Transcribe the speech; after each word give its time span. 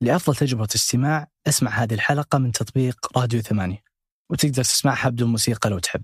لأفضل 0.00 0.36
تجربة 0.36 0.68
استماع 0.74 1.28
أسمع 1.46 1.70
هذه 1.70 1.94
الحلقة 1.94 2.38
من 2.38 2.52
تطبيق 2.52 3.18
راديو 3.18 3.40
ثمانية 3.40 3.82
وتقدر 4.30 4.64
تسمعها 4.64 5.08
بدون 5.08 5.30
موسيقى 5.30 5.70
لو 5.70 5.78
تحب. 5.78 6.02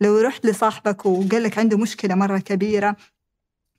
لو 0.00 0.20
رحت 0.20 0.46
لصاحبك 0.46 1.06
وقال 1.06 1.42
لك 1.42 1.58
عنده 1.58 1.78
مشكلة 1.78 2.14
مرة 2.14 2.38
كبيرة 2.38 2.96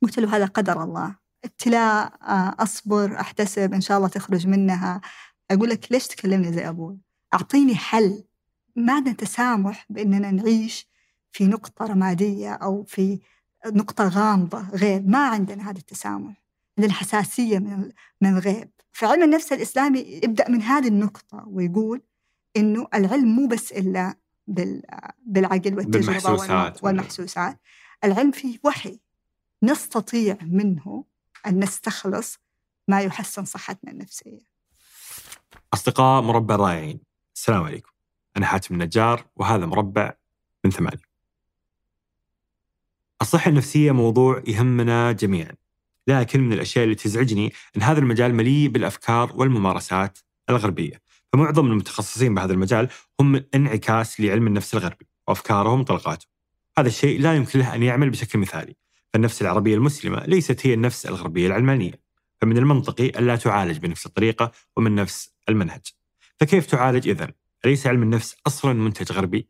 قلت 0.01 0.19
له 0.19 0.35
هذا 0.37 0.45
قدر 0.45 0.83
الله. 0.83 1.15
ابتلاء 1.45 2.13
آه، 2.21 2.55
أصبر 2.59 3.19
أحتسب 3.19 3.73
إن 3.73 3.81
شاء 3.81 3.97
الله 3.97 4.07
تخرج 4.07 4.47
منها. 4.47 5.01
أقول 5.51 5.69
لك 5.69 5.91
ليش 5.91 6.07
تكلمني 6.07 6.53
زي 6.53 6.69
أبوي؟ 6.69 6.97
أعطيني 7.33 7.75
حل. 7.75 8.23
ما 8.75 8.93
عندنا 8.93 9.13
تسامح 9.13 9.85
بأننا 9.89 10.31
نعيش 10.31 10.87
في 11.31 11.47
نقطة 11.47 11.85
رمادية 11.85 12.53
أو 12.53 12.83
في 12.83 13.19
نقطة 13.65 14.07
غامضة 14.07 14.69
غيب 14.69 15.09
ما 15.09 15.27
عندنا 15.27 15.69
هذا 15.69 15.77
التسامح. 15.77 16.41
عندنا 16.77 16.93
حساسية 16.93 17.59
من 18.21 18.37
الغيب 18.37 18.69
في 18.91 19.05
علم 19.05 19.23
النفس 19.23 19.53
الإسلامي 19.53 19.99
يبدأ 19.99 20.49
من 20.49 20.61
هذه 20.61 20.87
النقطة 20.87 21.43
ويقول 21.47 22.01
إنه 22.57 22.87
العلم 22.93 23.35
مو 23.35 23.47
بس 23.47 23.71
إلا 23.71 24.15
بالعقل 25.25 25.75
والتجربة 25.75 25.89
بالمحسوسات. 25.89 26.83
والمحسوسات. 26.83 27.59
العلم 28.03 28.31
فيه 28.31 28.59
وحي 28.63 28.99
نستطيع 29.63 30.37
منه 30.41 31.05
أن 31.47 31.63
نستخلص 31.63 32.39
ما 32.87 33.01
يحسن 33.01 33.45
صحتنا 33.45 33.91
النفسية. 33.91 34.39
أصدقاء 35.73 36.21
مربع 36.21 36.55
رائعين. 36.55 36.99
السلام 37.35 37.63
عليكم. 37.63 37.91
أنا 38.37 38.45
حاتم 38.45 38.75
النجار 38.75 39.25
وهذا 39.35 39.65
مربع 39.65 40.13
من 40.65 40.71
ثمانية. 40.71 41.11
الصحة 43.21 43.49
النفسية 43.49 43.91
موضوع 43.91 44.43
يهمنا 44.47 45.11
جميعا. 45.11 45.55
لكن 46.07 46.41
من 46.41 46.53
الأشياء 46.53 46.83
اللي 46.83 46.95
تزعجني 46.95 47.53
أن 47.77 47.81
هذا 47.81 47.99
المجال 47.99 48.35
مليء 48.35 48.69
بالأفكار 48.69 49.31
والممارسات 49.35 50.19
الغربية. 50.49 51.01
فمعظم 51.33 51.65
المتخصصين 51.65 52.35
بهذا 52.35 52.53
المجال 52.53 52.89
هم 53.19 53.43
انعكاس 53.55 54.21
لعلم 54.21 54.47
النفس 54.47 54.73
الغربي 54.73 55.07
وأفكارهم 55.27 55.79
وطلقاتهم 55.79 56.31
هذا 56.77 56.87
الشيء 56.87 57.21
لا 57.21 57.35
يمكن 57.35 57.59
له 57.59 57.75
أن 57.75 57.83
يعمل 57.83 58.09
بشكل 58.09 58.39
مثالي. 58.39 58.75
فالنفس 59.13 59.41
العربية 59.41 59.75
المسلمة 59.75 60.25
ليست 60.25 60.65
هي 60.67 60.73
النفس 60.73 61.05
الغربية 61.05 61.47
العلمانية. 61.47 62.01
فمن 62.41 62.57
المنطقي 62.57 63.05
ألا 63.05 63.35
تعالج 63.35 63.77
بنفس 63.77 64.05
الطريقة 64.05 64.51
ومن 64.77 64.95
نفس 64.95 65.33
المنهج. 65.49 65.81
فكيف 66.39 66.65
تعالج 66.65 67.09
إذن؟ 67.09 67.31
أليس 67.65 67.87
علم 67.87 68.03
النفس 68.03 68.35
أصلا 68.47 68.73
منتج 68.73 69.11
غربي؟ 69.11 69.47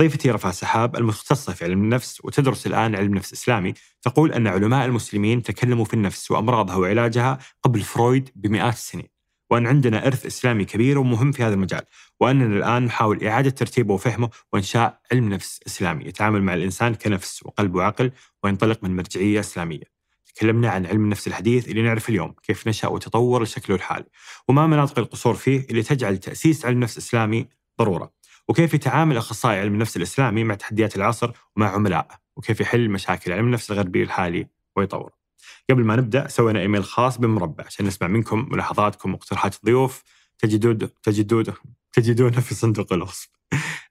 ضيفتي 0.00 0.30
رفع 0.30 0.50
سحاب 0.50 0.96
المختصة 0.96 1.52
في 1.52 1.64
علم 1.64 1.82
النفس 1.82 2.24
وتدرس 2.24 2.66
الآن 2.66 2.96
علم 2.96 3.14
نفس 3.14 3.32
إسلامي. 3.32 3.74
تقول 4.02 4.32
أن 4.32 4.46
علماء 4.46 4.86
المسلمين 4.86 5.42
تكلموا 5.42 5.84
في 5.84 5.94
النفس 5.94 6.30
وأمراضها 6.30 6.76
وعلاجها 6.76 7.38
قبل 7.62 7.80
فرويد 7.80 8.30
بمئات 8.34 8.74
السنين 8.74 9.08
وأن 9.50 9.66
عندنا 9.66 10.06
إرث 10.06 10.26
إسلامي 10.26 10.64
كبير 10.64 10.98
ومهم 10.98 11.32
في 11.32 11.42
هذا 11.42 11.54
المجال 11.54 11.82
وأننا 12.20 12.56
الآن 12.56 12.84
نحاول 12.84 13.24
إعادة 13.24 13.50
ترتيبه 13.50 13.94
وفهمه 13.94 14.30
وإنشاء 14.52 15.00
علم 15.12 15.28
نفس 15.28 15.60
إسلامي 15.66 16.04
يتعامل 16.04 16.42
مع 16.42 16.54
الإنسان 16.54 16.94
كنفس 16.94 17.42
وقلب 17.46 17.74
وعقل 17.74 18.10
وينطلق 18.44 18.84
من 18.84 18.96
مرجعية 18.96 19.40
إسلامية. 19.40 19.92
تكلمنا 20.34 20.70
عن 20.70 20.86
علم 20.86 21.04
النفس 21.04 21.28
الحديث 21.28 21.68
اللي 21.68 21.82
نعرف 21.82 22.08
اليوم 22.08 22.34
كيف 22.42 22.68
نشأ 22.68 22.88
وتطور 22.88 23.42
لشكله 23.42 23.76
الحالي 23.76 24.06
وما 24.48 24.66
مناطق 24.66 24.98
القصور 24.98 25.34
فيه 25.34 25.66
اللي 25.70 25.82
تجعل 25.82 26.18
تأسيس 26.18 26.66
علم 26.66 26.80
نفس 26.80 26.98
إسلامي 26.98 27.48
ضرورة. 27.78 28.12
وكيف 28.48 28.74
يتعامل 28.74 29.16
أخصائي 29.16 29.60
علم 29.60 29.74
النفس 29.74 29.96
الإسلامي 29.96 30.44
مع 30.44 30.54
تحديات 30.54 30.96
العصر 30.96 31.32
ومع 31.56 31.70
عملائه 31.70 32.22
وكيف 32.36 32.60
يحل 32.60 32.90
مشاكل 32.90 33.32
علم 33.32 33.46
النفس 33.46 33.70
الغربي 33.70 34.02
الحالي 34.02 34.46
ويطوره 34.76 35.22
قبل 35.70 35.84
ما 35.84 35.96
نبدأ 35.96 36.28
سوينا 36.28 36.60
إيميل 36.60 36.84
خاص 36.84 37.18
بمربع 37.18 37.64
عشان 37.64 37.86
نسمع 37.86 38.08
منكم 38.08 38.48
ملاحظاتكم 38.50 39.12
واقتراحات 39.12 39.54
الضيوف. 39.54 40.02
تجدون 40.38 40.78
تجدون 41.02 41.44
تجدونه 41.92 42.40
في 42.40 42.54
صندوق 42.54 42.92
الوصف. 42.92 43.28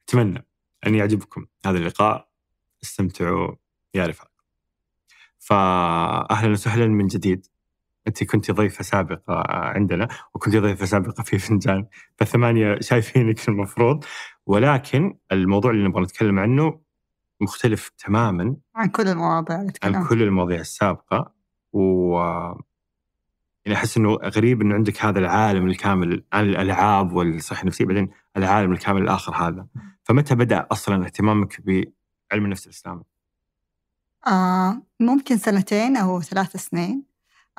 أتمنى 0.10 0.46
أن 0.88 0.96
يعجبكم 0.96 1.46
هذا 1.66 1.78
اللقاء. 1.78 2.30
استمتعوا 2.84 3.56
يا 3.94 4.06
رفاق. 4.06 4.32
فأهلا 5.40 6.52
وسهلا 6.52 6.88
من 6.88 7.08
جديد. 7.08 7.48
أنت 8.08 8.24
كنت 8.24 8.52
ضيفة 8.52 8.84
سابقة 8.84 9.44
عندنا 9.48 10.08
وكنت 10.34 10.56
ضيفة 10.56 10.86
سابقة 10.86 11.24
في 11.24 11.40
فنجان 11.40 11.86
فثمانية 12.18 12.78
شايفينك 12.82 13.50
المفروض. 13.50 14.06
ولكن 14.46 15.18
الموضوع 15.32 15.72
اللي 15.72 15.88
نبغى 15.88 16.04
نتكلم 16.04 16.40
عنه 16.40 16.80
مختلف 17.42 17.90
تماما 17.90 18.56
عن 18.76 18.90
كل 18.90 19.08
المواضيع 19.08 19.68
عن 19.84 20.08
كل 20.08 20.24
المواضيع 20.24 20.60
السابقة 20.60 21.32
و 21.74 22.18
يعني 23.66 23.78
أحس 23.78 23.98
إنه 23.98 24.14
غريب 24.16 24.62
إنه 24.62 24.76
عندك 24.76 25.06
هذا 25.06 25.20
العالم 25.20 25.68
الكامل 25.68 26.24
عن 26.34 26.44
الألعاب 26.44 27.14
والصحة 27.14 27.62
النفسية 27.62 27.86
بعدين 27.86 28.10
العالم 28.38 28.72
الكامل 28.72 29.02
الآخر 29.02 29.36
هذا. 29.36 29.68
فمتى 30.04 30.36
بدأ 30.36 30.68
أصلا 30.72 31.06
اهتمامك 31.06 31.62
بعلم 31.62 32.46
النفس 32.46 32.66
الإسلامي؟ 32.66 33.04
آه 34.28 34.82
ممكن 35.00 35.38
سنتين 35.38 35.98
أو 35.98 36.22
ثلاث 36.22 36.58
سنين. 36.58 37.04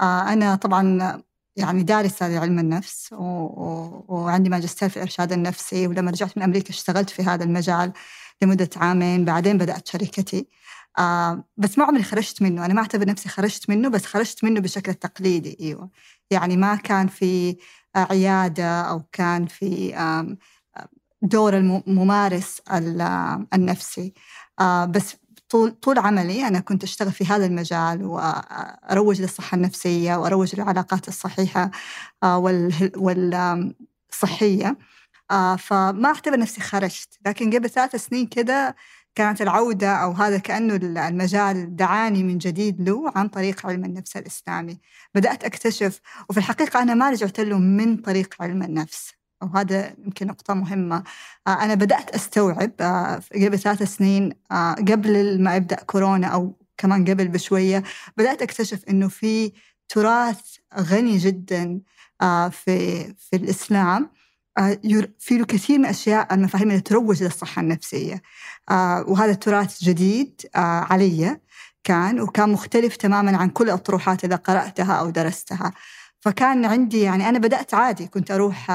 آه 0.01 0.33
أنا 0.33 0.55
طبعا 0.55 1.23
يعني 1.57 1.83
دارسة 1.83 2.29
لعلم 2.29 2.59
النفس 2.59 3.13
و... 3.13 3.25
و... 3.25 4.05
وعندي 4.09 4.51
ماجستير 4.51 4.89
في 4.89 4.97
الإرشاد 4.97 5.33
النفسي 5.33 5.87
ولما 5.87 6.11
رجعت 6.11 6.39
من 6.39 6.43
أمريكا 6.43 6.71
اشتغلت 6.71 7.11
في 7.11 7.23
هذا 7.23 7.45
المجال 7.45 7.93
لمدة 8.43 8.71
عامين 8.77 9.25
بعدين 9.25 9.59
بدأت 9.59 9.89
شركتي. 9.89 10.49
آه 10.99 11.45
بس 11.57 11.79
ما 11.79 11.85
عمري 11.85 12.03
خرجت 12.03 12.43
منه. 12.43 12.65
أنا 12.67 12.75
ما 12.75 12.81
أعتبر 12.81 13.09
نفسي 13.09 13.29
خرجت 13.29 13.71
منه 13.71 13.89
بس 13.89 14.07
خرجت 14.07 14.45
منه 14.45 14.61
بشكل 14.61 14.95
تقليدي 14.95 15.57
أيوة. 15.61 15.91
يعني 16.31 16.57
ما 16.57 16.77
كان 16.77 17.09
في 17.09 17.57
عيادة 17.97 18.81
أو 18.81 19.03
كان 19.13 19.47
في 19.47 19.95
دور 21.23 21.57
الممارس 21.57 22.63
النفسي. 23.55 24.15
آه 24.61 24.85
بس 24.85 25.17
طول 25.53 25.71
طول 25.71 25.99
عملي 25.99 26.49
أنا 26.49 26.61
كنت 26.61 26.83
أشتغل 26.85 27.13
في 27.13 27.25
هذا 27.25 27.47
المجال 27.47 28.05
وأروج 28.05 29.21
للصحة 29.23 29.55
النفسية 29.57 30.17
وأروج 30.17 30.57
للعلاقات 30.57 31.09
الصحيحة 31.09 31.71
آه، 32.23 32.39
والصحيه 32.97 34.77
آه، 35.31 35.57
فما 35.57 36.09
أعتبر 36.09 36.39
نفسي 36.39 36.61
خرجت. 36.61 37.19
لكن 37.27 37.51
قبل 37.55 37.71
ثلاث 37.71 37.97
سنين 37.97 38.27
كده 38.27 38.77
كانت 39.15 39.43
العودة 39.43 39.95
أو 39.97 40.13
هذا 40.13 40.39
كأنه 40.39 40.75
المجال 41.09 41.77
دعاني 41.77 42.23
من 42.23 42.39
جديد 42.39 42.89
له 42.89 43.13
عن 43.17 43.29
طريق 43.29 43.67
علم 43.67 43.85
النفس 43.85 44.17
الإسلامي. 44.17 44.81
بدأت 45.15 45.45
أكتشف 45.45 46.01
وفي 46.31 46.39
الحقيقة 46.39 46.83
أنا 46.83 46.95
ما 46.95 47.11
رجعت 47.11 47.41
له 47.41 47.59
من 47.59 47.97
طريق 47.97 48.35
علم 48.41 48.63
النفس. 48.63 49.22
وهذا 49.43 49.95
يمكن 50.05 50.27
نقطة 50.27 50.55
مهمة. 50.55 51.05
آه، 51.47 51.65
أنا 51.65 51.75
بدأت 51.75 52.11
أستوعب 52.11 52.73
قبل 53.35 53.59
ثلاث 53.59 53.83
سنين 53.83 54.33
قبل 54.89 55.43
ما 55.43 55.57
يبدأ 55.57 55.77
كورونا 55.77 56.27
أو 56.27 56.57
كمان 56.79 57.05
قبل 57.05 57.29
بشوية 57.29 57.83
بدأت 58.17 58.43
أكتشف 58.43 58.85
إنه 58.89 59.09
في 59.09 59.53
تراث 59.89 60.41
غني 60.79 61.19
جدا 61.19 61.81
في 62.51 63.05
في 63.15 63.37
الإسلام. 63.37 64.11
آه، 64.59 64.79
في 65.19 65.39
له 65.39 65.45
كثير 65.45 65.79
من 65.79 65.87
أشياء 65.87 66.35
المفاهيم 66.35 66.71
اللي 66.71 66.81
تروج 66.81 67.23
للصحة 67.23 67.63
النفسية. 67.63 68.23
آه، 68.71 69.05
وهذا 69.09 69.31
التراث 69.33 69.85
جديد 69.85 70.41
آه، 70.57 70.59
علي 70.59 71.41
كان 71.85 72.21
وكان 72.21 72.51
مختلف 72.51 72.97
تماما 72.97 73.37
عن 73.37 73.49
كل 73.51 73.65
الأطروحات 73.65 74.25
اللي 74.25 74.37
قرأتها 74.37 74.93
أو 74.95 75.11
درستها. 75.11 75.73
فكان 76.21 76.65
عندي 76.65 77.01
يعني 77.01 77.29
أنا 77.29 77.39
بدأت 77.39 77.75
عادي 77.75 78.07
كنت 78.07 78.31
أروح 78.31 78.71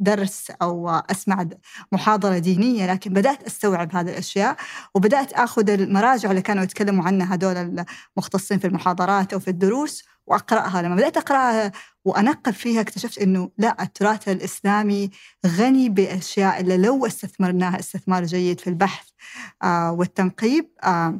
درس 0.00 0.50
أو 0.62 0.88
أسمع 0.88 1.48
محاضرة 1.92 2.38
دينية 2.38 2.92
لكن 2.92 3.12
بدأت 3.12 3.42
أستوعب 3.42 3.96
هذه 3.96 4.10
الأشياء 4.10 4.56
وبدأت 4.94 5.32
أخذ 5.32 5.70
المراجع 5.70 6.30
اللي 6.30 6.42
كانوا 6.42 6.62
يتكلموا 6.64 7.04
عنها 7.04 7.34
هذول 7.34 7.84
المختصين 8.16 8.58
في 8.58 8.66
المحاضرات 8.66 9.32
أو 9.32 9.38
في 9.38 9.48
الدروس 9.48 10.04
وأقرأها. 10.26 10.82
لما 10.82 10.96
بدأت 10.96 11.16
أقرأها 11.16 11.72
وأنقب 12.04 12.52
فيها 12.52 12.80
اكتشفت 12.80 13.18
أنه 13.18 13.50
لا 13.58 13.82
التراث 13.82 14.28
الإسلامي 14.28 15.10
غني 15.46 15.88
بأشياء 15.88 16.60
اللي 16.60 16.76
لو 16.76 17.06
استثمرناها 17.06 17.78
استثمار 17.78 18.24
جيد 18.24 18.60
في 18.60 18.70
البحث 18.70 19.08
آه 19.62 19.92
والتنقيب 19.92 20.70
آه 20.84 21.18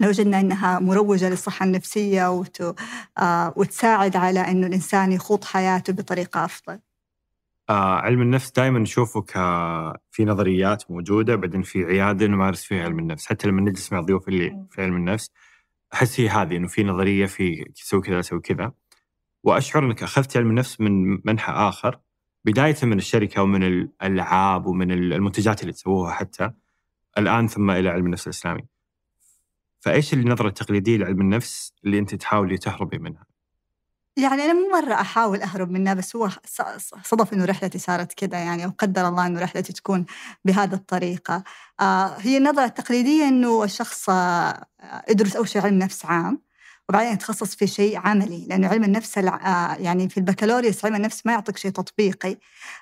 لوجدنا 0.00 0.40
أنها 0.40 0.78
مروجة 0.78 1.28
للصحة 1.28 1.64
النفسية 1.66 2.42
آه 3.18 3.54
وتساعد 3.56 4.16
على 4.16 4.40
أنه 4.40 4.66
الإنسان 4.66 5.12
يخوض 5.12 5.44
حياته 5.44 5.92
بطريقة 5.92 6.44
أفضل. 6.44 6.80
آه 7.70 7.94
علم 7.94 8.22
النفس 8.22 8.50
دائما 8.50 8.78
نشوفه 8.78 9.20
ك 9.22 9.32
في 10.10 10.24
نظريات 10.24 10.90
موجودة 10.90 11.36
بعدين 11.36 11.62
في 11.62 11.84
عيادة 11.84 12.26
نمارس 12.26 12.64
فيها 12.64 12.84
علم 12.84 12.98
النفس 12.98 13.26
حتى 13.26 13.48
لما 13.48 13.60
نجلس 13.60 13.92
مع 13.92 13.98
الضيوف 13.98 14.28
اللي 14.28 14.66
في 14.70 14.82
علم 14.82 14.96
النفس 14.96 15.30
أحس 15.94 16.20
هي 16.20 16.28
هذه 16.28 16.56
إنه 16.56 16.68
في 16.68 16.84
نظرية 16.84 17.26
في 17.26 17.70
سوي 17.74 18.00
كذا 18.00 18.20
سوي 18.20 18.40
كذا 18.40 18.72
وأشعر 19.44 19.84
إنك 19.84 20.02
أخذت 20.02 20.36
علم 20.36 20.50
النفس 20.50 20.80
من 20.80 21.20
منحى 21.24 21.52
آخر 21.52 22.00
بداية 22.44 22.76
من 22.82 22.98
الشركة 22.98 23.42
ومن 23.42 23.62
الألعاب 23.62 24.66
ومن 24.66 24.92
المنتجات 24.92 25.60
اللي 25.62 25.72
تسووها 25.72 26.12
حتى 26.12 26.50
الآن 27.18 27.48
ثم 27.48 27.70
إلى 27.70 27.88
علم 27.88 28.06
النفس 28.06 28.26
الإسلامي. 28.26 28.66
فإيش 29.80 30.14
النظرة 30.14 30.48
التقليدية 30.48 30.96
لعلم 30.96 31.20
النفس 31.20 31.74
اللي 31.84 31.98
أنت 31.98 32.14
تحاولي 32.14 32.58
تهربي 32.58 32.98
منها؟ 32.98 33.26
يعني 34.16 34.42
أنا 34.44 34.52
مو 34.52 34.68
مرة 34.72 34.94
أحاول 34.94 35.42
أهرب 35.42 35.70
منها 35.70 35.94
بس 35.94 36.16
هو 36.16 36.30
صدف 37.04 37.32
إنه 37.32 37.44
رحلتي 37.44 37.78
صارت 37.78 38.12
كذا 38.12 38.38
يعني 38.38 38.66
وقدر 38.66 39.08
الله 39.08 39.26
إنه 39.26 39.40
رحلتي 39.40 39.72
تكون 39.72 40.06
بهذه 40.44 40.74
الطريقة. 40.74 41.44
آه 41.80 42.16
هي 42.18 42.36
النظرة 42.36 42.64
التقليدية 42.64 43.28
إنه 43.28 43.64
الشخص 43.64 44.08
آه 44.10 44.66
يدرس 45.10 45.36
أول 45.36 45.48
شيء 45.48 45.62
علم 45.62 45.78
نفس 45.78 46.04
عام 46.06 46.42
وبعدين 46.88 47.12
يتخصص 47.12 47.54
في 47.54 47.66
شيء 47.66 47.98
عملي 47.98 48.46
لأنه 48.48 48.68
علم 48.68 48.84
النفس 48.84 49.18
آه 49.18 49.74
يعني 49.80 50.08
في 50.08 50.16
البكالوريوس 50.18 50.84
علم 50.84 50.94
النفس 50.94 51.26
ما 51.26 51.32
يعطيك 51.32 51.56
شيء 51.58 51.70
تطبيقي. 51.70 52.36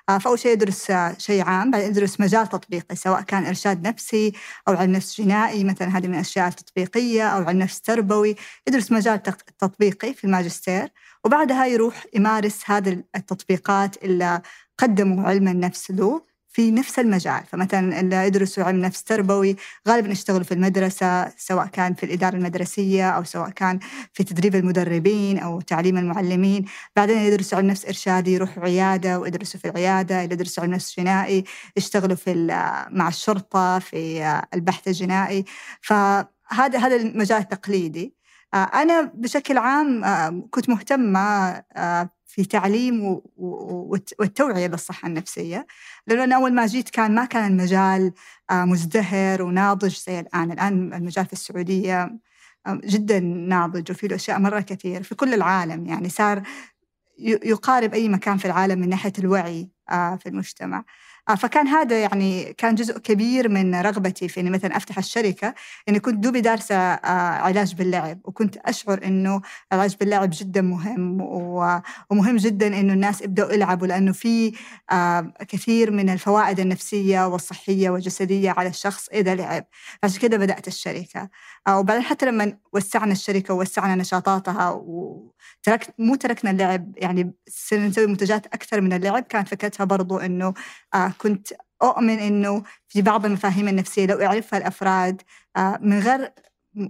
آه 0.08 0.18
فأول 0.18 0.38
شيء 0.38 0.52
يدرس 0.52 0.90
آه 0.90 1.14
شيء 1.18 1.42
عام 1.42 1.70
بعدين 1.70 1.88
يدرس 1.88 2.20
مجال 2.20 2.48
تطبيقي 2.48 2.96
سواء 2.96 3.20
كان 3.22 3.46
إرشاد 3.46 3.86
نفسي 3.88 4.32
أو 4.68 4.74
علم 4.74 4.92
نفس 4.92 5.20
جنائي 5.20 5.64
مثلا 5.64 5.98
هذه 5.98 6.06
من 6.08 6.14
الأشياء 6.14 6.48
التطبيقية 6.48 7.28
أو 7.28 7.42
علم 7.44 7.58
نفس 7.58 7.80
تربوي. 7.80 8.36
يدرس 8.68 8.92
مجال 8.92 9.22
تطبيقي 9.58 10.14
في 10.14 10.24
الماجستير. 10.24 10.88
وبعدها 11.24 11.66
يروح 11.66 12.04
يمارس 12.14 12.62
هذه 12.66 13.02
التطبيقات 13.16 14.04
اللي 14.04 14.42
قدموا 14.78 15.24
علم 15.28 15.48
النفس 15.48 15.90
له 15.90 16.22
في 16.48 16.70
نفس 16.70 16.98
المجال. 16.98 17.42
فمثلا 17.48 18.00
اللي 18.00 18.16
يدرسوا 18.16 18.64
علم 18.64 18.80
نفس 18.80 19.04
تربوي 19.04 19.56
غالبا 19.88 20.10
يشتغلوا 20.10 20.42
في 20.44 20.54
المدرسة 20.54 21.28
سواء 21.36 21.66
كان 21.66 21.94
في 21.94 22.06
الإدارة 22.06 22.36
المدرسية 22.36 23.10
أو 23.10 23.24
سواء 23.24 23.50
كان 23.50 23.78
في 24.12 24.24
تدريب 24.24 24.54
المدربين 24.54 25.38
أو 25.38 25.60
تعليم 25.60 25.96
المعلمين. 25.98 26.64
بعدين 26.96 27.18
يدرسوا 27.18 27.58
علم 27.58 27.66
نفس 27.66 27.86
إرشادي 27.86 28.32
يروحوا 28.32 28.62
عيادة 28.64 29.18
ويدرسوا 29.18 29.60
في 29.60 29.68
العيادة 29.68 30.24
اللي 30.24 30.34
يدرسوا 30.34 30.62
علم 30.64 30.74
نفس 30.74 31.00
جنائي 31.00 31.44
يشتغلوا 31.76 32.16
في 32.16 32.34
مع 32.90 33.08
الشرطة 33.08 33.78
في 33.78 34.22
البحث 34.54 34.88
الجنائي. 34.88 35.44
فهذا 35.80 36.78
هذا 36.78 36.96
المجال 36.96 37.38
التقليدي. 37.38 38.14
أنا 38.54 39.12
بشكل 39.14 39.58
عام 39.58 40.04
آه، 40.04 40.48
كنت 40.50 40.68
مهتمة 40.68 41.20
آه، 41.76 42.10
في 42.26 42.44
تعليم 42.44 43.20
والتوعية 43.36 44.66
بالصحة 44.66 45.08
النفسية 45.08 45.66
لأنه 46.06 46.24
أنا 46.24 46.36
أول 46.36 46.54
ما 46.54 46.66
جيت 46.66 46.90
كان 46.90 47.14
ما 47.14 47.24
كان 47.24 47.52
المجال 47.52 48.12
مزدهر 48.52 49.42
وناضج 49.42 49.96
زي 49.96 50.20
الآن. 50.20 50.52
الآن 50.52 50.94
المجال 50.94 51.26
في 51.26 51.32
السعودية 51.32 52.18
جدا 52.68 53.20
ناضج 53.20 53.90
وفي 53.90 54.08
له 54.08 54.16
أشياء 54.16 54.38
مرة 54.38 54.60
كثير 54.60 55.02
في 55.02 55.14
كل 55.14 55.34
العالم. 55.34 55.86
يعني 55.86 56.08
صار 56.08 56.42
يقارب 57.18 57.94
أي 57.94 58.08
مكان 58.08 58.36
في 58.36 58.44
العالم 58.44 58.78
من 58.80 58.88
ناحية 58.88 59.12
الوعي 59.18 59.70
في 59.90 60.26
المجتمع. 60.26 60.78
آه، 60.78 60.84
فكان 61.28 61.68
هذا 61.68 62.02
يعني 62.02 62.52
كان 62.52 62.74
جزء 62.74 62.98
كبير 62.98 63.48
من 63.48 63.74
رغبتي 63.74 64.28
في 64.28 64.40
إني 64.40 64.50
مثلا 64.50 64.76
أفتح 64.76 64.98
الشركة 64.98 65.54
إني 65.88 66.00
كنت 66.00 66.14
دوبي 66.14 66.40
دارسة 66.40 66.74
آه، 66.74 67.38
علاج 67.42 67.74
باللعب 67.74 68.20
وكنت 68.24 68.56
أشعر 68.56 69.00
إنه 69.04 69.40
العلاج 69.72 69.96
باللعب 69.96 70.30
جدا 70.32 70.62
مهم 70.62 71.20
ومهم 72.10 72.36
جدا 72.36 72.66
إنه 72.66 72.92
الناس 72.92 73.22
يبدأوا 73.22 73.52
يلعبوا 73.52 73.86
لأنه 73.86 74.12
في 74.12 74.52
آه، 74.92 75.32
كثير 75.48 75.90
من 75.90 76.10
الفوائد 76.10 76.60
النفسية 76.60 77.26
والصحية 77.26 77.90
والجسدية 77.90 78.50
على 78.50 78.68
الشخص 78.68 79.08
إذا 79.08 79.34
لعب. 79.34 79.64
عشان 80.04 80.20
كذا 80.20 80.36
بدأت 80.36 80.68
الشركة. 80.68 81.28
وبعدين 81.68 82.02
حتى 82.02 82.26
لما 82.26 82.56
وسعنا 82.72 83.12
الشركة 83.12 83.54
ووسعنا 83.54 83.94
نشاطاتها 83.94 84.70
وتركت 84.70 85.94
مو 85.98 86.14
تركنا 86.14 86.50
اللعب 86.50 86.92
يعني 86.96 87.34
صرنا 87.48 87.86
نسوي 87.88 88.06
منتجات 88.06 88.46
أكثر 88.46 88.80
من 88.80 88.92
اللعب 88.92 89.22
كانت 89.22 89.48
فكرتها 89.48 89.84
برضو 89.84 90.18
إنه 90.18 90.54
كنت 91.18 91.48
أؤمن 91.82 92.18
إنه 92.18 92.62
في 92.88 93.02
بعض 93.02 93.26
المفاهيم 93.26 93.68
النفسية 93.68 94.06
لو 94.06 94.18
يعرفها 94.18 94.58
الأفراد 94.58 95.22
آه، 95.56 95.78
من 95.82 95.98
غير 95.98 96.32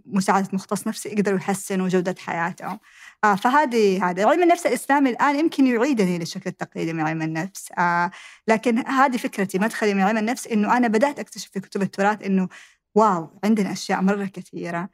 مساعدة 0.07 0.49
مختص 0.53 0.87
نفسي 0.87 1.09
يقدروا 1.09 1.39
يحسنوا 1.39 1.89
جودة 1.89 2.15
حياتهم. 2.19 2.81
آه 3.25 3.35
فهذه 3.35 4.11
هذا 4.11 4.27
علم 4.27 4.43
النفس 4.43 4.67
الإسلامي 4.67 5.11
الآن 5.11 5.37
يمكن 5.39 5.67
يعيدني 5.67 6.19
للشكل 6.19 6.51
التقليدي 6.51 6.93
من 6.93 7.01
علم 7.01 7.23
النفس 7.23 7.73
آه 7.79 8.11
لكن 8.49 8.79
هذه 8.79 9.17
فكرتي. 9.17 9.59
مدخلي 9.59 9.95
من 9.95 10.01
علم 10.03 10.19
النفس 10.19 10.47
إنه 10.47 10.77
أنا 10.77 10.89
بدأت 10.89 11.19
أكتشف 11.19 11.51
في 11.53 11.61
كتب 11.61 11.83
التراث 11.83 12.23
إنه 12.23 12.49
واو 12.95 13.41
عندنا 13.45 13.73
أشياء 13.73 14.03
مرة 14.03 14.25
كثيرة. 14.25 14.79
آه 14.79 14.89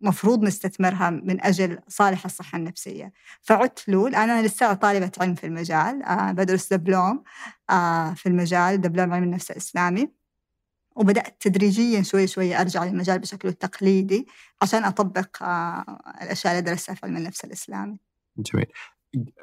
مفروض 0.00 0.42
نستثمرها 0.42 1.10
من 1.10 1.44
أجل 1.44 1.78
صالح 1.88 2.24
الصحة 2.24 2.58
النفسية. 2.58 3.12
فعدت 3.42 3.88
الآن 3.88 4.30
أنا 4.30 4.46
لسه 4.46 4.74
طالبة 4.74 5.12
علم 5.20 5.34
في 5.34 5.46
المجال 5.46 6.02
آه 6.02 6.32
بدرس 6.32 6.72
دبلوم 6.72 7.22
آه 7.70 8.14
في 8.14 8.28
المجال 8.28 8.80
دبلوم 8.80 9.12
علم 9.12 9.22
النفس 9.24 9.50
الإسلامي. 9.50 10.10
وبدأت 10.96 11.36
تدريجيا 11.40 12.02
شوي 12.02 12.26
شوي 12.26 12.60
أرجع 12.60 12.84
للمجال 12.84 13.18
بشكله 13.18 13.50
التقليدي 13.50 14.26
عشان 14.62 14.84
أطبق 14.84 15.42
آه 15.42 15.98
الأشياء 16.22 16.58
اللي 16.58 16.70
درستها 16.70 16.94
في 16.94 17.06
علم 17.06 17.16
النفس 17.16 17.44
الإسلامي. 17.44 17.96
جميل. 18.38 18.66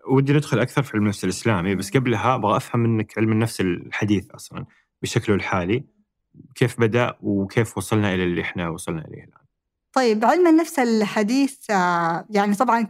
ودي 0.07 0.33
ندخل 0.33 0.59
أكثر 0.59 0.83
في 0.83 0.91
علم 0.93 1.03
النفس 1.03 1.23
الإسلامي 1.23 1.75
بس 1.75 1.91
قبلها 1.97 2.35
أبغى 2.35 2.57
أفهم 2.57 2.79
منك 2.79 3.17
علم 3.17 3.31
النفس 3.31 3.61
الحديث 3.61 4.31
أصلا 4.31 4.65
بشكله 5.01 5.35
الحالي. 5.35 5.83
كيف 6.55 6.79
بدأ 6.79 7.15
وكيف 7.21 7.77
وصلنا 7.77 8.13
إلى 8.13 8.23
اللي 8.23 8.41
إحنا 8.41 8.69
وصلنا 8.69 9.05
إليه 9.05 9.23
الآن؟ 9.23 9.42
طيب 9.93 10.25
علم 10.25 10.47
النفس 10.47 10.79
الحديث 10.79 11.55
آه، 11.71 12.25
يعني 12.29 12.55
طبعا 12.55 12.87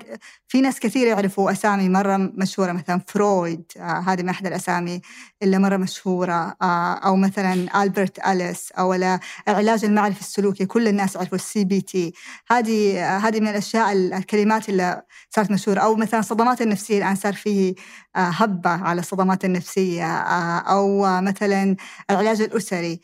في 0.47 0.61
ناس 0.61 0.79
كثير 0.79 1.07
يعرفوا 1.07 1.51
أسامي 1.51 1.89
مرة 1.89 2.17
مشهورة 2.17 2.71
مثلا 2.71 3.01
فرويد 3.07 3.63
آه، 3.77 3.99
هذه 3.99 4.21
من 4.23 4.29
أحد 4.29 4.47
الأسامي 4.47 5.01
اللي 5.43 5.59
مرة 5.59 5.77
مشهورة 5.77 6.55
آه، 6.61 6.93
أو 6.93 7.15
مثلا 7.15 7.83
ألبرت 7.83 8.19
إليس 8.27 8.71
أو 8.71 8.93
العلاج 9.47 9.85
المعرفي 9.85 10.21
السلوكي 10.21 10.65
كل 10.65 10.87
الناس 10.87 11.15
يعرفوا 11.15 11.35
ال 11.37 11.63
CBT 11.63 12.13
هذه 12.51 13.07
هذه 13.17 13.39
من 13.39 13.47
الأشياء 13.47 13.91
الكلمات 13.93 14.69
اللي 14.69 15.01
صارت 15.29 15.51
مشهورة. 15.51 15.79
أو 15.79 15.95
مثلا 15.95 16.19
الصدمات 16.19 16.61
النفسية 16.61 16.97
الآن 16.97 17.15
صار 17.15 17.33
فيه 17.33 17.75
هبة 18.15 18.69
على 18.69 18.99
الصدمات 19.01 19.45
النفسية 19.45 20.17
أو 20.59 21.05
مثلا 21.21 21.75
العلاج 22.09 22.41
الأسري. 22.41 23.01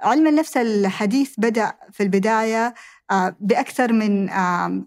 علم 0.00 0.26
النفس 0.26 0.56
الحديث 0.56 1.34
بدأ 1.38 1.72
في 1.92 2.02
البداية 2.02 2.74
آه، 3.10 3.36
بأكثر 3.40 3.92
من 3.92 4.30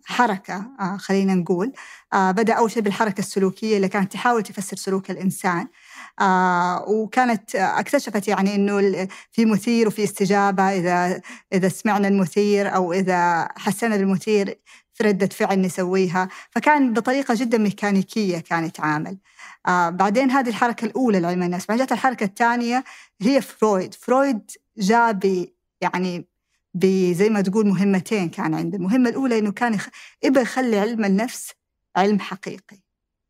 حركة 0.06 0.66
آه، 0.80 0.98
خلينا 0.98 1.36
نقول. 1.36 1.74
آه، 2.14 2.32
بدأ 2.32 2.54
أول 2.54 2.72
شيء 2.72 2.84
بالحركة 2.84 3.20
السلوكية 3.20 3.76
اللي 3.78 3.88
كانت 3.88 4.12
تحاول 4.14 4.44
تفسر 4.44 4.78
سلوك 4.78 5.12
الإنسان. 5.12 5.68
وكانت 6.88 7.56
اكتشفت 7.56 8.28
يعني 8.28 8.56
إنه 8.56 9.08
في 9.32 9.46
مثير 9.46 9.88
وفي 9.88 10.04
استجابة. 10.04 10.64
إذا 10.64 11.22
إذا 11.54 11.70
سمعنا 11.70 12.08
المثير 12.08 12.76
أو 12.76 12.94
إذا 12.94 13.48
حسينا 13.58 13.98
بالمثير 13.98 14.60
في 14.94 15.04
ردة 15.04 15.28
فعل 15.28 15.62
نسويها. 15.62 16.30
فكان 16.50 16.94
بطريقة 16.94 17.36
جدا 17.38 17.58
ميكانيكية 17.58 18.40
كان 18.40 18.66
يتعامل. 18.66 19.18
آه 19.68 19.90
بعدين 19.90 20.32
هذه 20.32 20.50
الحركة 20.50 20.86
الأولى 20.86 21.20
لعلم 21.20 21.44
النفس. 21.44 21.66
بعدين 21.66 21.86
جت 21.86 21.92
الحركة 21.92 22.24
الثانية 22.24 22.84
هي 23.22 23.42
فرويد. 23.42 23.94
فرويد 23.94 24.52
جاء 24.78 25.12
يعني 25.82 26.28
زي 27.14 27.30
ما 27.30 27.42
تقول 27.42 27.68
مهمتين 27.68 28.30
كان 28.30 28.54
عنده 28.54 28.78
المهمة 28.78 29.10
الأولى 29.10 29.40
إنه 29.40 29.52
كان. 29.52 29.78
يبغى 30.24 30.42
يخلي 30.42 30.80
علم 30.80 31.06
النفس 31.06 31.52
علم 31.96 32.20
حقيقي 32.20 32.83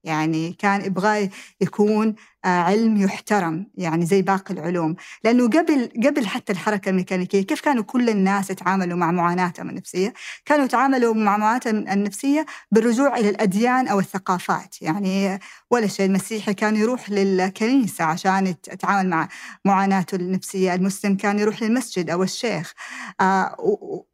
يعني 0.03 0.53
كان 0.53 0.86
يبغى 0.86 1.29
يكون 1.62 2.15
آه، 2.45 2.48
علم 2.48 2.98
يحترم 2.98 3.67
يعني 3.75 4.05
زي 4.05 4.22
باقي 4.22 4.53
العلوم. 4.53 4.95
لأنه 5.24 5.48
قبل 5.48 5.89
قبل 6.05 6.27
حتى 6.27 6.53
الحركة 6.53 6.89
الميكانيكية 6.89 7.41
كيف 7.41 7.62
كانوا 7.62 7.83
كل 7.83 8.10
الناس 8.10 8.50
يتعاملوا 8.50 8.98
مع 8.98 9.12
معاناتهم 9.12 9.69
النفسية؟ 9.69 10.13
كانوا 10.45 10.65
يتعاملوا 10.65 11.13
مع 11.13 11.38
معاناتهم 11.38 11.75
النفسية 11.75 12.45
بالرجوع 12.72 13.17
إلى 13.17 13.29
الأديان 13.29 13.88
أو 13.88 14.00
الثقافات. 14.00 14.81
يعني 14.81 15.39
ولا 15.72 15.88
شيء 15.88 16.05
المسيحي 16.05 16.53
كان 16.53 16.75
يروح 16.75 17.10
للكنيسة 17.10 18.03
عشان 18.03 18.48
يتعامل 18.48 19.10
مع 19.10 19.27
معاناته 19.65 20.15
النفسية 20.15 20.74
المسلم 20.75 21.15
كان 21.17 21.39
يروح 21.39 21.62
للمسجد 21.63 22.10
أو 22.10 22.24
الشيخ. 22.24 22.74
آه، 23.22 23.55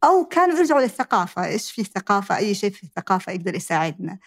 أو 0.03 0.25
كانوا 0.25 0.57
يرجعوا 0.57 0.81
للثقافة 0.81 1.45
إيش 1.45 1.71
في 1.71 1.83
ثقافة 1.83 2.37
أي 2.37 2.55
شيء 2.55 2.71
في 2.71 2.83
الثقافة 2.83 3.31
يقدر 3.31 3.55
يساعدنا. 3.55 4.19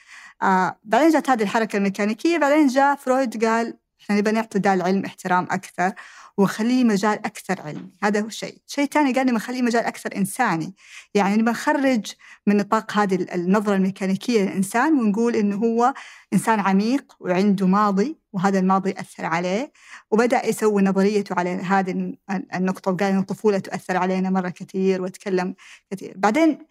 آه 0.43 0.79
بعدين 0.85 1.11
جت 1.11 1.31
هذه 1.31 1.43
الحركة 1.43 1.77
الميكانيكية 1.77 2.39
بعدين 2.39 2.67
جاء 2.67 2.97
فرويد 2.97 3.45
قال 3.45 3.79
إحنا 4.03 4.17
نبغى 4.17 4.33
نعطي 4.33 4.59
ده 4.59 4.75
العلم 4.75 5.05
احترام 5.05 5.45
أكثر 5.51 5.93
ونخليه 6.37 6.85
مجال 6.85 7.27
أكثر 7.27 7.61
علمي. 7.61 7.91
هذا 8.03 8.21
هو 8.21 8.29
شيء. 8.29 8.59
شيء 8.67 8.87
ثاني 8.87 9.13
قال 9.13 9.23
نبغى 9.27 9.37
نخليه 9.37 9.63
مجال 9.63 9.85
أكثر 9.85 10.17
إنساني. 10.17 10.75
يعني 11.15 11.37
نبغى 11.37 11.53
نخرج 11.53 12.07
من 12.47 12.57
نطاق 12.57 12.93
هذه 12.93 13.27
النظرة 13.35 13.75
الميكانيكية 13.75 14.43
للإنسان 14.43 14.99
ونقول 15.01 15.37
إنه 15.37 15.57
هو 15.57 15.95
إنسان 16.33 16.61
عميق 16.61 17.17
وعنده 17.21 17.67
ماضي 17.67 18.19
وهذا 18.33 18.59
الماضي 18.59 18.91
أثر 18.91 19.25
عليه 19.25 19.73
وبدأ 20.11 20.47
يسوي 20.47 20.83
نظريته 20.83 21.35
على 21.39 21.51
هذه 21.51 22.15
النقطة 22.55 22.91
وقال 22.91 23.13
إن 23.13 23.19
الطفولة 23.19 23.59
تؤثر 23.59 23.97
علينا 23.97 24.31
مرة 24.31 24.49
كثير 24.49 25.03
وتكلم 25.03 25.55
كثير. 25.91 26.15
بعدين 26.17 26.67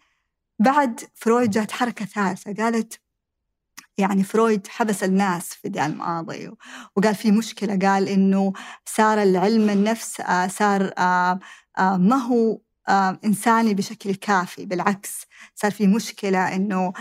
بعد 0.58 1.00
فرويد 1.14 1.50
جات 1.50 1.72
حركة 1.72 2.04
ثالثة 2.04 2.54
قالت 2.64 3.00
يعني 3.98 4.22
فرويد 4.24 4.66
حبس 4.66 5.04
الناس 5.04 5.48
في 5.54 5.68
ذا 5.68 5.86
الماضي 5.86 6.50
وقال 6.96 7.14
في 7.14 7.30
مشكلة 7.30 7.78
قال 7.88 8.08
إنه 8.08 8.52
صار 8.86 9.22
العلم 9.22 9.70
النفس 9.70 10.20
آه، 10.20 10.46
صار 10.48 10.92
آه، 10.98 11.38
آه، 11.78 11.96
ما 11.96 12.16
هو 12.16 12.58
إنساني 13.24 13.74
بشكل 13.74 14.14
كافي 14.14 14.66
بالعكس 14.66 15.26
صار 15.54 15.70
في 15.70 15.86
مشكلة 15.86 16.54
إنه 16.56 16.92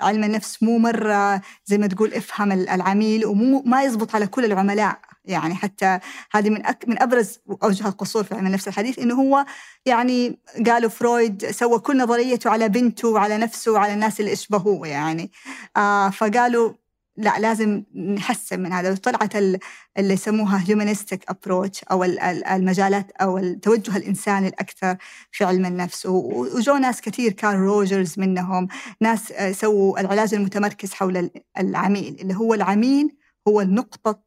علم 0.00 0.24
النفس 0.24 0.62
مو 0.62 0.78
مرة 0.78 1.42
زي 1.64 1.78
ما 1.78 1.86
تقول 1.86 2.14
افهم 2.14 2.52
العميل 2.52 3.26
ومو 3.26 3.62
ما 3.66 3.82
يزبط 3.82 4.14
على 4.14 4.26
كل 4.26 4.44
العملاء. 4.44 5.00
يعني 5.24 5.54
حتى 5.54 5.98
هذه 6.32 6.50
من 6.50 6.66
أك 6.66 6.84
من 6.88 7.02
أبرز 7.02 7.38
أوجه 7.62 7.88
القصور 7.88 8.24
في 8.24 8.34
علم 8.34 8.46
النفس 8.46 8.68
الحديث 8.68 8.98
إنه 8.98 9.14
هو 9.14 9.44
يعني 9.86 10.38
قالوا 10.66 10.90
فرويد 10.90 11.50
سوى 11.50 11.78
كل 11.78 11.98
نظريته 11.98 12.50
على 12.50 12.68
بنته 12.68 13.08
وعلى 13.08 13.38
نفسه 13.38 13.72
وعلى 13.72 13.94
الناس 13.94 14.20
اللي 14.20 14.32
أشبهوه 14.32 14.88
يعني. 14.88 15.30
آه 15.76 16.10
فقالوا 16.10 16.72
لا 17.16 17.38
لازم 17.38 17.82
نحسن 17.94 18.60
من 18.60 18.72
هذا. 18.72 18.92
وطلعت 18.92 19.36
اللي 19.36 19.64
يسموها 19.98 20.64
humanistic 20.66 21.24
approach 21.28 21.84
أو 21.84 22.04
المجالات 22.04 23.10
أو 23.10 23.38
التوجه 23.38 23.96
الإنساني 23.96 24.48
الأكثر 24.48 24.96
في 25.32 25.44
علم 25.44 25.66
النفس. 25.66 26.06
وجو 26.06 26.76
ناس 26.76 27.00
كثير 27.00 27.32
كارل 27.32 27.58
روجرز 27.58 28.18
منهم 28.18 28.68
ناس 29.00 29.32
سووا 29.50 30.00
العلاج 30.00 30.34
المتمركز 30.34 30.92
حول 30.94 31.30
العميل 31.58 32.16
اللي 32.20 32.34
هو 32.34 32.54
العميل 32.54 33.16
هو 33.48 33.60
النقطة 33.60 34.20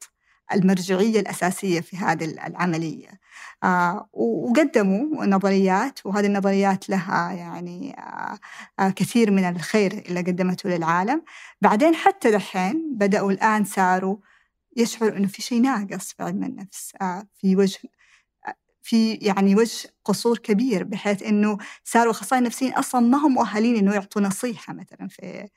المرجعية 0.54 1.20
الأساسية 1.20 1.82
في 1.82 1.98
هذه 1.98 2.26
العملية. 2.26 3.10
آه 3.64 4.10
وقدموا 4.14 5.26
نظريات 5.26 6.06
وهذه 6.06 6.26
النظريات 6.26 6.90
لها 6.90 7.32
يعني 7.34 7.96
آه 8.00 8.40
آه 8.80 8.90
كثير 8.90 9.32
من 9.32 9.44
الخير 9.50 9.92
اللي 10.10 10.22
قدمته 10.22 10.70
للعالم. 10.70 11.24
بعدين 11.62 11.96
حتى 11.96 12.32
دحين 12.32 12.92
بدأوا 12.98 13.32
الآن 13.32 13.64
صاروا 13.66 14.18
يشعروا 14.78 15.18
إنه 15.18 15.28
في 15.28 15.42
شيء 15.42 15.62
ناقص 15.62 16.14
في 16.14 16.24
علم 16.24 16.44
النفس. 16.44 16.94
في 17.42 17.56
وجه 17.56 17.80
في 18.84 19.14
يعني 19.14 19.56
وجه 19.56 19.90
قصور 20.06 20.38
كبير 20.38 20.84
بحيث 20.84 21.24
إنه 21.24 21.58
صاروا 21.84 22.12
اخصائيين 22.12 22.46
نفسيين 22.48 22.74
أصلا 22.74 23.02
ما 23.02 23.18
هم 23.18 23.34
مؤهلين 23.34 23.76
إنه 23.76 23.94
يعطوا 23.94 24.22
نصيحة 24.22 24.74
مثلا 24.74 25.08
في 25.08 25.48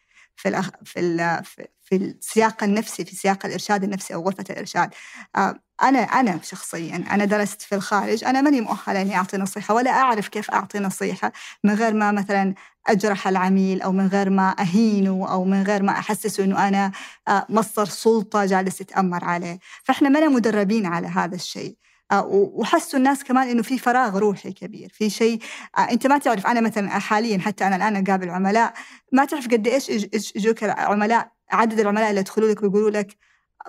في 0.41 0.49
الأخ... 0.49 0.71
في 0.85 1.01
ال... 1.01 1.45
في 1.83 1.97
السياق 1.97 2.65
النفسي 2.65 3.05
في 3.05 3.17
سياق 3.17 3.47
الإرشاد 3.47 3.85
النفسي 3.85 4.15
أو 4.15 4.23
غرفة 4.23 4.45
الإرشاد. 4.51 4.91
آه، 5.37 5.61
أنا 5.83 5.99
أنا 5.99 6.41
شخصيا 6.43 7.05
أنا 7.11 7.25
درست 7.25 7.63
في 7.63 7.75
الخارج 7.75 8.25
أنا 8.25 8.41
ماني 8.41 8.61
مؤهلة 8.61 9.03
إني 9.03 9.17
أعطي 9.17 9.37
نصيحة 9.37 9.75
ولا 9.75 9.91
أعرف 9.91 10.29
كيف 10.29 10.51
أعطي 10.51 10.79
نصيحة 10.79 11.33
من 11.65 11.75
غير 11.75 11.95
ما 11.95 12.13
مثلا 12.13 12.55
أجرح 12.89 13.29
العميل 13.29 13.83
أو 13.83 13.93
من 13.93 14.07
غير 14.07 14.31
ما 14.31 14.55
أهينه 14.61 15.27
أو 15.31 15.45
من 15.45 15.63
غير 15.63 15.83
ما 15.83 15.93
احسسه 15.93 16.45
إنه 16.45 16.69
أنا 16.69 16.93
آه، 17.29 17.47
مصدر 17.49 17.85
سلطة 17.85 18.45
جالس 18.45 18.81
يتأمر 18.81 19.25
عليه. 19.25 19.59
فإحنا 19.85 20.09
ما 20.09 20.29
مدربين 20.29 20.87
على 20.87 21.07
هذا 21.09 21.35
الشيء. 21.35 21.77
وحسوا 22.13 22.99
الناس 22.99 23.25
كمان 23.25 23.49
إنه 23.49 23.63
في 23.63 23.79
فراغ 23.79 24.19
روحي 24.19 24.53
كبير 24.53 24.91
في 24.95 25.11
شيء 25.11 25.39
آه، 25.79 25.81
أنت 25.81 26.07
ما 26.07 26.19
تعرف 26.19 26.47
أنا 26.47 26.61
مثلا 26.61 26.89
حاليا 26.89 27.39
حتى 27.39 27.67
أنا 27.67 27.77
الآن 27.77 28.07
أقابل 28.07 28.31
عملاء 28.31 28.73
ما 29.13 29.25
تعرف 29.25 29.49
قد 29.49 29.67
إيش 29.67 29.91
يجوك 30.37 30.65
عملاء 30.65 31.33
عدد 31.51 31.81
العملاء 31.81 32.11
اللي 32.11 32.21
يدخلوا 32.21 32.51
لك 32.51 32.63
ويقولوا 32.63 32.91
لك 32.91 33.17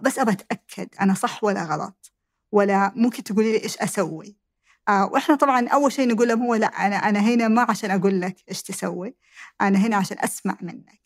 بس 0.02 0.20
أبى 0.20 0.32
أتأكد 0.32 0.90
أنا 1.02 1.14
صح 1.14 1.44
ولا 1.44 1.64
غلط 1.64 2.12
ولا 2.52 2.92
ممكن 2.96 3.24
تقولي 3.24 3.52
لي 3.52 3.64
إيش 3.64 3.78
أسوي. 3.78 4.38
آه 4.90 5.06
وإحنا 5.06 5.36
طبعا 5.36 5.68
أول 5.68 5.92
شيء 5.92 6.08
نقول 6.08 6.28
لهم 6.28 6.42
هو 6.44 6.56
لا 6.56 6.68
أنا 6.68 6.96
أنا 6.96 7.20
هنا 7.20 7.48
ما 7.48 7.66
عشان 7.70 7.92
أقول 7.92 8.22
لك 8.22 8.36
إيش 8.50 8.64
تسوي 8.64 9.16
أنا 9.62 9.78
هنا 9.80 9.96
عشان 9.96 10.18
أسمع 10.20 10.58
منك. 10.62 11.02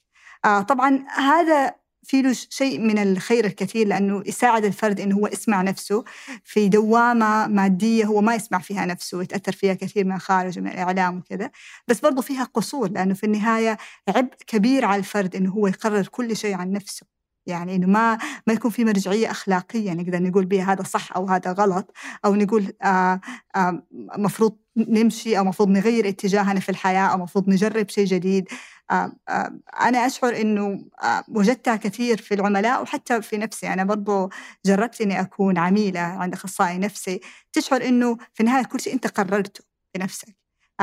آه 0.46 0.62
طبعا 0.62 1.06
هذا 1.18 1.76
في 2.06 2.22
له 2.22 2.34
شيء 2.34 2.80
من 2.80 2.98
الخير 2.98 3.46
الكثير 3.46 3.88
لأنه 3.88 4.24
يساعد 4.26 4.66
الفرد 4.66 5.00
إنه 5.00 5.16
هو 5.16 5.28
يسمع 5.28 5.62
نفسه 5.62 6.04
في 6.44 6.70
دوامة 6.70 7.48
مادية 7.48 8.06
هو 8.06 8.22
ما 8.22 8.36
يسمع 8.36 8.60
فيها 8.60 8.86
نفسه 8.86 9.18
ويتأثر 9.18 9.52
فيها 9.52 9.74
كثير 9.74 10.06
من 10.06 10.20
خارج 10.20 10.60
من 10.60 10.68
الإعلام 10.68 11.18
وكذا. 11.18 11.52
بس 11.88 12.00
برضو 12.00 12.22
فيها 12.22 12.44
قصور 12.44 12.92
لأنه 12.92 13.14
في 13.14 13.26
النهاية 13.26 13.78
عبء 14.08 14.36
كبير 14.48 14.86
على 14.86 15.00
الفرد 15.00 15.36
إنه 15.36 15.52
هو 15.52 15.68
يقرر 15.68 16.08
كل 16.08 16.38
شيء 16.38 16.56
عن 16.56 16.72
نفسه. 16.72 17.06
يعني 17.48 17.76
إنه 17.76 17.88
ما 17.88 18.18
ما 18.48 18.54
يكون 18.54 18.72
في 18.72 18.86
مرجعية 18.86 19.32
أخلاقية 19.32 19.94
نقدر 19.94 20.24
نقول 20.24 20.46
بها 20.46 20.74
هذا 20.74 20.84
صح 20.84 21.16
أو 21.16 21.26
هذا 21.26 21.52
غلط 21.52 21.94
أو 22.26 22.36
نقول 22.36 22.74
آه 22.84 23.22
آه 23.56 23.84
مفروض 24.18 24.58
نمشي 24.78 25.38
أو 25.38 25.44
مفروض 25.44 25.70
نغير 25.70 26.10
اتجاهنا 26.10 26.60
في 26.60 26.70
الحياة 26.70 27.08
أو 27.08 27.18
مفروض 27.18 27.50
نجرب 27.50 27.90
شيء 27.90 28.06
جديد. 28.06 28.50
أنا 28.92 30.06
أشعر 30.06 30.36
أنه 30.42 30.86
آه، 31.04 31.24
وجدتها 31.30 31.76
كثير 31.76 32.18
في 32.22 32.34
العملاء 32.34 32.82
وحتى 32.82 33.22
في 33.22 33.38
نفسي. 33.38 33.68
أنا 33.74 33.84
برضو 33.84 34.30
جربت 34.66 35.02
أني 35.02 35.22
أكون 35.22 35.58
عميلة 35.58 36.00
عند 36.00 36.34
أخصائي 36.34 36.78
نفسي. 36.78 37.22
تشعر 37.54 37.82
أنه 37.86 38.18
في 38.34 38.40
النهاية 38.40 38.64
كل 38.64 38.80
شيء 38.82 38.94
أنت 38.94 39.08
قررته 39.08 39.64
بنفسك. 39.96 40.36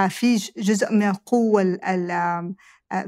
في 0.09 0.37
جزء 0.57 0.93
من 0.93 1.03
القوة 1.03 1.63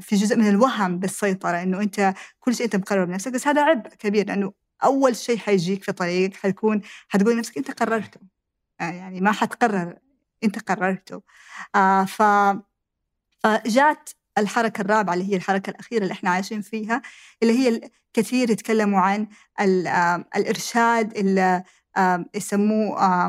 في 0.00 0.16
جزء 0.16 0.36
من 0.36 0.48
الوهم 0.48 0.98
بالسيطرة 0.98 1.62
أنه 1.62 1.80
أنت 1.80 2.14
كل 2.40 2.54
شيء 2.54 2.66
أنت 2.66 2.76
مقرر 2.76 3.04
بنفسك. 3.04 3.32
بس 3.32 3.46
هذا 3.48 3.62
عبء 3.62 3.90
كبير 3.90 4.26
لأنه 4.26 4.52
أول 4.84 5.16
شيء 5.16 5.36
حيجيك 5.38 5.84
في 5.84 5.92
طريقك 5.92 6.36
حيكون 6.36 6.80
حتقول 7.08 7.34
لنفسك 7.36 7.56
أنت 7.58 7.70
قررته. 7.82 8.20
يعني 8.80 9.20
ما 9.20 9.32
حتقرر 9.32 9.98
أنت 10.44 10.58
قررته. 10.70 11.22
ف 12.06 12.22
فجات 13.44 14.10
الحركة 14.38 14.80
الرابعة 14.80 15.14
اللي 15.14 15.32
هي 15.32 15.36
الحركة 15.36 15.70
الأخيرة 15.70 16.02
اللي 16.02 16.12
إحنا 16.12 16.30
عايشين 16.30 16.60
فيها 16.60 17.02
اللي 17.42 17.58
هي 17.58 17.90
كثير 18.12 18.50
يتكلموا 18.50 19.00
عن 19.00 19.26
الإرشاد 20.36 21.12
يسموه 22.34 23.28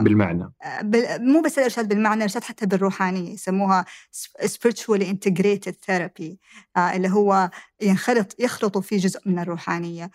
بالمعنى. 0.00 0.52
مو 1.18 1.40
بس 1.40 1.58
الإرشاد 1.58 1.88
بالمعنى 1.88 2.16
الإرشاد 2.16 2.44
حتى 2.44 2.66
بالروحانية 2.66 3.32
يسموها 3.32 3.84
spiritually 4.44 5.04
integrated 5.04 5.72
therapy 5.90 6.36
اللي 6.78 7.08
هو 7.10 7.50
ينخرط 7.82 8.36
يخلطوا 8.38 8.80
فيه 8.82 8.98
جزء 8.98 9.20
من 9.26 9.38
الروحانية. 9.38 10.10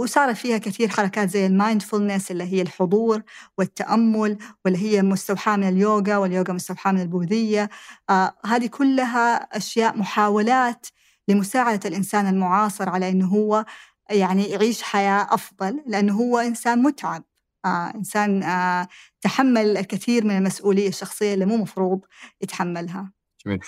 وصار 0.00 0.34
فيها 0.34 0.58
كثير 0.58 0.88
حركات 0.88 1.30
زي 1.30 1.46
المايندفولنس 1.46 2.30
اللي 2.30 2.44
هي 2.44 2.62
الحضور 2.62 3.22
والتأمل 3.58 4.38
واللي 4.64 4.78
هي 4.78 5.02
مستوحاة 5.02 5.56
من 5.56 5.68
اليوغا 5.68 6.16
واليوغا 6.16 6.52
مستوحاة 6.52 6.92
من 6.92 7.00
البوذية. 7.00 7.70
هذه 8.46 8.66
كلها 8.66 9.36
أشياء 9.56 9.98
محاولات 9.98 10.86
لمساعدة 11.28 11.88
الإنسان 11.88 12.26
المعاصر 12.26 12.88
على 12.88 13.10
إنه 13.10 13.26
هو 13.26 13.64
يعني 14.10 14.44
يعيش 14.44 14.82
حياة 14.82 15.26
أفضل 15.30 15.80
لأنه 15.86 16.14
هو 16.14 16.38
إنسان 16.38 16.82
متعب 16.82 17.24
آه 17.64 17.92
إنسان 17.94 18.42
آه 18.42 18.88
تحمل 19.20 19.76
الكثير 19.76 20.24
من 20.24 20.36
المسؤولية 20.36 20.88
الشخصية 20.88 21.34
اللي 21.34 21.46
مو 21.46 21.56
مفروض 21.56 22.00
يتحملها. 22.40 23.12
جميل. 23.46 23.58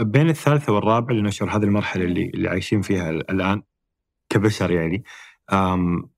بين 0.00 0.30
الثالثة 0.30 0.72
والرابعة 0.72 1.14
لنشر 1.14 1.50
هذه 1.56 1.64
المرحلة 1.64 2.04
اللي, 2.04 2.30
اللي 2.34 2.48
عايشين 2.48 2.82
فيها 2.82 3.10
الآن 3.10 3.62
كبشر 4.28 4.70
يعني 4.70 5.04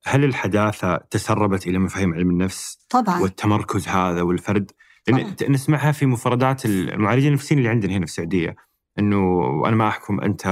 هل 0.05 0.25
الحداثة 0.25 0.97
تسربت 0.97 1.67
إلى 1.67 1.79
مفاهيم 1.79 2.15
علم 2.15 2.31
النفس؟ 2.31 2.87
طبعا. 2.91 3.21
والتمركز 3.21 3.89
هذا 3.89 4.23
والفرد؟ 4.23 4.71
طبعا. 5.07 5.35
نسمعها 5.49 5.93
في 5.93 6.07
مفردات 6.07 6.65
المعالجين 6.65 7.29
النفسيين 7.29 7.59
اللي 7.59 7.71
عندنا 7.71 7.93
هنا 7.93 8.07
في 8.07 8.13
السعودية 8.13 8.57
إنه 8.99 9.43
أنا 9.67 9.77
ما 9.77 9.89
أحكم 9.89 10.21
أنت 10.21 10.47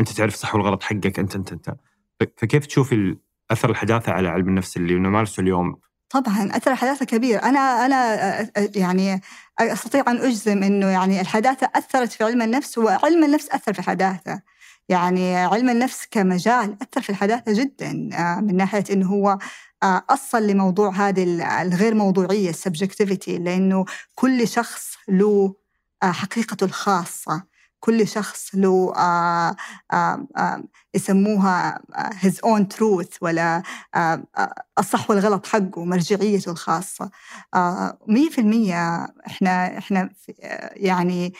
أنت 0.00 0.08
تعرف 0.08 0.34
صح 0.34 0.54
والغلط 0.54 0.82
حقك 0.82 1.18
أنت 1.18 1.36
أنت 1.36 1.52
أنت. 1.52 1.74
فكيف 2.36 2.66
تشوفي 2.66 3.16
أثر 3.50 3.70
الحداثة 3.70 4.12
على 4.12 4.28
علم 4.28 4.48
النفس 4.48 4.76
اللي 4.76 4.94
نمارسه 4.94 5.40
اليوم؟ 5.40 5.76
طبعا 6.10 6.56
أثر 6.56 6.72
الحداثة 6.72 7.04
كبير، 7.04 7.42
أنا 7.42 7.86
أنا 7.86 8.16
يعني 8.76 9.20
أستطيع 9.60 10.04
أن 10.08 10.16
أجزم 10.16 10.62
إنه 10.62 10.86
يعني 10.86 11.20
الحداثة 11.20 11.70
أثرت 11.74 12.12
في 12.12 12.24
علم 12.24 12.42
النفس 12.42 12.78
وعلم 12.78 13.24
النفس 13.24 13.50
أثر 13.50 13.72
في 13.72 13.78
الحداثه. 13.78 14.42
يعني 14.88 15.36
علم 15.36 15.70
النفس 15.70 16.06
كمجال 16.10 16.76
أثر 16.82 17.02
في 17.02 17.10
الحداثة 17.10 17.52
جدا 17.52 17.92
من 18.40 18.56
ناحية 18.56 18.84
إنه 18.90 19.06
هو 19.06 19.38
أصل 19.84 20.46
لموضوع 20.46 20.90
هذه 20.90 21.22
الغير 21.62 21.94
موضوعية 21.94 22.50
السبجكتيفيتي 22.50 23.38
لأنه 23.38 23.84
كل 24.14 24.48
شخص 24.48 24.96
له 25.08 25.54
حقيقته 26.02 26.64
الخاصة 26.64 27.51
كل 27.84 28.08
شخص 28.08 28.50
له 28.54 28.92
آه 28.96 29.56
آه 29.92 30.26
آه 30.36 30.64
يسموها 30.94 31.80
his 32.22 32.34
own 32.46 32.62
truth 32.76 33.16
ولا 33.20 33.62
الصح 34.78 35.10
والغلط 35.10 35.46
حقه 35.46 35.84
مرجعيته 35.84 36.52
الخاصة. 36.52 37.10
مية 38.08 38.30
في 38.30 38.40
المية 38.40 39.04
إحنا 39.26 39.78
إحنا 39.78 40.10
يعني 40.76 41.32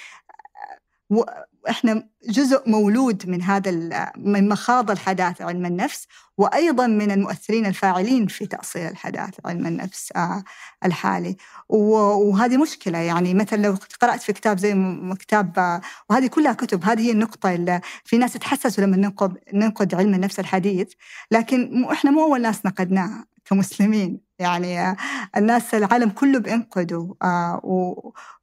إحنا 1.68 2.08
جزء 2.28 2.70
مولود 2.70 3.28
من 3.28 3.42
هذا 3.42 3.70
من 4.16 4.48
مخاض 4.48 4.90
الحداثة 4.90 5.44
علم 5.44 5.66
النفس 5.66 6.06
وأيضا 6.38 6.86
من 6.86 7.10
المؤثرين 7.10 7.66
الفاعلين 7.66 8.26
في 8.26 8.46
تأصيل 8.46 8.86
الحداثة 8.86 9.42
علم 9.44 9.66
النفس 9.66 10.12
آه، 10.16 10.44
الحالي. 10.84 11.36
وهذه 11.68 12.56
مشكلة 12.56 12.98
يعني 12.98 13.34
مثلا 13.34 13.62
لو 13.62 13.76
قرأت 14.00 14.22
في 14.22 14.32
كتاب 14.32 14.58
زي 14.58 14.74
كتاب 15.18 15.58
آه، 15.58 15.80
وهذه 16.10 16.26
كلها 16.26 16.52
كتب 16.52 16.84
هذه 16.84 17.00
هي 17.00 17.10
النقطة 17.10 17.54
اللي 17.54 17.80
في 18.04 18.18
ناس 18.18 18.32
تحسسوا 18.32 18.84
لما 18.84 18.96
ننقد 18.96 19.38
ننقد 19.54 19.94
علم 19.94 20.14
النفس 20.14 20.40
الحديث 20.40 20.92
لكن 21.30 21.84
إحنا 21.84 22.10
مو 22.10 22.24
أول 22.24 22.42
ناس 22.42 22.66
نقدناه 22.66 23.24
كمسلمين. 23.44 24.20
يعني 24.38 24.96
الناس 25.36 25.74
العالم 25.74 26.10
كله 26.10 26.38
بينقدوا 26.38 27.14
آه 27.22 27.60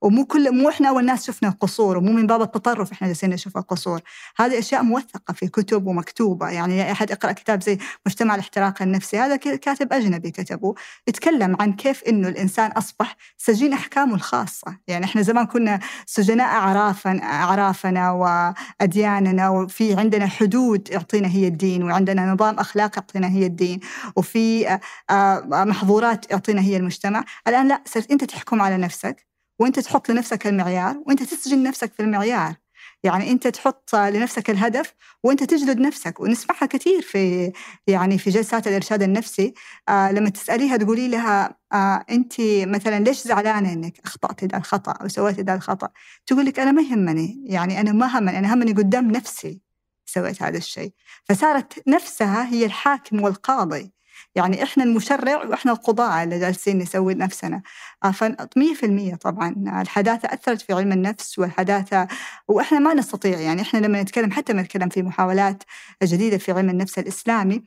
ومو 0.01 0.25
كل 0.25 0.55
مو 0.55 0.69
إحنا 0.69 0.89
اول 0.89 1.05
ناس 1.05 1.27
شفنا 1.27 1.49
القصور 1.49 1.97
ومو 1.97 2.11
من 2.11 2.27
باب 2.27 2.41
التطرف 2.41 2.91
إحنا 2.91 3.07
جالسين 3.07 3.29
نشوف 3.29 3.57
القصور. 3.57 4.01
هذه 4.37 4.59
أشياء 4.59 4.83
موثقة 4.83 5.33
في 5.33 5.47
كتب 5.47 5.87
ومكتوبة 5.87 6.49
يعني 6.49 6.91
أحد 6.91 7.09
يقرا 7.09 7.31
كتاب 7.31 7.63
زي 7.63 7.77
مجتمع 8.05 8.35
الاحتراق 8.35 8.81
النفسي 8.81 9.17
هذا 9.19 9.35
كاتب 9.35 9.93
أجنبي 9.93 10.31
كتبه 10.31 10.75
يتكلم 11.07 11.57
عن 11.59 11.73
كيف 11.73 12.03
إنه 12.03 12.27
الإنسان 12.27 12.71
أصبح 12.71 13.15
سجين 13.37 13.73
أحكامه 13.73 14.15
الخاصة. 14.15 14.77
يعني 14.87 15.05
إحنا 15.05 15.21
زمان 15.21 15.45
كنا 15.45 15.79
سجناء 16.05 16.47
اعرافا 16.47 17.19
أعرافنا 17.23 18.11
وأدياننا 18.11 19.49
وفي 19.49 19.93
عندنا 19.93 20.27
حدود 20.27 20.89
يعطينا 20.91 21.27
هي 21.27 21.47
الدين 21.47 21.83
وعندنا 21.83 22.33
نظام 22.33 22.59
اخلاقي 22.59 22.91
يعطينا 22.97 23.27
هي 23.27 23.45
الدين 23.45 23.79
وفي 24.15 24.69
آه، 24.69 24.79
آه، 25.09 25.63
محظورات 25.79 26.31
يعطينا 26.31 26.61
هي 26.61 26.77
المجتمع. 26.77 27.25
الآن 27.47 27.67
لا 27.67 27.83
صرت 27.85 28.11
أنت 28.11 28.23
تحكم 28.23 28.61
على 28.61 28.77
نفسك 28.77 29.27
وأنت 29.59 29.79
تحط 29.79 30.09
لنفسك 30.11 30.47
المعيار 30.47 31.03
وأنت 31.07 31.23
تسجن 31.23 31.63
نفسك 31.63 31.93
في 31.93 32.01
المعيار. 32.01 32.55
يعني 33.03 33.31
أنت 33.31 33.47
تحط 33.47 33.95
لنفسك 33.95 34.49
الهدف 34.49 34.93
وأنت 35.23 35.43
تجلد 35.43 35.79
نفسك. 35.79 36.19
ونسمعها 36.19 36.65
كثير 36.65 37.01
في 37.01 37.51
يعني 37.87 38.17
في 38.17 38.29
جلسات 38.29 38.67
الإرشاد 38.67 39.03
النفسي. 39.03 39.53
آه 39.89 40.11
لما 40.11 40.29
تسأليها 40.29 40.77
تقولي 40.77 41.07
لها 41.07 41.55
آه 41.73 42.05
أنت 42.09 42.33
مثلا 42.67 42.99
ليش 42.99 43.17
زعلانة 43.17 43.73
إنك 43.73 43.99
أخطأت 44.05 44.43
ذا 44.43 44.57
الخطأ 44.57 44.91
أو 44.91 45.07
سويتي 45.07 45.41
ذا 45.41 45.53
الخطأ؟ 45.55 45.89
تقول 46.27 46.45
لك 46.45 46.59
أنا 46.59 46.71
ما 46.71 46.81
يهمني. 46.81 47.43
يعني 47.45 47.79
أنا 47.81 47.91
ما 47.91 48.19
همني 48.19 48.39
أنا 48.39 48.53
همني 48.53 48.71
قدام 48.71 49.11
نفسي 49.11 49.61
سويت 50.05 50.43
هذا 50.43 50.57
الشيء. 50.57 50.93
فصارت 51.25 51.87
نفسها 51.87 52.49
هي 52.53 52.65
الحاكم 52.65 53.21
والقاضي. 53.23 53.98
يعني 54.35 54.63
إحنا 54.63 54.83
المشرع 54.83 55.45
وإحنا 55.45 55.71
القضاة 55.71 56.23
اللي 56.23 56.39
جالسين 56.39 56.77
نسوي 56.77 57.13
نفسنا. 57.13 57.61
آه، 58.03 58.11
ف 58.11 58.23
100% 58.23 59.15
طبعا. 59.15 59.81
الحداثة 59.81 60.33
أثرت 60.33 60.61
في 60.61 60.73
علم 60.73 60.91
النفس 60.91 61.39
والحداثة 61.39 62.07
وإحنا 62.47 62.79
ما 62.79 62.93
نستطيع 62.93 63.39
يعني 63.39 63.61
إحنا 63.61 63.79
لما 63.79 64.01
نتكلم 64.01 64.31
حتى 64.31 64.53
ما 64.53 64.61
نتكلم 64.61 64.89
في 64.89 65.03
محاولات 65.03 65.63
جديدة 66.03 66.37
في 66.37 66.51
علم 66.51 66.69
النفس 66.69 66.99
الإسلامي 66.99 67.63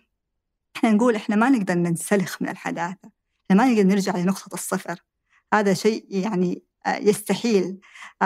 إحنا 0.76 0.90
نقول 0.90 1.16
إحنا 1.16 1.36
ما 1.36 1.48
نقدر 1.48 1.74
ننسلخ 1.74 2.42
من 2.42 2.48
الحداثة. 2.48 3.10
إحنا 3.44 3.62
ما 3.62 3.72
نقدر 3.72 3.82
نرجع 3.88 4.16
لنقطة 4.16 4.54
الصفر. 4.54 5.00
هذا 5.54 5.74
شيء 5.74 6.06
يعني 6.10 6.62
آه، 6.86 6.96
يستحيل. 6.96 7.80
آه، 8.22 8.24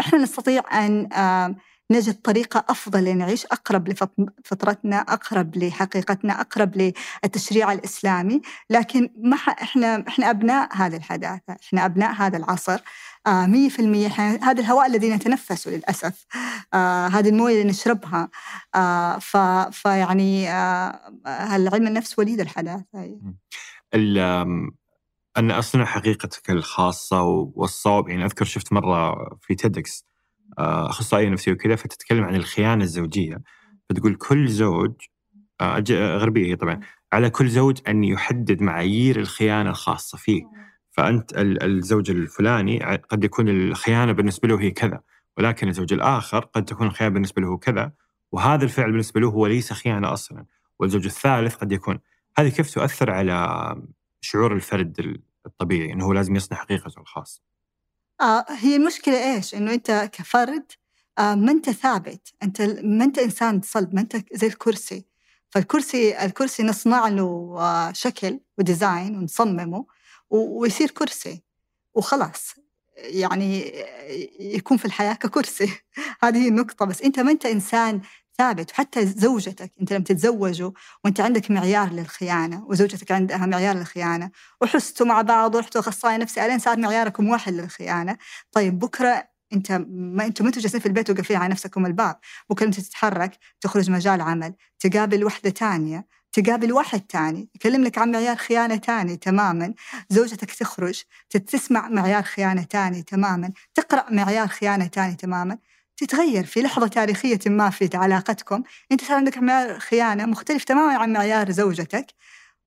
إحنا 0.00 0.18
نستطيع 0.18 0.86
أن 0.86 1.08
نجد 1.90 2.14
طريقة 2.14 2.64
أفضل 2.68 3.04
لنعيش 3.04 3.46
أقرب 3.46 3.88
لفطرتنا 3.88 4.96
أقرب 4.96 5.56
لحقيقتنا 5.56 6.40
أقرب 6.40 6.92
للتشريع 7.24 7.72
الإسلامي. 7.72 8.40
لكن 8.70 9.10
ما 9.18 9.36
إحنا 9.36 10.04
إحنا 10.08 10.30
أبناء 10.30 10.68
هذه 10.76 10.96
الحداثة 10.96 11.56
إحنا 11.62 11.84
أبناء 11.84 12.12
هذا 12.12 12.36
العصر. 12.36 12.80
آه، 13.26 13.46
مية 13.46 13.68
في 13.68 13.78
المية 13.78 14.08
هذا 14.42 14.60
الهواء 14.60 14.86
الذي 14.86 15.10
نتنفسه 15.10 15.70
للأسف. 15.70 16.26
آه 16.74 17.06
هذه 17.06 17.28
الموية 17.28 17.54
اللي 17.54 17.70
نشربها. 17.70 18.28
آه 18.74 19.18
فيعني 19.70 20.50
آه 20.50 21.00
علم 21.26 21.86
النفس 21.86 22.18
وليد 22.18 22.40
الحداثة. 22.40 23.18
أن 25.36 25.50
أصنع 25.50 25.84
حقيقتك 25.84 26.50
الخاصة 26.50 27.22
والصواب 27.54 28.08
يعني 28.08 28.24
أذكر 28.24 28.44
شفت 28.44 28.72
مرة 28.72 29.14
في 29.40 29.54
تيدكس 29.54 30.04
أخصائية 30.58 31.28
نفسية 31.28 31.52
وكذا 31.52 31.76
فتتكلم 31.76 32.24
عن 32.24 32.34
الخيانة 32.34 32.84
الزوجية. 32.84 33.42
فتقول 33.90 34.14
كل 34.14 34.48
زوج 34.48 34.92
آه، 35.60 35.84
غربية 35.90 36.46
هي 36.46 36.56
طبعا 36.56 36.80
على 37.12 37.30
كل 37.30 37.48
زوج 37.48 37.78
أن 37.88 38.04
يحدد 38.04 38.62
معايير 38.62 39.20
الخيانة 39.20 39.70
الخاصة 39.70 40.18
فيه. 40.18 40.42
فأنت 40.90 41.32
الزوج 41.36 42.10
الفلاني 42.10 42.84
قد 42.84 43.24
يكون 43.24 43.48
الخيانة 43.48 44.12
بالنسبة 44.12 44.48
له 44.48 44.60
هي 44.60 44.70
كذا 44.70 45.00
ولكن 45.38 45.68
الزوج 45.68 45.92
الآخر 45.92 46.38
قد 46.40 46.64
تكون 46.64 46.86
الخيانة 46.86 47.14
بالنسبة 47.14 47.42
له 47.42 47.56
كذا 47.58 47.92
وهذا 48.32 48.64
الفعل 48.64 48.90
بالنسبة 48.90 49.20
له 49.20 49.28
هو 49.28 49.46
ليس 49.46 49.72
خيانة 49.72 50.12
أصلا. 50.12 50.46
والزوج 50.78 51.04
الثالث 51.06 51.54
قد 51.54 51.72
يكون. 51.72 51.98
هذه 52.38 52.48
كيف 52.48 52.74
تؤثر 52.74 53.10
على 53.10 53.76
شعور 54.20 54.52
الفرد 54.54 55.20
الطبيعي 55.46 55.92
إنه 55.92 56.04
هو 56.04 56.12
لازم 56.12 56.36
يصنع 56.36 56.58
حقيقته 56.58 57.00
الخاصة؟ 57.00 57.55
آه 58.20 58.44
هي 58.48 58.76
المشكلة 58.76 59.34
إيش؟ 59.34 59.54
إنه 59.54 59.72
أنت 59.74 60.10
كفرد 60.12 60.72
آه 61.18 61.34
ما 61.34 61.52
أنت 61.52 61.70
ثابت، 61.70 62.28
أنت 62.42 62.62
ما 62.84 63.04
أنت 63.04 63.18
إنسان 63.18 63.60
صلب، 63.64 63.94
ما 63.94 64.00
أنت 64.00 64.16
زي 64.32 64.46
الكرسي، 64.46 65.04
فالكرسي 65.50 66.24
الكرسي 66.24 66.62
نصنع 66.62 67.08
له 67.08 67.54
آه 67.58 67.92
شكل 67.92 68.40
وديزاين 68.58 69.16
ونصممه 69.18 69.86
ويصير 70.30 70.90
كرسي. 70.90 71.42
وخلاص. 71.94 72.54
يعني 72.98 73.72
يكون 74.40 74.76
في 74.76 74.84
الحياة 74.84 75.14
ككرسي. 75.14 75.70
هذه 76.24 76.48
النقطة. 76.48 76.86
بس 76.86 77.02
أنت 77.02 77.20
ما 77.20 77.30
أنت 77.32 77.46
إنسان 77.46 78.00
ثابت 78.38 78.70
وحتى 78.70 79.06
زوجتك 79.06 79.72
أنت 79.80 79.92
لما 79.92 80.04
تتزوجوا 80.04 80.70
وأنت 81.04 81.20
عندك 81.20 81.50
معيار 81.50 81.92
للخيانة 81.92 82.64
وزوجتك 82.66 83.12
عندها 83.12 83.46
معيار 83.46 83.76
للخيانة 83.76 84.30
وحستوا 84.60 85.06
مع 85.06 85.22
بعض 85.22 85.54
ورحتوا 85.54 85.80
اخصائي 85.80 86.18
نفسي 86.18 86.46
ألين 86.46 86.58
صار 86.58 86.78
معياركم 86.78 87.28
واحد 87.28 87.52
للخيانة. 87.52 88.16
طيب 88.52 88.78
بكرة 88.78 89.28
أنت 89.52 89.72
ما 89.72 90.26
أنتم 90.26 90.44
ما 90.44 90.50
أنتم 90.50 90.50
جالسين 90.50 90.80
في 90.80 90.86
البيت 90.86 91.10
وقافلين 91.10 91.40
على 91.40 91.50
نفسكم 91.50 91.86
الباب. 91.86 92.16
بكرة 92.50 92.66
أنت 92.66 92.80
تتحرك 92.80 93.38
تخرج 93.60 93.90
مجال 93.90 94.20
عمل 94.20 94.54
تقابل 94.80 95.24
وحدة 95.24 95.50
ثانية 95.50 96.06
تقابل 96.32 96.72
واحد 96.72 97.00
تاني 97.00 97.48
يكلم 97.54 97.84
لك 97.84 97.98
عن 97.98 98.10
معيار 98.10 98.36
خيانة 98.36 98.76
تاني 98.76 99.16
تماما. 99.16 99.74
زوجتك 100.10 100.50
تخرج 100.50 101.02
تسمع 101.30 101.88
معيار 101.88 102.22
خيانة 102.22 102.62
تاني 102.62 103.02
تماما 103.02 103.52
تقرأ 103.74 104.10
معيار 104.10 104.48
خيانة 104.48 104.86
تاني 104.86 105.14
تماما. 105.14 105.58
تتغير 105.96 106.44
في 106.46 106.62
لحظة 106.62 106.86
تاريخية 106.86 107.38
ما 107.46 107.70
في 107.70 107.90
علاقتكم. 107.94 108.62
أنت 108.92 109.04
صار 109.04 109.16
عندك 109.16 109.38
معيار 109.38 109.78
خيانة 109.78 110.26
مختلف 110.26 110.64
تماما 110.64 110.94
عن 110.96 111.12
معيار 111.12 111.50
زوجتك. 111.50 112.06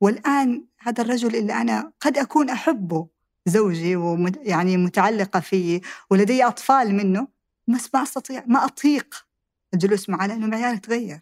والآن 0.02 0.66
هذا 0.80 1.04
الرجل 1.04 1.36
اللي 1.36 1.54
أنا 1.54 1.92
قد 2.00 2.18
أكون 2.18 2.50
أحبه 2.50 3.08
زوجي 3.46 3.96
ويعني 3.96 4.78
متعلقة 4.78 5.40
فيه 5.40 5.82
ولدي 6.10 6.44
أطفال 6.44 6.96
منه 6.96 7.28
بس 7.68 7.90
ما 7.94 8.04
أستطيع 8.04 8.44
ما 8.48 8.66
أطيق 8.66 9.26
الجلوس 9.74 10.10
معه 10.10 10.28
لأنه 10.28 10.48
معياري 10.48 10.80
تغير. 10.80 11.20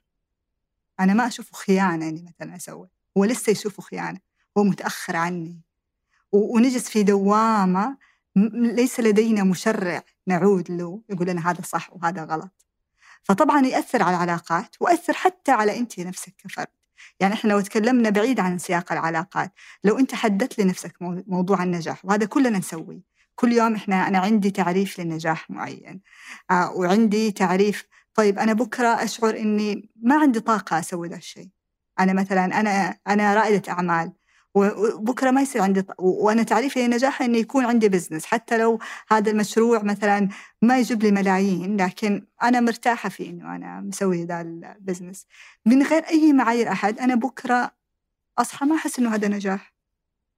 أنا 1.00 1.14
ما 1.14 1.28
أشوفه 1.28 1.58
خيانة 1.58 2.10
إني 2.10 2.34
مثلا 2.40 2.56
أسوي 2.56 2.90
هو 3.18 3.26
لسه 3.26 3.52
يشوفه 3.52 3.84
خيانة 3.84 4.20
هو 4.58 4.64
متأخر 4.64 5.16
عني. 5.16 5.62
ونجلس 6.32 6.90
في 6.90 7.04
دوامة 7.04 7.98
ليس 8.54 9.00
لدينا 9.00 9.44
مشرع 9.44 10.04
نعود 10.28 10.72
له 10.72 11.02
يقول 11.10 11.28
لنا 11.28 11.52
هذا 11.52 11.62
صح 11.62 11.94
وهذا 11.94 12.24
غلط. 12.24 12.66
فطبعا 13.24 13.66
يأثر 13.66 14.04
على 14.04 14.16
العلاقات 14.16 14.76
وأثر 14.80 15.14
حتى 15.14 15.52
على 15.52 15.78
أنت 15.78 16.00
نفسك 16.00 16.34
كفرد. 16.38 16.68
يعني 17.20 17.34
إحنا 17.34 17.50
لو 17.50 17.60
تكلمنا 17.62 18.10
بعيد 18.10 18.40
عن 18.40 18.58
سياق 18.58 18.92
العلاقات 18.92 19.54
لو 19.84 20.00
أنت 20.00 20.16
حددت 20.16 20.60
لنفسك 20.60 20.94
موضوع 21.28 21.64
النجاح 21.64 22.06
وهذا 22.06 22.26
كلنا 22.26 22.58
نسويه 22.60 23.02
كل 23.36 23.54
يوم 23.54 23.76
إحنا 23.76 24.08
أنا 24.08 24.20
عندي 24.20 24.52
تعريف 24.52 25.00
للنجاح 25.00 25.50
معين. 25.50 26.02
آه 26.52 26.72
وعندي 26.72 27.32
تعريف 27.32 27.88
طيب 28.14 28.40
أنا 28.40 28.54
بكرة 28.54 28.88
أشعر 29.04 29.38
إني 29.38 29.90
ما 30.02 30.16
عندي 30.20 30.40
طاقة 30.40 30.80
أسوي 30.80 31.08
ذا 31.08 31.16
الشيء. 31.16 31.50
أنا 32.00 32.14
مثلا 32.14 32.46
أنا 32.60 32.98
أنا 33.08 33.34
رائدة 33.34 33.74
أعمال. 33.74 34.12
وبكرة 34.58 35.32
ما 35.32 35.42
يصير 35.42 35.62
عندي 35.62 35.84
وأنا 36.00 36.44
تعريفي 36.44 36.80
للنجاح 36.80 37.22
إنه 37.22 37.38
يكون 37.38 37.66
عندي 37.66 37.90
business 37.90 38.26
حتى 38.26 38.58
لو 38.58 38.80
هذا 39.12 39.32
المشروع 39.32 39.84
مثلا 39.84 40.30
ما 40.62 40.78
يجيب 40.78 41.04
لي 41.04 41.12
ملايين 41.12 41.78
لكن 41.82 42.26
أنا 42.44 42.60
مرتاحة 42.60 43.10
في 43.10 43.30
إنه 43.30 43.56
أنا 43.56 43.82
مسوي 43.82 44.24
ذا 44.24 44.42
ال 44.42 44.51
business 44.51 45.26
من 45.66 45.84
غير 45.84 46.04
أي 46.04 46.34
معايير 46.34 46.72
أحد 46.72 47.00
أنا 47.00 47.16
بكرة 47.16 47.72
أصحى 48.38 48.66
ما 48.66 48.76
أحس 48.76 49.00
إنه 49.00 49.16
هذا 49.16 49.28
نجاح. 49.28 49.74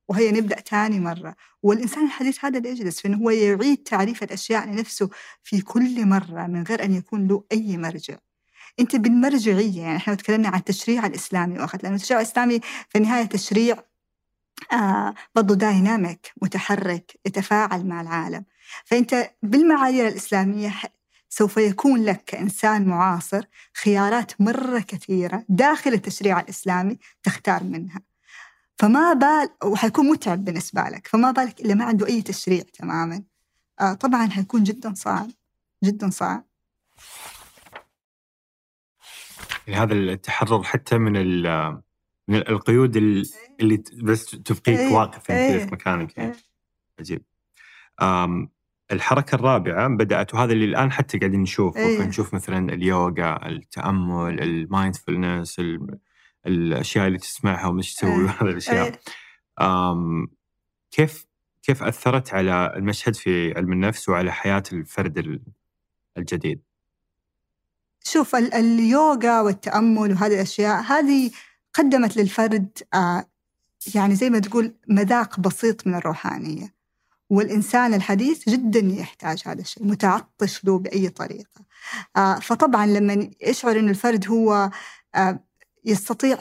وهي 0.10 0.32
نبدأ 0.32 0.56
ثاني 0.56 1.00
مرة. 1.00 1.36
والإنسان 1.64 2.06
الحديث 2.06 2.46
هذا 2.46 2.58
اللي 2.58 2.70
يجلس 2.70 3.02
في 3.02 3.08
إنه 3.08 3.18
هو 3.18 3.30
يعيد 3.30 3.78
تعريف 3.78 4.24
الأشياء 4.24 4.68
لنفسه 4.68 5.10
في 5.44 5.62
كل 5.62 6.06
مرة 6.06 6.48
من 6.48 6.64
غير 6.64 6.84
أن 6.84 6.94
يكون 6.94 7.28
له 7.28 7.44
أي 7.52 7.78
مرجع. 7.78 8.18
أنت 8.80 8.96
بالمرجعية 8.96 9.82
يعني 9.82 9.98
إحنا 9.98 10.16
تكلمنا 10.16 10.50
عن 10.50 10.60
التشريع 10.60 11.06
الإسلامي 11.06 11.60
واخذ 11.60 11.80
لأنه 11.84 11.96
التشريع 11.96 12.20
الإسلامي 12.22 12.60
في 12.90 12.98
النهاية 12.98 13.26
تشريع 13.26 13.78
آه 14.74 15.14
برضو 15.36 15.54
دايناميك 15.54 16.32
متحرك 16.42 17.20
يتفاعل 17.26 17.86
مع 17.86 18.02
العالم. 18.02 18.46
فأنت 18.86 19.32
بالمعايير 19.44 20.08
الإسلامية 20.08 20.74
سوف 21.30 21.58
يكون 21.58 22.04
لك 22.04 22.24
كإنسان 22.26 22.88
معاصر 22.88 23.46
خيارات 23.84 24.42
مرة 24.42 24.80
كثيرة 24.80 25.46
داخل 25.50 25.94
التشريع 25.94 26.40
الإسلامي 26.40 26.98
تختار 27.24 27.64
منها. 27.64 28.02
فما 28.80 29.14
بال 29.14 29.50
وحيكون 29.72 30.10
متعب 30.10 30.46
بالنسبة 30.46 30.82
لك 30.82 31.08
فما 31.08 31.32
بالك 31.32 31.62
إلا 31.62 31.74
ما 31.74 31.86
عنده 31.86 32.08
أي 32.08 32.22
تشريع 32.22 32.64
تماما. 32.74 33.24
آه 33.82 33.94
طبعا 33.94 34.30
حيكون 34.30 34.64
جدا 34.64 34.94
صعب 34.94 35.30
جدا 35.84 36.10
صعب. 36.10 36.46
يعني 39.68 39.82
هذا 39.82 39.94
التحرر 39.94 40.64
حتى 40.64 40.98
من 40.98 41.18
من 42.30 42.36
القيود 42.36 42.98
ال- 42.98 43.30
اللي 43.60 43.84
بس 44.04 44.26
تبقيك 44.26 44.80
إيه. 44.80 44.94
واقف 44.94 45.32
إيه. 45.32 45.66
في 45.66 45.72
مكانك 45.72 46.18
يعني. 46.18 46.32
إيه. 46.32 46.38
عجيب 47.00 47.22
أم 48.02 48.50
الحركة 48.92 49.36
الرابعة 49.36 49.88
بدأت 49.88 50.34
وهذا 50.34 50.54
اللي 50.54 50.66
الآن 50.66 50.92
حتى 50.92 51.18
قاعدين 51.18 51.42
نشوفه 51.42 51.80
إيه. 51.80 52.00
فنشوف 52.00 52.34
مثلا 52.34 52.74
اليوغا 52.74 53.48
التأمل 53.50 54.42
المايندفولنس 54.44 55.62
الأشياء 56.48 57.08
اللي 57.08 57.18
تسمعها 57.18 57.68
ومش 57.68 57.94
تسوي 57.94 58.10
إيه. 58.24 58.30
هذه 58.30 58.50
الأشياء 58.50 58.86
إيه. 58.86 59.00
أم 59.62 60.28
كيف 60.92 61.26
كيف 61.64 61.84
أثرت 61.84 62.34
على 62.34 62.74
المشهد 62.76 63.16
في 63.16 63.54
علم 63.58 63.74
النفس 63.74 64.10
وعلى 64.10 64.32
حياة 64.34 64.64
الفرد 64.74 65.18
ال- 65.18 65.42
الجديد؟ 66.18 66.62
شوف 68.04 68.36
ال- 68.36 68.54
اليوغا 68.54 69.42
والتأمل 69.42 70.12
وهذه 70.12 70.34
الأشياء 70.34 70.82
هذه 70.82 71.32
قدمت 71.74 72.18
للفرد 72.18 72.70
آه، 72.94 73.26
يعني 73.96 74.16
زي 74.16 74.30
ما 74.30 74.40
تقول 74.40 74.76
مذاق 74.88 75.40
بسيط 75.40 75.88
من 75.88 75.96
الروحانية 75.96 76.74
والإنسان 77.30 77.94
الحديث 77.94 78.50
جدا 78.50 78.80
يحتاج 78.80 79.44
هذا 79.46 79.62
الشيء 79.62 79.84
متعطش 79.88 80.66
له 80.66 80.80
بأي 80.80 81.10
طريقة. 81.10 81.62
آه، 82.18 82.40
فطبعا 82.40 82.86
لما 82.86 83.30
يشعر 83.42 83.80
أن 83.80 83.90
الفرد 83.90 84.28
هو 84.28 84.70
آه، 85.16 85.40
يستطيع 85.86 86.38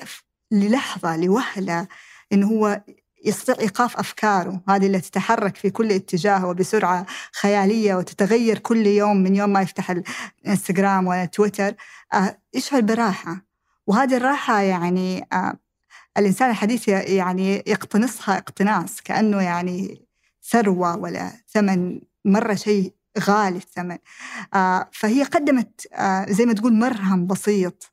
للحظة 0.51 1.17
لوهلة 1.17 1.89
أنه 2.33 2.47
هو 2.49 2.83
يستطيع 3.25 3.55
إيقاف 3.61 3.97
أفكاره 3.97 4.63
هذه 4.69 4.87
اللي 4.87 5.01
تتحرك 5.01 5.57
في 5.57 5.71
كل 5.71 5.93
اتجاه 5.93 6.47
وبسرعة 6.47 7.07
خيالية 7.41 7.95
وتتغير 7.95 8.59
كل 8.59 8.87
يوم 8.87 9.17
من 9.17 9.37
يوم 9.37 9.51
ما 9.51 9.61
يفتح 9.63 9.91
الإنستغرام 9.91 11.07
ولا 11.07 11.25
تويتر 11.25 11.75
آه، 12.15 12.39
يشعر 12.55 12.81
براحة. 12.81 13.48
وهذه 13.89 14.17
الراحة 14.17 14.61
يعني 14.61 15.27
آه، 15.33 15.55
الإنسان 16.19 16.51
الحديث 16.51 16.89
يعني 16.89 17.63
يقتنصها 17.67 18.39
اقتناص 18.39 19.01
كأنه 19.01 19.41
يعني 19.43 20.07
ثروة 20.51 20.97
ولا 20.97 21.33
ثمن 21.49 22.01
مرة 22.25 22.55
شيء 22.55 22.95
غالي 23.19 23.57
الثمن. 23.57 23.99
آه، 24.55 24.89
فهي 24.93 25.23
قدمت 25.23 25.87
آه، 25.93 26.27
زي 26.33 26.47
ما 26.47 26.53
تقول 26.53 26.73
مرهم 26.75 27.27
بسيط 27.27 27.93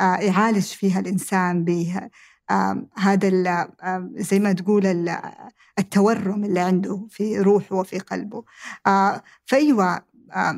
يعالج 0.00 0.64
فيها 0.66 1.00
الإنسان 1.00 1.64
به 1.64 2.08
هذا 2.96 3.68
زي 4.14 4.38
ما 4.38 4.52
تقول 4.52 4.86
ال- 4.86 5.18
التورم 5.78 6.44
اللي 6.44 6.60
عنده 6.60 7.06
في 7.10 7.38
روحه 7.38 7.76
وفي 7.76 7.98
قلبه. 7.98 8.44
فأيوة 9.46 10.02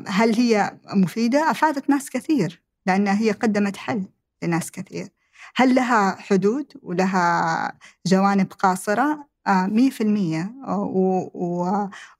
هل 0.07 0.35
هي 0.35 0.77
مفيدة؟ 0.93 1.51
أفادت 1.51 1.89
ناس 1.89 2.09
كثير 2.09 2.61
لأنها 2.85 3.19
هي 3.21 3.31
قدمت 3.31 3.77
حل. 3.77 4.03
لناس 4.43 4.71
كثير. 4.71 5.07
هل 5.55 5.75
لها 5.75 6.15
حدود 6.19 6.73
ولها 6.81 7.73
جوانب 8.05 8.53
قاصرة؟ 8.59 9.27
آه، 9.47 9.65
مية 9.65 9.89
في 9.89 10.01
المية. 10.01 10.53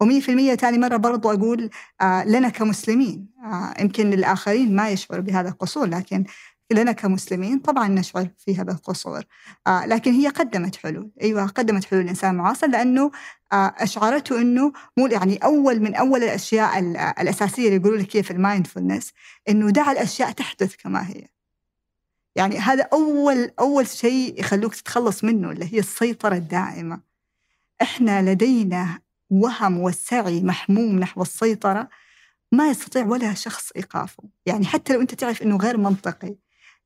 ومية 0.01 0.19
في 0.21 0.29
المية 0.29 0.53
تاني 0.55 0.77
مرة 0.77 0.97
برضو 0.97 1.31
أقول 1.31 1.69
آه، 2.01 2.23
لنا 2.23 2.49
كمسلمين. 2.49 3.27
آه، 3.43 3.73
يمكن 3.81 4.09
للآخرين 4.09 4.75
ما 4.75 4.89
يشعروا 4.89 5.23
بهذا 5.23 5.49
القصور 5.49 5.85
لكن 5.87 6.23
لنا 6.71 6.91
كمسلمين 6.91 7.59
طبعا 7.59 7.87
نشعر 7.87 8.27
فيها 8.37 8.63
بالقصور. 8.63 9.23
آه، 9.67 9.85
لكن 9.85 10.11
هي 10.13 10.27
قدمت 10.27 10.75
حلول. 10.75 11.11
أيوة 11.21 11.45
قدمت 11.47 11.85
حلول 11.85 12.01
الإنسان 12.03 12.31
المعاصر 12.31 12.67
لأنه 12.67 13.11
آه، 13.53 13.73
أشعرته 13.77 14.41
أنه 14.41 14.71
مو 14.97 15.07
يعني 15.07 15.37
أول 15.37 15.79
من 15.79 15.95
أول 15.95 16.23
الأشياء 16.23 16.79
ال- 16.79 16.97
الأساسية 16.97 17.65
اللي 17.65 17.75
يقولوا 17.75 17.97
لك 17.97 18.15
هي 18.17 18.23
في 18.23 18.31
المايندفولنس 18.31 19.11
أنه 19.49 19.69
دع 19.69 19.91
الأشياء 19.91 20.31
تحدث 20.31 20.75
كما 20.75 21.07
هي. 21.07 21.27
يعني 22.35 22.57
هذا 22.57 22.83
أول 22.93 23.51
أول 23.59 23.87
شيء 23.87 24.39
يخلوك 24.39 24.75
تتخلص 24.75 25.23
منه 25.23 25.51
اللي 25.51 25.73
هي 25.73 25.79
السيطرة 25.79 26.35
الدائمة. 26.35 27.01
إحنا 27.81 28.31
لدينا 28.31 28.99
وهم 29.29 29.79
والسعي 29.79 30.41
محموم 30.41 30.99
نحو 30.99 31.21
السيطرة 31.21 31.89
ما 32.51 32.69
يستطيع 32.69 33.05
ولا 33.05 33.33
شخص 33.33 33.71
إيقافه. 33.75 34.23
يعني 34.45 34.65
حتى 34.65 34.93
لو 34.93 35.01
أنت 35.01 35.15
تعرف 35.15 35.41
أنه 35.41 35.57
غير 35.57 35.77
منطقي 35.77 36.35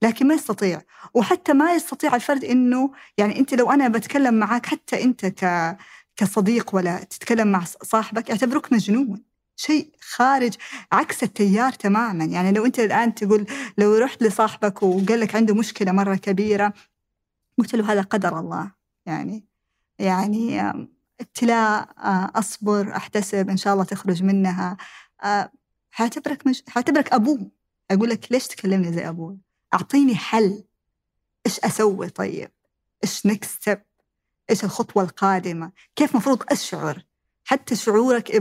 لكن 0.01 0.27
ما 0.27 0.34
يستطيع. 0.34 0.81
وحتى 1.13 1.53
ما 1.53 1.73
يستطيع 1.73 2.15
الفرد 2.15 2.43
أنه 2.45 2.91
يعني 3.17 3.39
أنت 3.39 3.53
لو 3.53 3.71
أنا 3.71 3.88
بتكلم 3.88 4.34
معك 4.34 4.65
حتى 4.65 5.03
أنت 5.03 5.25
ك 5.25 5.77
كصديق 6.15 6.75
ولا 6.75 7.03
تتكلم 7.03 7.47
مع 7.51 7.63
صاحبك 7.84 8.29
يعتبروك 8.29 8.73
مجنون. 8.73 9.35
شيء 9.56 9.91
خارج 10.02 10.54
عكس 10.91 11.24
التيار 11.24 11.72
تماما. 11.72 12.26
يعني 12.26 12.52
لو 12.52 12.65
أنت 12.65 12.80
الآن 12.80 13.15
تقول 13.15 13.46
لو 13.78 13.96
رحت 13.98 14.24
لصاحبك 14.24 14.84
وقال 14.84 15.20
لك 15.20 15.36
عنده 15.36 15.56
مشكلة 15.56 15.91
مرة 15.91 16.15
كبيرة 16.15 16.74
قلت 17.58 17.76
له 17.76 17.91
هذا 17.91 18.02
قدر 18.02 18.39
الله. 18.39 18.72
يعني 19.06 19.46
يعني 20.00 20.62
ابتلاء 21.20 21.89
أصبر 22.36 22.96
أحتسب 22.96 23.50
إن 23.50 23.58
شاء 23.58 23.74
الله 23.74 23.84
تخرج 23.84 24.24
منها. 24.24 24.78
حاعتبرك 25.91 26.48
مش... 26.48 26.63
حاعتبرك 26.68 27.13
أبوه. 27.13 27.52
أقول 27.91 28.10
لك 28.10 28.32
ليش 28.32 28.48
تكلمني 28.48 28.94
زي 28.94 29.10
أبوه؟ 29.10 29.38
أعطيني 29.74 30.15
حل. 30.15 30.63
إيش 31.46 31.60
أسوي 31.60 32.10
طيب؟ 32.10 32.52
إيش 33.04 33.26
next 33.25 33.62
step 33.62 33.82
إيش 34.50 34.63
الخطوة 34.63 35.04
القادمة؟ 35.04 35.72
كيف 35.96 36.15
مفروض 36.15 36.44
أشعر؟ 36.50 37.06
حتى 37.46 37.76
شعورك 37.76 38.32
آه، 38.32 38.39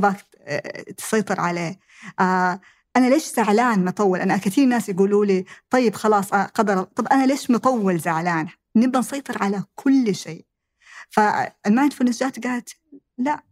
تسيطر 0.96 1.40
عليه. 1.40 1.78
آه، 2.20 2.60
أنا 2.96 3.06
ليش 3.06 3.34
زعلان 3.34 3.84
مطول؟ 3.84 4.20
أنا 4.20 4.36
كثير 4.36 4.66
ناس 4.66 4.88
يقولوا 4.88 5.24
لي 5.24 5.44
طيب 5.70 5.94
خلاص 5.94 6.32
آه، 6.32 6.44
قدر 6.44 6.82
طب 6.82 7.06
أنا 7.06 7.26
ليش 7.26 7.50
مطول 7.50 7.98
زعلان؟ 7.98 8.48
نبغى 8.76 9.00
نسيطر 9.00 9.42
على 9.42 9.64
كل 9.74 10.14
شيء. 10.14 10.44
فال 11.10 11.27
mindfulness 11.27 12.22
جات 12.22 12.46
قالت 12.46 12.68
لا 13.18 13.42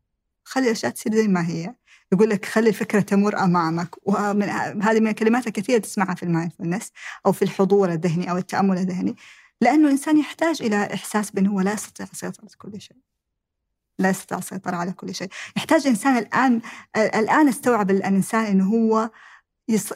خلي 0.44 0.66
الأشياء 0.66 0.92
تصير 0.92 1.14
زي 1.14 1.28
ما 1.28 1.48
هي. 1.48 1.74
يقول 2.12 2.30
لك 2.30 2.44
خلي 2.46 2.68
الفكرة 2.68 3.00
تمر 3.00 3.38
أمامك. 3.38 3.88
ومن 4.02 4.42
هذه 4.82 5.00
من 5.00 5.08
الكلمات 5.08 5.46
الكثيرة 5.46 5.78
تسمعها 5.78 6.14
في 6.14 6.22
ال 6.22 6.28
mindfulness 6.28 6.92
أو 7.26 7.32
في 7.32 7.42
الحضور 7.42 7.92
الذهني 7.92 8.30
أو 8.30 8.36
التأمل 8.36 8.78
الذهني. 8.78 9.16
لأنه 9.60 9.86
الإنسان 9.86 10.18
يحتاج 10.18 10.62
إلى 10.62 10.94
إحساس 10.94 11.30
بأنه 11.30 11.50
هو 11.50 11.60
لا 11.60 11.72
يستطيع 11.72 12.06
سيطرة 12.12 12.48
كل 12.58 12.80
شيء. 12.80 12.96
لا 13.98 14.10
يستطيع 14.10 14.38
السيطرة 14.38 14.76
على 14.76 14.92
كل 14.92 15.14
شيء. 15.14 15.28
يحتاج 15.56 15.86
إنسان 15.86 16.16
الآن 16.16 16.60
الآن 16.96 17.48
استوعب 17.48 17.90
الإنسان 17.90 18.44
أنه 18.44 18.74
هو 18.74 19.10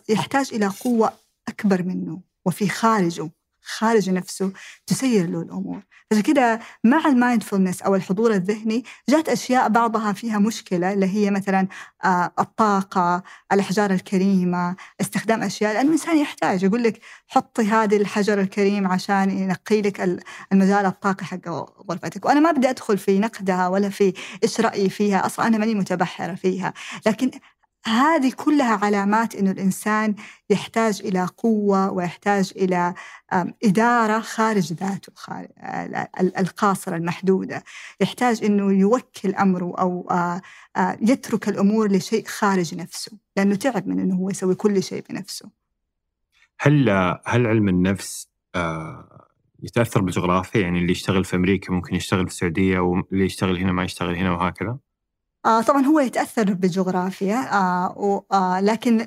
يحتاج 0.08 0.50
إلى 0.54 0.66
قوة 0.66 1.12
أكبر 1.48 1.82
منه 1.82 2.20
وفي 2.46 2.68
خارجه. 2.68 3.30
خارج 3.66 4.10
نفسه 4.10 4.52
تسير 4.86 5.30
له 5.30 5.40
الأمور. 5.42 5.82
عشان 6.12 6.22
كده 6.22 6.60
مع 6.84 7.06
المايندفولنس 7.06 7.82
أو 7.82 7.94
الحضور 7.94 8.32
الذهني 8.32 8.84
جات 9.08 9.28
أشياء 9.28 9.68
بعضها 9.68 10.12
فيها 10.12 10.38
مشكلة 10.38 10.92
اللي 10.92 11.06
هي 11.06 11.30
مثلا 11.30 11.68
آه، 12.04 12.32
الطاقة 12.38 13.22
الأحجار 13.52 13.90
الكريمة 13.90 14.76
استخدام 15.00 15.42
أشياء. 15.42 15.72
لأنه 15.74 15.88
الإنسان 15.88 16.18
يحتاج 16.18 16.62
يقول 16.62 16.82
لك 16.82 17.00
حطي 17.28 17.62
هذه 17.62 17.96
الحجر 17.96 18.40
الكريم 18.40 18.86
عشان 18.86 19.30
ينقي 19.38 19.82
لك 19.82 20.00
ال- 20.00 20.20
المجال 20.52 20.86
الطاقي 20.86 21.24
حق 21.24 21.48
غرفتك. 21.90 22.24
وأنا 22.24 22.40
ما 22.40 22.50
بدي 22.50 22.70
أدخل 22.70 22.98
في 22.98 23.18
نقدها 23.18 23.68
ولا 23.68 23.88
في 23.88 24.12
إيش 24.42 24.60
رأيي 24.60 24.88
فيها 24.90 25.26
أصلا 25.26 25.46
أنا 25.46 25.58
ماني 25.58 25.74
متبحرة 25.74 26.34
فيها. 26.34 26.72
لكن 27.06 27.30
هذه 27.86 28.32
كلها 28.36 28.76
علامات 28.84 29.34
إنه 29.34 29.50
الإنسان 29.50 30.14
يحتاج 30.50 31.02
إلى 31.04 31.24
قوة 31.36 31.90
ويحتاج 31.90 32.52
إلى 32.56 32.94
إدارة 33.64 34.20
خارج 34.20 34.72
ذاته 34.72 35.12
خارج 35.14 35.48
ال- 36.20 36.36
القاصرة 36.38 36.96
المحدودة، 36.96 37.64
يحتاج 38.00 38.44
إنه 38.44 38.72
يوكل 38.72 39.34
أمره 39.34 39.74
أو 39.78 40.08
آه، 40.10 40.40
آه، 40.76 40.98
يترك 41.00 41.48
الأمور 41.48 41.92
لشيء 41.92 42.24
خارج 42.26 42.74
نفسه، 42.74 43.12
لأنه 43.36 43.54
تعب 43.54 43.86
من 43.88 44.00
إنه 44.00 44.14
هو 44.14 44.30
يسوي 44.30 44.54
كل 44.54 44.82
شيء 44.82 45.04
بنفسه. 45.10 45.50
هل 46.58 46.90
هل 47.26 47.46
علم 47.46 47.68
النفس 47.68 48.28
آه، 48.54 49.26
يتأثر 49.62 50.00
بالجغرافيا 50.00 50.60
يعني 50.60 50.78
اللي 50.78 50.92
يشتغل 50.92 51.24
في 51.24 51.36
أمريكا 51.36 51.72
ممكن 51.72 51.94
يشتغل 51.94 52.26
في 52.26 52.32
السعودية 52.32 52.78
واللي 52.78 53.24
يشتغل 53.24 53.58
هنا 53.58 53.72
ما 53.72 53.84
يشتغل 53.84 54.16
هنا 54.16 54.32
وهكذا؟ 54.32 54.78
آه 55.46 55.62
طبعا 55.62 55.82
هو 55.86 56.00
يتأثر 56.00 56.52
بالجغرافيا 56.52 57.36
آه 57.52 58.24
آه 58.32 58.60
لكن 58.60 59.06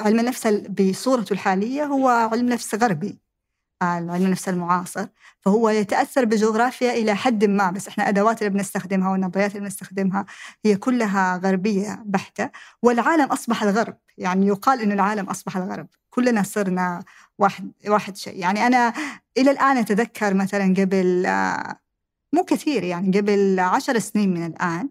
علم 0.00 0.20
النفس 0.20 0.46
ال- 0.46 0.68
بصورته 0.68 1.32
الحالية 1.32 1.84
هو 1.84 2.08
علم 2.08 2.46
نفس 2.48 2.74
غربي 2.74 3.18
علم 3.82 4.10
النفس 4.14 4.48
المعاصر. 4.48 5.06
فهو 5.40 5.68
يتأثر 5.68 6.24
بالجغرافيا 6.24 6.92
إلى 6.92 7.14
حد 7.16 7.44
ما 7.44 7.70
بس 7.70 7.88
إحنا 7.88 8.08
أدوات 8.08 8.38
اللي 8.42 8.50
بنستخدمها 8.50 9.10
والنظريات 9.10 9.50
اللي 9.50 9.60
بنستخدمها 9.60 10.26
هي 10.64 10.76
كلها 10.76 11.36
غربية 11.36 12.02
بحتة. 12.06 12.50
والعالم 12.82 13.24
أصبح 13.32 13.62
الغرب 13.62 13.96
يعني 14.18 14.46
يقال 14.46 14.80
إنه 14.80 14.94
العالم 14.94 15.24
أصبح 15.26 15.56
الغرب. 15.56 15.86
كلنا 16.10 16.42
صرنا 16.42 17.04
واحد 17.38 17.72
واحد 17.88 18.16
شيء. 18.16 18.38
يعني 18.38 18.66
أنا 18.66 18.92
إلى 19.38 19.50
الآن 19.50 19.76
أتذكر 19.76 20.34
مثلا 20.34 20.74
قبل 20.78 21.26
مو 22.32 22.44
كثير 22.44 22.82
يعني 22.84 23.18
قبل 23.20 23.60
عشر 23.60 23.98
سنين 23.98 24.34
من 24.34 24.46
الآن 24.46 24.88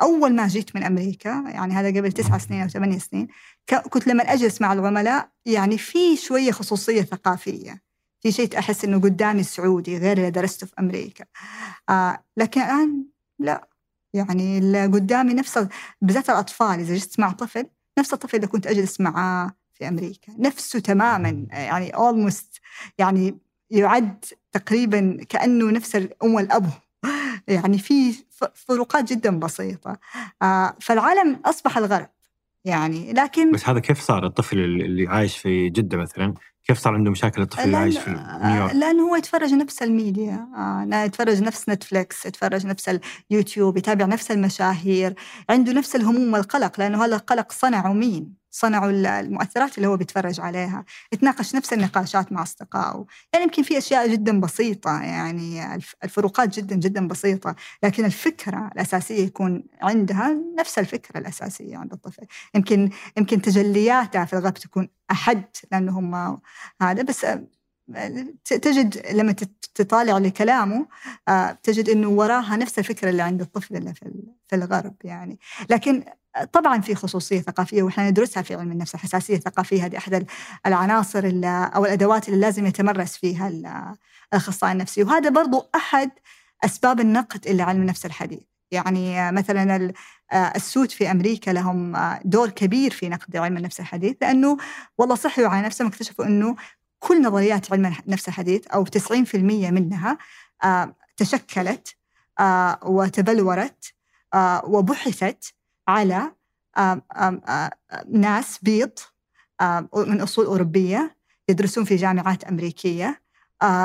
أول 0.00 0.34
ما 0.34 0.46
جيت 0.46 0.76
من 0.76 0.82
أمريكا 0.82 1.28
يعني 1.28 1.74
هذا 1.74 1.88
قبل 1.88 2.12
تسعة 2.12 2.38
سنين 2.38 2.62
أو 2.62 2.68
ثمانية 2.68 2.98
سنين 2.98 3.28
كنت 3.90 4.06
لما 4.06 4.32
أجلس 4.32 4.60
مع 4.60 4.72
العملاء 4.72 5.28
يعني 5.46 5.78
في 5.78 6.16
شوية 6.16 6.50
خصوصية 6.50 7.02
ثقافية 7.02 7.82
في 8.20 8.32
شيء 8.32 8.58
أحس 8.58 8.84
إنه 8.84 9.00
قدامي 9.00 9.42
سعودي 9.42 9.98
غير 9.98 10.16
اللي 10.16 10.30
درسته 10.30 10.66
في 10.66 10.72
أمريكا. 10.78 11.24
آه 11.88 12.24
لكن 12.36 12.60
الآن 12.60 13.04
لا 13.38 13.68
يعني 14.14 14.58
اللي 14.58 14.86
قدامي 14.86 15.34
نفس 15.34 15.66
بالذات 16.02 16.30
الأطفال 16.30 16.80
إذا 16.80 16.94
جلست 16.94 17.20
مع 17.20 17.32
طفل 17.32 17.66
نفس 17.98 18.12
الطفل 18.12 18.36
اللي 18.36 18.46
كنت 18.46 18.66
أجلس 18.66 19.00
معاه 19.00 19.52
في 19.74 19.88
أمريكا 19.88 20.32
نفسه 20.38 20.78
تماما 20.78 21.46
يعني 21.50 21.92
almost 21.92 22.60
يعني 22.98 23.38
يعد 23.70 24.24
تقريبا 24.52 25.24
كأنه 25.28 25.70
نفس 25.70 25.96
الأم 25.96 26.34
والأب 26.34 26.70
يعني 27.48 27.78
في 27.78 28.14
فروقات 28.54 29.12
جدا 29.12 29.38
بسيطة 29.38 29.98
آه 30.42 30.74
فالعالم 30.80 31.40
أصبح 31.44 31.78
الغرب 31.78 32.08
يعني 32.64 33.12
لكن 33.12 33.52
بس 33.52 33.68
هذا 33.68 33.80
كيف 33.80 34.00
صار 34.00 34.26
الطفل 34.26 34.58
اللي 34.58 35.08
عايش 35.08 35.38
في 35.38 35.68
جدة 35.68 35.98
مثلا 35.98 36.34
كيف 36.66 36.78
صار 36.78 36.94
عنده 36.94 37.10
مشاكل 37.10 37.42
الطفل 37.42 37.62
اللي 37.62 37.76
عايش 37.76 37.98
في 37.98 38.10
نيويورك؟ 38.42 38.74
لأنه 38.74 39.10
هو 39.10 39.16
يتفرج 39.16 39.54
نفس 39.54 39.82
الميديا 39.82 40.48
آه 40.92 41.04
يتفرج 41.04 41.42
نفس 41.42 41.68
نتفليكس 41.68 42.26
يتفرج 42.26 42.66
نفس 42.66 43.00
اليوتيوب 43.30 43.76
يتابع 43.76 44.06
نفس 44.06 44.30
المشاهير 44.30 45.14
عنده 45.50 45.72
نفس 45.72 45.96
الهموم 45.96 46.32
والقلق 46.32 46.80
لأنه 46.80 47.04
هذا 47.04 47.16
القلق 47.16 47.52
صنعه 47.52 47.92
مين؟ 47.92 48.34
صنعوا 48.50 48.90
المؤثرات 49.20 49.78
اللي 49.78 49.88
هو 49.88 49.96
بيتفرج 49.96 50.40
عليها 50.40 50.84
يتناقش 51.12 51.54
نفس 51.54 51.72
النقاشات 51.72 52.32
مع 52.32 52.42
أصدقائه. 52.42 53.06
يعني 53.32 53.44
يمكن 53.44 53.62
في 53.62 53.78
أشياء 53.78 54.08
جدا 54.08 54.40
بسيطة 54.40 55.02
يعني 55.02 55.76
الفروقات 56.04 56.56
جدا 56.56 56.76
جدا 56.76 57.08
بسيطة 57.08 57.54
لكن 57.82 58.04
الفكرة 58.04 58.70
الأساسية 58.74 59.26
يكون 59.26 59.64
عندها 59.82 60.36
نفس 60.58 60.78
الفكرة 60.78 61.18
الأساسية 61.18 61.76
عند 61.76 61.92
الطفل. 61.92 62.26
يمكن 62.54 62.90
يمكن 63.16 63.42
تجلياتها 63.42 64.24
في 64.24 64.32
الغرب 64.32 64.54
تكون 64.54 64.88
أحد 65.10 65.44
لأنه 65.72 65.98
هم 65.98 66.40
هذا 66.82 67.02
بس 67.02 67.26
تجد 68.44 69.06
لما 69.12 69.32
تطالع 69.74 70.18
لكلامه 70.18 70.86
آه، 71.28 71.58
تجد 71.62 71.88
إنه 71.88 72.08
وراها 72.08 72.56
نفس 72.56 72.78
الفكرة 72.78 73.10
اللي 73.10 73.22
عند 73.22 73.40
الطفل 73.40 73.76
اللي 73.76 73.94
في 74.48 74.56
الغرب 74.56 74.94
يعني. 75.04 75.38
لكن 75.70 76.04
طبعا 76.52 76.80
في 76.80 76.94
خصوصية 76.94 77.40
ثقافية 77.40 77.82
وإحنا 77.82 78.10
ندرسها 78.10 78.42
في 78.42 78.54
علم 78.54 78.72
النفس 78.72 78.94
الحساسية 78.94 79.36
الثقافية 79.36 79.84
هذه 79.84 79.96
أحد 79.96 80.26
العناصر 80.66 81.30
أو 81.44 81.84
الأدوات 81.84 82.28
اللي 82.28 82.40
لازم 82.40 82.66
يتمرس 82.66 83.16
فيها 83.16 83.48
الأخصائي 84.32 84.72
النفسي. 84.72 85.02
وهذا 85.02 85.30
برضو 85.30 85.68
أحد 85.74 86.10
أسباب 86.64 87.00
النقد 87.00 87.46
اللي 87.46 87.62
علم 87.62 87.80
النفس 87.80 88.06
الحديث. 88.06 88.40
يعني 88.70 89.32
مثلا 89.32 89.92
السود 90.32 90.90
في 90.90 91.10
أمريكا 91.10 91.50
لهم 91.50 91.96
دور 92.24 92.50
كبير 92.50 92.90
في 92.90 93.08
نقد 93.08 93.36
علم 93.36 93.56
النفس 93.56 93.80
الحديث 93.80 94.16
لأنه 94.20 94.56
والله 94.98 95.14
صحوا 95.14 95.46
على 95.46 95.66
نفسهم 95.66 95.86
اكتشفوا 95.86 96.24
إنه 96.24 96.56
كل 96.98 97.22
نظريات 97.22 97.72
علم 97.72 97.94
النفس 98.06 98.28
الحديث 98.28 98.66
أو 98.66 98.84
90% 98.84 99.34
منها 99.34 100.18
تشكلت 101.16 101.96
وتبلورت 102.82 103.94
وبحثت 104.64 105.54
على 105.88 106.32
ناس 108.08 108.58
بيض 108.62 108.98
من 109.94 110.20
أصول 110.20 110.46
أوروبية 110.46 111.16
يدرسون 111.48 111.84
في 111.84 111.96
جامعات 111.96 112.44
أمريكية 112.44 113.22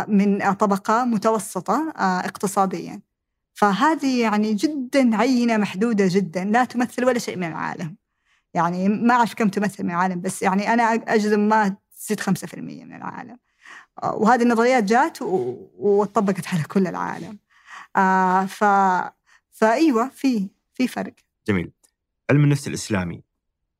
من 0.08 0.54
طبقة 0.54 1.06
متوسطة 1.06 1.94
اقتصاديا 1.98 3.02
فهذه 3.54 4.22
يعني 4.22 4.54
جدا 4.54 5.18
عينة 5.18 5.58
محدودة 5.58 6.06
جدا 6.10 6.44
لا 6.44 6.64
تمثل 6.66 7.06
ولا 7.06 7.20
شيء 7.20 7.38
من 7.38 7.48
العالم. 7.48 7.96
يعني 8.54 8.90
ما 8.90 9.14
أعرف 9.14 9.34
كم 9.34 9.50
تمثل 9.50 9.84
من 9.84 9.90
العالم 9.90 10.22
بس 10.22 10.42
يعني 10.42 10.74
أنا 10.74 10.84
أجزم 10.84 11.40
ما 11.40 11.76
تزيد 11.98 12.20
5% 12.20 12.58
من 12.58 12.96
العالم. 12.96 13.38
وهذه 14.04 14.44
النظريات 14.44 14.84
جات 14.84 15.18
وطبقت 15.22 16.48
على 16.48 16.64
كل 16.64 16.88
العالم. 16.88 17.38
ف 18.48 18.64
فأيوة 19.52 20.10
في 20.10 20.50
في 20.74 20.88
فرق. 20.88 21.14
جميل. 21.48 21.72
علم 22.30 22.44
النفس 22.44 22.68
الإسلامي 22.68 23.24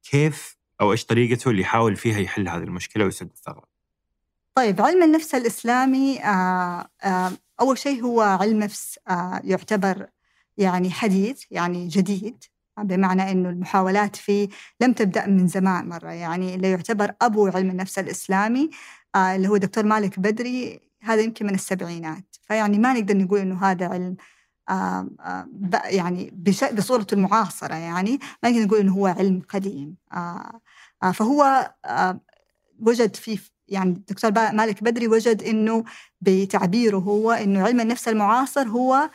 كيف 0.04 0.58
أو 0.82 0.92
إيش 0.92 1.06
طريقته 1.06 1.52
اللي 1.52 1.62
يحاول 1.62 1.96
فيها 1.96 2.20
يحل 2.20 2.48
هذه 2.50 2.64
المشكلة 2.64 3.06
ويسد 3.06 3.30
الثغرة؟ 3.30 3.68
طيب 4.56 4.82
علم 4.82 5.04
النفس 5.04 5.36
الإسلامي 5.36 6.24
آه 6.24 6.88
آه 7.04 7.32
أول 7.62 7.78
شيء 7.78 8.04
هو 8.04 8.22
علم 8.22 8.60
نفس 8.60 9.00
آه 9.08 9.42
يعتبر 9.44 10.08
يعني 10.58 10.92
حديث 10.92 11.44
يعني 11.52 11.88
جديد 11.88 12.44
بمعنى 12.78 13.32
إنه 13.32 13.50
المحاولات 13.50 14.16
فيه 14.16 14.50
لم 14.82 14.94
تبدأ 14.94 15.28
من 15.28 15.48
زمان 15.48 15.90
مرة 15.90 16.12
يعني 16.12 16.56
اللي 16.56 16.72
يعتبر 16.72 17.14
أبو 17.22 17.48
علم 17.48 17.70
النفس 17.70 18.00
الإسلامي 18.00 18.70
اللي 19.16 19.48
هو 19.48 19.58
دكتور 19.58 19.86
مالك 19.86 20.20
بدري 20.20 20.80
هذا 21.02 21.22
يمكن 21.22 21.46
من 21.46 21.54
السبعينات 21.54 22.36
فيعني 22.48 22.80
ما 22.80 22.94
نقدر 22.94 23.18
نقول 23.18 23.40
إنه 23.40 23.66
هذا 23.66 23.88
علم 23.88 24.16
يعني 25.86 26.32
بصورته 26.74 27.14
المعاصرة 27.16 27.76
يعني 27.76 28.20
ما 28.44 28.50
نقدر 28.50 28.66
نقول 28.66 28.80
إنه 28.80 28.94
هو 28.94 29.08
علم 29.08 29.42
قديم. 29.50 29.96
فهو 31.14 31.74
وجد 32.80 33.16
في 33.16 33.40
يعني 33.68 33.90
الدكتور 33.92 34.32
مالك 34.32 34.84
بدري 34.84 35.08
وجد 35.08 35.44
إنه 35.44 35.84
بتعبيره 36.22 36.98
هو 36.98 37.32
إنه 37.32 37.64
علم 37.64 37.80
النفس 37.82 38.08
المعاصر 38.08 38.68
هو 38.68 39.10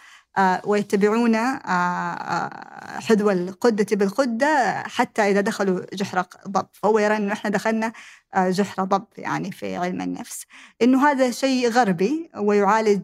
ويتبعون 0.64 1.34
آه، 1.34 1.58
آه، 1.58 3.00
حذو 3.00 3.30
القدة 3.30 3.96
بالقدة 3.96 4.82
حتى 4.86 5.22
إذا 5.22 5.40
دخلوا 5.40 5.80
جحر 5.94 6.24
ضب. 6.48 6.66
فهو 6.72 6.98
يرى 6.98 7.16
أنه 7.16 7.32
إحنا 7.32 7.50
دخلنا 7.50 7.92
جحر 8.36 8.84
ضب 8.84 9.06
يعني 9.18 9.52
في 9.52 9.76
علم 9.76 10.00
النفس. 10.00 10.46
إنه 10.82 11.08
هذا 11.08 11.30
شيء 11.30 11.68
غربي 11.68 12.30
ويعالج 12.36 13.02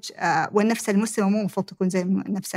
والنفس 0.52 0.90
المسلمة 0.90 1.28
مو 1.28 1.40
المفروض 1.40 1.66
تكون 1.66 1.88
زي 1.88 2.02
النفس 2.02 2.56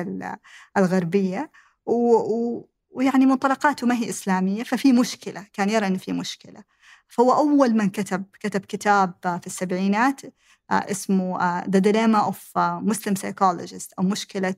الغربية. 0.78 1.52
ويعني 1.86 3.26
منطلقاته 3.26 3.88
ما 3.88 3.96
هي 3.96 4.10
إسلامية 4.10 4.64
ففي 4.64 4.94
مشكلة 4.94 5.46
كان 5.54 5.70
يرى 5.70 5.88
أنه 5.88 5.98
في 5.98 6.14
مشكلة. 6.14 6.64
فهو 7.08 7.34
أول 7.34 7.74
من 7.74 7.90
كتب 7.90 8.24
كتب 8.40 8.62
كتاب 8.62 9.14
في 9.42 9.48
السبعينات 9.48 10.22
آه، 10.26 10.32
اسمه 10.72 11.42
آه، 11.42 11.62
The 11.62 11.82
Dilemma 11.82 12.32
of 12.32 12.58
آه، 12.58 12.84
Muslim 12.88 13.14
Psychologist 13.14 13.90
أو 14.00 14.04
مشكلة 14.04 14.56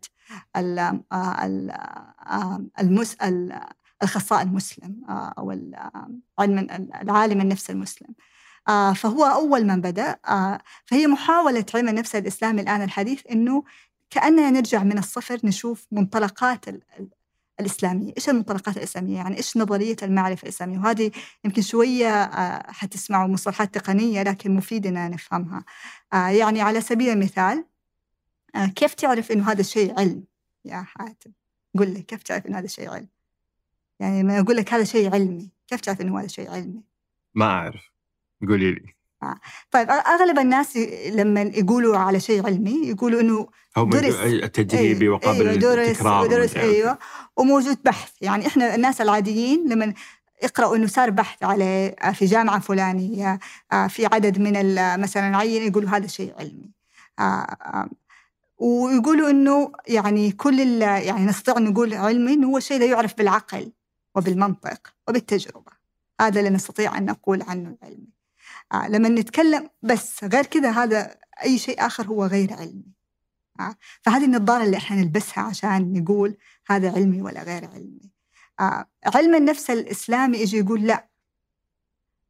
المس 2.80 3.16
الأخصائي 4.02 4.44
المسلم 4.44 5.02
أو 5.10 5.52
علم 6.40 6.68
العالم 7.02 7.42
النفس 7.42 7.70
المسلم. 7.70 8.16
فهو 8.96 9.26
أول 9.26 9.66
من 9.66 9.82
بدأ 9.82 10.18
فهي 10.86 11.08
محاولة 11.08 11.66
علم 11.76 11.90
النفس 11.90 12.16
الإسلامي 12.16 12.62
الآن 12.62 12.82
الحديث 12.82 13.22
أنه 13.32 13.64
كأننا 14.10 14.52
نرجع 14.52 14.84
من 14.84 14.98
الصفر 14.98 15.40
نشوف 15.44 15.88
منطلقات 15.92 16.66
الإسلامية. 17.60 18.14
إيش 18.18 18.30
المنطلقات 18.30 18.78
الإسلامية؟ 18.78 19.16
يعني 19.16 19.38
إيش 19.38 19.58
نظرية 19.58 19.96
المعرفة 20.04 20.44
الإسلامية؟ 20.44 20.78
وهذه 20.78 21.12
يمكن 21.46 21.62
شوية 21.62 22.30
حتسمعوا 22.72 23.28
مصطلحات 23.28 23.74
تقنية 23.76 24.24
لكن 24.24 24.56
مفيد 24.56 24.88
أن 24.88 25.12
نفهمها. 25.12 25.64
آه، 26.14 26.28
يعني 26.28 26.62
على 26.62 26.82
سبيل 26.82 27.10
المثال 27.10 27.66
آه، 28.56 28.66
كيف 28.66 28.94
تعرف 28.94 29.32
إنه 29.32 29.52
هذا 29.52 29.62
الشيء 29.62 30.00
علم؟ 30.00 30.24
يا 30.66 30.82
حاتم. 30.82 31.32
قل 31.80 31.94
لي 31.94 32.02
كيف 32.02 32.24
تعرف 32.24 32.46
إنه 32.48 32.58
هذا 32.58 32.66
الشيء 32.66 32.90
علم؟ 32.90 33.08
يعني 34.00 34.24
ما 34.24 34.40
أقول 34.40 34.56
لك 34.56 34.74
هذا 34.74 34.84
شيء 34.84 35.14
علمي. 35.14 35.50
كيف 35.68 35.82
تعرف 35.82 36.02
إنه 36.02 36.20
هذا 36.20 36.28
شيء 36.28 36.52
علمي؟ 36.52 36.84
ما 37.36 37.46
أعرف. 37.46 37.92
قولي 38.48 38.72
لي. 38.72 38.82
آه. 38.82 38.99
طيب 39.72 39.90
أغلب 39.90 40.40
الناس 40.40 40.78
لما 41.12 41.42
يقولوا 41.42 41.98
على 41.98 42.20
شيء 42.20 42.46
علمي 42.46 42.88
يقولوا 42.88 43.22
إنه 43.22 43.48
درس. 43.78 44.16
التجريبي 44.16 45.06
أيوة 45.06 45.16
وقابل 45.16 45.48
أيوة 45.48 45.76
للتكرار 45.76 46.24
ودرس 46.24 46.58
أيوه. 46.58 46.98
وموجود 47.38 47.78
بحث. 47.84 48.12
يعني 48.22 48.48
إحنا 48.48 48.76
الناس 48.76 49.02
العاديين 49.02 49.70
لما 49.70 49.94
يقرأوا 50.44 50.76
إنه 50.76 50.88
صار 50.88 51.10
بحث 51.10 51.44
عليه 51.44 51.96
في 52.14 52.26
جامعة 52.26 52.60
فلانية 52.60 53.40
في 53.90 54.06
عدد 54.06 54.40
من 54.40 54.76
مثلا 55.02 55.38
عين 55.38 55.68
يقولوا 55.68 55.90
هذا 55.90 56.08
شيء 56.08 56.34
علمي. 56.40 56.72
ويقولوا 58.58 59.30
إنه 59.30 59.72
يعني 59.88 60.32
كل 60.32 60.60
يعني 60.82 61.26
نستطيع 61.26 61.60
نقول 61.60 61.94
علمي 61.94 62.34
إنه 62.34 62.48
هو 62.48 62.60
شيء 62.60 62.80
لا 62.80 62.86
يعرف 62.86 63.18
بالعقل 63.18 63.72
وبالمنطق 64.16 64.94
وبالتجربة. 65.08 65.72
هذا 66.22 66.40
اللي 66.40 66.50
نستطيع 66.50 66.98
أن 66.98 67.06
نقول 67.06 67.42
عنه 67.42 67.78
علمي 67.84 67.98
آه 67.98 68.19
لما 68.74 69.10
نتكلم 69.10 69.70
بس 69.82 70.24
غير 70.24 70.46
كذا 70.46 70.72
هذا 70.72 71.16
أي 71.44 71.58
شيء 71.58 71.86
آخر 71.86 72.08
هو 72.08 72.26
غير 72.26 72.54
علمي. 72.54 72.94
آه 73.60 73.76
فهذه 74.02 74.26
النظارة 74.26 74.64
اللي 74.64 74.78
إحنا 74.78 74.98
نلبسها 74.98 75.44
عشان 75.44 75.94
نقول 75.94 76.38
هذا 76.68 76.92
علمي 76.92 77.22
ولا 77.22 77.44
غير 77.44 77.66
علمي. 77.66 78.12
آه 78.60 78.86
علم 79.06 79.36
النفس 79.36 79.70
الإسلامي 79.70 80.38
يجي 80.38 80.58
يقول 80.58 80.82
لا. 80.88 81.10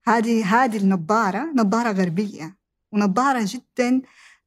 هذه 0.08 0.64
هذه 0.64 0.78
النظارة 0.78 1.54
نظارة 1.56 1.92
غربية 1.92 2.58
ونظارة 2.92 3.42
جدا 3.46 4.02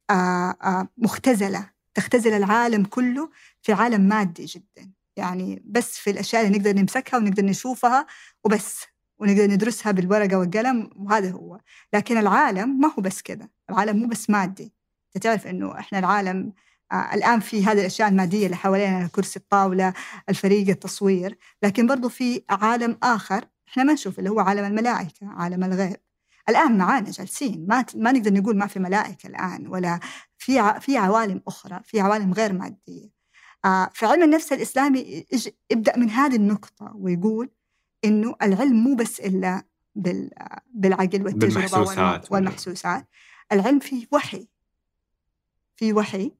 آه 0.09 0.55
آه 0.63 0.87
مختزلة 0.97 1.69
تختزل 1.93 2.33
العالم 2.33 2.85
كله 2.85 3.29
في 3.61 3.73
عالم 3.73 4.01
مادي 4.01 4.45
جدا. 4.45 4.91
يعني 5.15 5.63
بس 5.65 5.97
في 5.97 6.09
الأشياء 6.09 6.47
اللي 6.47 6.57
نقدر 6.57 6.73
نمسكها 6.73 7.17
ونقدر 7.17 7.45
نشوفها 7.45 8.07
وبس. 8.43 8.92
ونقدر 9.19 9.47
ندرسها 9.47 9.91
بالورقة 9.91 10.37
والقلم 10.37 10.89
وهذا 10.95 11.31
هو. 11.31 11.59
لكن 11.93 12.17
العالم 12.17 12.79
ما 12.79 12.87
هو 12.87 13.01
بس 13.01 13.21
كذا. 13.21 13.49
العالم 13.69 13.97
مو 13.97 14.07
بس 14.07 14.29
مادي. 14.29 14.73
أنت 15.15 15.23
تعرف 15.23 15.47
إنه 15.47 15.79
إحنا 15.79 15.99
العالم 15.99 16.53
آه 16.91 17.13
الآن 17.13 17.39
في 17.39 17.65
هذه 17.65 17.79
الأشياء 17.79 18.09
المادية 18.09 18.45
اللي 18.45 18.55
حوالينا 18.57 19.07
كرسي 19.07 19.39
الطاولة 19.39 19.93
الفريق 20.29 20.69
التصوير. 20.69 21.37
لكن 21.63 21.87
برضو 21.87 22.09
في 22.09 22.43
عالم 22.49 22.97
آخر 23.03 23.45
إحنا 23.69 23.83
ما 23.83 23.93
نشوف 23.93 24.19
اللي 24.19 24.29
هو 24.29 24.39
عالم 24.39 24.65
الملائكة 24.65 25.27
عالم 25.27 25.63
الغيب. 25.63 25.97
الآن 26.49 26.77
معانا 26.77 27.11
جالسين. 27.11 27.65
ما 27.69 27.85
ما 27.95 28.11
نقدر 28.11 28.33
نقول 28.33 28.57
ما 28.57 28.67
في 28.67 28.79
ملائكة 28.79 29.27
الآن 29.27 29.67
ولا 29.67 29.99
في 30.37 30.79
في 30.81 30.97
عوالم 30.97 31.41
أخرى 31.47 31.79
في 31.83 31.99
عوالم 31.99 32.33
غير 32.33 32.53
مادية. 32.53 33.09
آه 33.65 33.89
في 33.93 34.05
علم 34.05 34.23
النفس 34.23 34.53
الإسلامي 34.53 35.25
يبدأ 35.71 35.97
من 35.97 36.09
هذه 36.09 36.35
النقطة 36.35 36.91
ويقول 36.95 37.49
إنه 38.05 38.35
العلم 38.41 38.75
مو 38.83 38.95
بس 38.95 39.19
إلا 39.19 39.63
بالعقل 39.95 41.23
والتجربة 41.23 41.33
بالمحسوسات 41.33 42.31
والمحسوسات. 42.31 43.07
العلم 43.51 43.79
فيه 43.79 44.07
وحي 44.11 44.47
في 45.75 45.93
وحي 45.93 46.31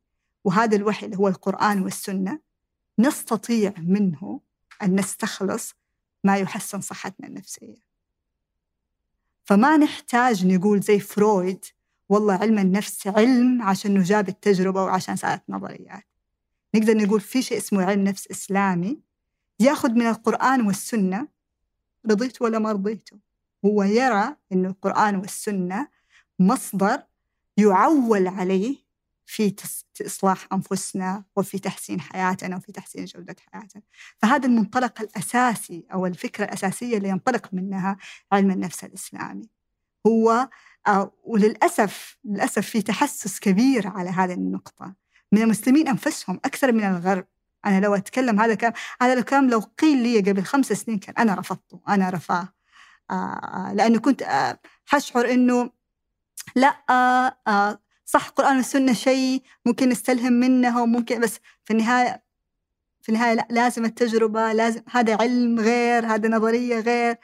وهذا 0.43 0.75
الوحي 0.75 1.05
اللي 1.05 1.17
هو 1.17 1.27
القرآن 1.27 1.81
والسنة 1.81 2.39
نستطيع 2.99 3.73
منه 3.77 4.39
أن 4.81 4.99
نستخلص 4.99 5.73
ما 6.23 6.37
يحسن 6.37 6.81
صحتنا 6.81 7.27
النفسية. 7.27 7.83
فما 9.43 9.77
نحتاج 9.77 10.45
نقول 10.47 10.79
زي 10.79 10.99
فرويد 10.99 11.65
والله 12.09 12.33
علم 12.33 12.59
النفس 12.59 13.07
علم 13.07 13.61
عشان 13.61 13.93
نجاب 13.93 14.29
التجربة 14.29 14.83
وعشان 14.83 15.15
صارت 15.15 15.43
نظريات 15.49 16.03
نقدر 16.75 16.97
نقول 16.97 17.21
في 17.21 17.41
شيء 17.41 17.57
اسمه 17.57 17.83
علم 17.83 18.03
نفس 18.03 18.27
إسلامي 18.31 18.99
ياخذ 19.59 19.91
من 19.91 20.07
القرآن 20.07 20.67
والسنة 20.67 21.27
رضيت 22.11 22.41
ولا 22.41 22.59
ما 22.59 22.71
رضيته. 22.71 23.17
هو 23.65 23.83
يرى 23.83 24.35
أن 24.51 24.65
القرآن 24.65 25.15
والسنة 25.15 25.87
مصدر 26.39 27.03
يعول 27.57 28.27
عليه 28.27 28.83
في 29.25 29.55
إصلاح 30.05 30.47
أنفسنا 30.53 31.23
وفي 31.35 31.59
تحسين 31.59 32.01
حياتنا 32.01 32.55
وفي 32.55 32.71
تحسين 32.71 33.05
جودة 33.05 33.35
حياتنا. 33.51 33.81
فهذا 34.17 34.45
المنطلق 34.45 35.01
الأساسي 35.01 35.85
أو 35.93 36.05
الفكرة 36.05 36.45
الأساسية 36.45 36.97
اللي 36.97 37.09
ينطلق 37.09 37.53
منها 37.53 37.97
علم 38.31 38.51
النفس 38.51 38.83
الإسلامي. 38.83 39.49
هو 40.07 40.49
آه، 40.87 41.11
وللأسف 41.23 42.17
للأسف 42.25 42.69
في 42.69 42.81
تحسس 42.81 43.39
كبير 43.39 43.87
على 43.87 44.09
هذه 44.09 44.33
النقطة. 44.33 44.95
من 45.31 45.41
المسلمين 45.41 45.87
أنفسهم 45.87 46.39
أكثر 46.45 46.71
من 46.71 46.83
الغرب. 46.83 47.25
أنا 47.65 47.79
لو 47.79 47.95
أتكلم 47.95 48.39
هذا 48.39 48.55
كلام 48.55 48.73
هذا 49.01 49.13
الكلام 49.13 49.49
لو 49.49 49.59
قيل 49.59 49.97
لي 50.03 50.31
قبل 50.31 50.43
خمس 50.43 50.73
سنين 50.73 50.99
كان 50.99 51.15
أنا 51.17 51.35
رفضته 51.35 51.81
أنا 51.89 52.09
رفاه. 52.09 52.53
آه, 53.11 53.13
آه، 53.13 53.73
لأنه 53.73 53.99
كنت 53.99 54.21
آه 54.21 54.59
حشعر 54.85 55.31
إنه 55.31 55.69
لا 56.55 56.75
آه 56.89 57.37
آه 57.47 57.79
صح 58.05 58.25
القرآن 58.27 58.55
والسنة 58.57 58.93
شيء 58.93 59.43
ممكن 59.65 59.89
نستلهم 59.89 60.33
منه 60.33 60.81
وممكن 60.81 61.19
بس 61.19 61.39
في 61.65 61.73
النهاية 61.73 62.23
في 63.01 63.09
النهاية 63.09 63.33
لا 63.33 63.47
لازم 63.49 63.85
التجربة 63.85 64.53
لازم 64.53 64.81
هذا 64.91 65.17
علم 65.21 65.59
غير 65.59 66.05
هذا 66.05 66.29
نظرية 66.29 66.79
غير. 66.79 67.17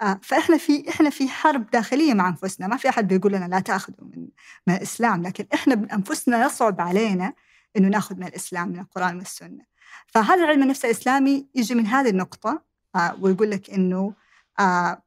آه 0.00 0.20
فإحنا 0.22 0.56
في 0.58 0.88
إحنا 0.88 1.10
في 1.10 1.28
حرب 1.28 1.70
داخلية 1.70 2.14
مع 2.14 2.28
أنفسنا 2.28 2.66
ما 2.66 2.76
في 2.76 2.88
أحد 2.88 3.08
بيقول 3.08 3.32
لنا 3.32 3.44
لا 3.44 3.60
تأخذوا 3.60 4.08
من, 4.16 4.28
من 4.66 4.74
الإسلام 4.74 5.22
لكن 5.22 5.46
إحنا 5.54 5.74
بأنفسنا 5.74 6.46
يصعب 6.46 6.80
علينا 6.80 7.34
إنه 7.76 7.88
نأخذ 7.88 8.16
من 8.16 8.26
الإسلام 8.26 8.68
من 8.68 8.78
القرآن 8.78 9.16
والسنة. 9.16 9.71
فهذا 10.06 10.44
العلم 10.44 10.62
النفس 10.62 10.84
الإسلامي 10.84 11.46
يجي 11.54 11.74
من 11.74 11.86
هذه 11.86 12.08
النقطة؟ 12.08 12.62
آه 12.96 13.16
ويقول 13.20 13.50
لك 13.50 13.70
إنه 13.70 14.14
آه 14.60 15.02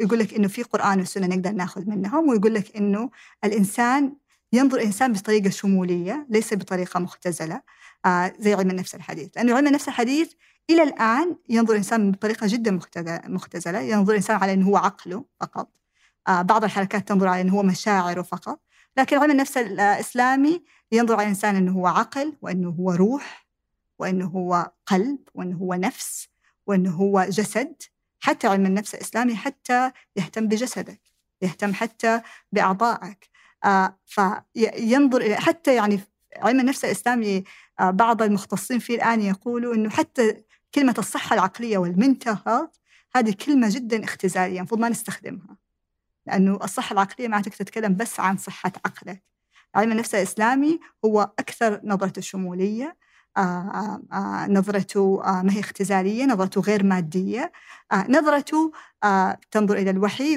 يقول 0.00 0.18
لك 0.18 0.34
إنه 0.34 0.48
في 0.48 0.62
قرآن 0.62 1.00
وسنة 1.00 1.26
نقدر 1.26 1.50
ناخذ 1.50 1.90
منهم 1.90 2.28
ويقول 2.28 2.54
لك 2.54 2.76
إنه 2.76 3.10
الإنسان 3.44 4.16
ينظر 4.52 4.78
الإنسان 4.78 5.12
بطريقة 5.12 5.50
شمولية 5.50 6.26
ليس 6.30 6.54
بطريقة 6.54 7.00
مختزلة 7.00 7.62
آه 8.04 8.32
زي 8.38 8.54
علم 8.54 8.70
النفس 8.70 8.94
الحديث. 8.94 9.30
لأنه 9.36 9.56
علم 9.56 9.66
النفس 9.66 9.88
الحديث 9.88 10.32
إلى 10.70 10.82
الآن 10.82 11.36
ينظر 11.48 11.72
الإنسان 11.72 12.12
بطريقة 12.12 12.46
جدا 12.50 12.80
مختزلة 13.26 13.80
ينظر 13.80 14.10
الإنسان 14.12 14.36
على 14.36 14.52
أنه 14.52 14.68
هو 14.68 14.76
عقله 14.76 15.24
فقط. 15.40 15.68
بعض 16.28 16.64
الحركات 16.64 17.08
تنظر 17.08 17.28
على 17.28 17.40
أنه 17.40 17.52
هو 17.52 17.62
مشاعره 17.62 18.22
فقط. 18.22 18.60
لكن 18.96 19.18
علم 19.18 19.30
النفس 19.30 19.56
الإسلامي 19.56 20.62
ينظر 20.92 21.14
على 21.14 21.22
الإنسان 21.22 21.56
أنه 21.56 21.72
هو 21.72 21.86
عقل 21.86 22.32
وأنه 22.42 22.70
هو 22.70 22.90
روح 22.92 23.41
وأنه 23.98 24.26
هو 24.26 24.72
قلب 24.86 25.18
وأنه 25.34 25.56
هو 25.56 25.74
نفس 25.74 26.28
وأنه 26.66 26.90
هو 26.90 27.24
جسد 27.28 27.82
حتى 28.20 28.46
علم 28.46 28.66
النفس 28.66 28.94
الإسلامي 28.94 29.36
حتى 29.36 29.90
يهتم 30.16 30.48
بجسدك 30.48 31.00
يهتم 31.42 31.74
حتى 31.74 32.20
بأعضائك. 32.52 33.30
آه 33.64 33.98
فينظر 34.06 35.34
حتى 35.34 35.74
يعني 35.74 36.00
علم 36.36 36.60
النفس 36.60 36.84
الإسلامي 36.84 37.44
آه 37.80 37.90
بعض 37.90 38.22
المختصين 38.22 38.78
فيه 38.78 38.94
الآن 38.94 39.20
يقولوا 39.20 39.74
أنه 39.74 39.90
حتى 39.90 40.44
كلمة 40.74 40.94
الصحة 40.98 41.34
العقلية 41.34 41.78
والمنتل 41.78 42.36
هذه 43.16 43.34
كلمة 43.46 43.68
جدا 43.70 44.04
اختزالية 44.04 44.58
المفروض 44.58 44.80
ما 44.80 44.88
نستخدمها 44.88 45.56
لأنه 46.26 46.58
الصحة 46.64 46.92
العقلية 46.92 47.28
معناتك 47.28 47.54
تتكلم 47.54 47.96
بس 47.96 48.20
عن 48.20 48.36
صحة 48.36 48.72
عقلك. 48.84 49.22
علم 49.74 49.92
النفس 49.92 50.14
الإسلامي 50.14 50.80
هو 51.04 51.30
أكثر 51.38 51.80
نظرته 51.84 52.20
شمولية 52.22 52.96
نظرته 54.48 55.22
ما 55.24 55.52
هي 55.52 55.60
اختزالية 55.60 56.24
نظرته 56.24 56.60
غير 56.60 56.84
مادية. 56.84 57.52
نظرته 58.08 58.72
تنظر 59.50 59.76
إلى 59.76 59.90
الوحي 59.90 60.36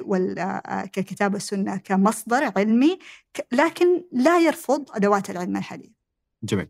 ككتاب 0.94 1.34
والسنة 1.34 1.78
كمصدر 1.78 2.52
علمي 2.58 3.00
لكن 3.52 4.04
لا 4.12 4.40
يرفض 4.40 4.86
أدوات 4.92 5.30
العلم 5.30 5.58
الحديث. 5.58 5.92
جميل. 6.44 6.68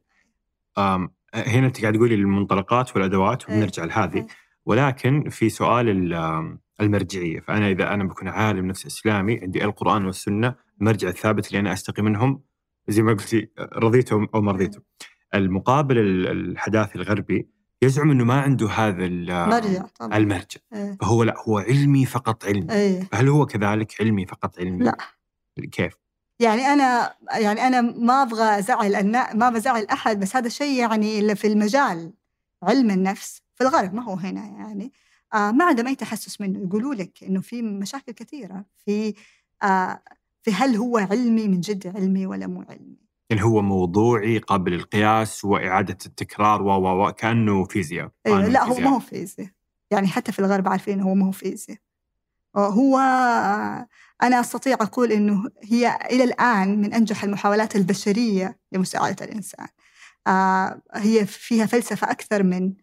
هنا 1.36 1.68
أنت 1.68 1.82
قاعد 1.82 1.94
تقولي 1.94 2.16
المنطلقات 2.16 2.96
والأدوات 2.96 3.50
إيه، 3.50 3.56
وبنرجع 3.56 3.84
لهذه. 3.84 4.16
إيه. 4.16 4.28
ولكن 4.66 5.30
في 5.30 5.50
سؤال 5.50 6.14
المرجعية. 6.82 7.40
فأنا 7.40 7.70
إذا 7.70 7.94
أنا 7.94 8.04
بكون 8.04 8.28
عالم 8.28 8.66
نفس 8.66 8.86
إسلامي 8.86 9.40
عندي 9.40 9.66
القرآن 9.66 10.06
والسنة 10.06 10.56
المرجع 10.82 11.08
الثابت 11.08 11.48
اللي 11.48 11.60
أنا 11.60 11.74
أستقي 11.74 12.04
منهم 12.04 12.42
زي 12.88 13.02
ما 13.02 13.14
قلتي 13.14 13.50
رضيتم 13.60 14.28
أو 14.36 14.42
ما 14.42 14.52
رضيتم 14.52 14.82
المقابل 15.34 15.98
الحداثي 16.28 16.96
الغربي 16.96 17.48
يزعم 17.82 18.12
إنه 18.12 18.24
ما 18.24 18.42
عنده 18.42 18.70
هذا 18.70 19.06
المرجع 19.06 19.86
طبعا 20.00 20.18
المرجع 20.18 20.60
إيه. 20.74 20.98
فهو 21.02 21.24
لا 21.24 21.36
هو 21.48 21.58
علمي 21.58 22.06
فقط 22.06 22.46
علمي 22.46 22.74
إيه. 22.74 23.10
هل 23.14 23.30
هو 23.30 23.46
كذلك 23.46 24.02
علمي 24.02 24.26
فقط 24.26 24.60
علمي؟ 24.60 24.86
لا 24.86 24.98
كيف؟ 25.72 25.94
يعني 26.40 26.62
أنا 26.62 27.16
يعني 27.32 27.68
أنا 27.68 27.82
ما 27.82 28.22
أبغى 28.22 28.60
أزعل 28.60 29.12
ما 29.38 29.50
بزعل 29.50 29.86
أحد 29.86 30.20
بس 30.20 30.36
هذا 30.36 30.48
الشيء 30.48 30.80
يعني 30.80 31.20
اللي 31.20 31.36
في 31.36 31.48
المجال 31.48 32.14
علم 32.64 32.92
النفس 32.92 33.42
في 33.56 33.64
الغرب 33.64 33.94
ما 33.94 34.04
هو 34.04 34.14
هنا 34.14 34.46
يعني 34.46 34.92
آه 35.34 35.52
ما 35.52 35.66
عندهم 35.66 35.88
اي 35.88 35.96
تحسس 35.96 36.42
منه 36.42 36.60
يقولوا 36.60 36.94
لك 36.94 37.24
إنه 37.24 37.42
في 37.42 37.62
مشاكل 37.62 38.12
كثيرة 38.12 38.66
في 38.86 39.14
آه 39.64 40.02
في 40.42 40.52
هل 40.54 40.76
هو 40.76 40.98
علمي 40.98 41.48
من 41.48 41.62
جد 41.62 41.88
علمي 41.98 42.26
ولا 42.26 42.48
مو 42.48 42.62
علمي 42.70 43.05
يعني 43.30 43.44
هو 43.44 43.62
موضوعي 43.62 44.38
قابل 44.38 44.72
للقياس 44.72 45.46
وإعادة 45.46 45.98
التكرار 46.06 46.62
و 46.62 47.06
و 47.06 47.12
كأنه 47.12 47.64
فيزياء 47.64 48.12
أيوة 48.26 48.48
لا 48.48 48.64
هو 48.64 48.80
ما 48.80 48.90
هو 48.90 49.00
فيزياء. 49.00 49.50
يعني 49.92 50.08
حتى 50.08 50.32
في 50.32 50.40
الغرب 50.40 50.68
عارفين 50.68 51.02
هو 51.02 51.16
ما 51.16 51.28
هو 51.28 51.32
فيزياء. 51.32 51.78
هو 52.58 52.98
أنا 54.24 54.40
أستطيع 54.40 54.74
أقول 54.74 55.12
أنه 55.12 55.50
هي 55.64 56.00
إلى 56.12 56.24
الآن 56.24 56.82
من 56.82 56.94
أنجح 56.94 57.24
المحاولات 57.24 57.76
البشرية 57.76 58.60
لمساعدة 58.72 59.26
الإنسان. 59.26 59.68
آه، 60.28 60.82
هي 60.94 61.26
فيها 61.26 61.66
فلسفة 61.66 62.12
أكثر 62.12 62.44
من 62.44 62.74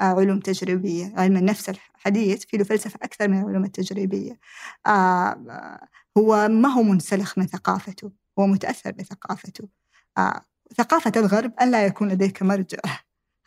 آه، 0.00 0.04
علوم 0.04 0.40
تجريبية. 0.40 1.12
علم 1.16 1.36
النفس 1.36 1.68
الحديث 1.68 2.44
فيه 2.44 2.58
فلسفة 2.62 2.98
أكثر 3.02 3.28
من 3.28 3.42
العلوم 3.42 3.64
التجريبية. 3.64 4.38
آه، 4.86 5.78
هو 6.18 6.48
ما 6.48 6.68
هو 6.68 6.82
منسلخ 6.82 7.38
من 7.38 7.46
ثقافته 7.46 8.12
هو 8.38 8.46
متأثر 8.46 8.90
بثقافته. 8.90 9.81
ثقافة 10.76 11.12
الغرب 11.16 11.52
أن 11.60 11.70
لا 11.70 11.86
يكون 11.86 12.08
لديك 12.08 12.42
مرجع. 12.42 12.78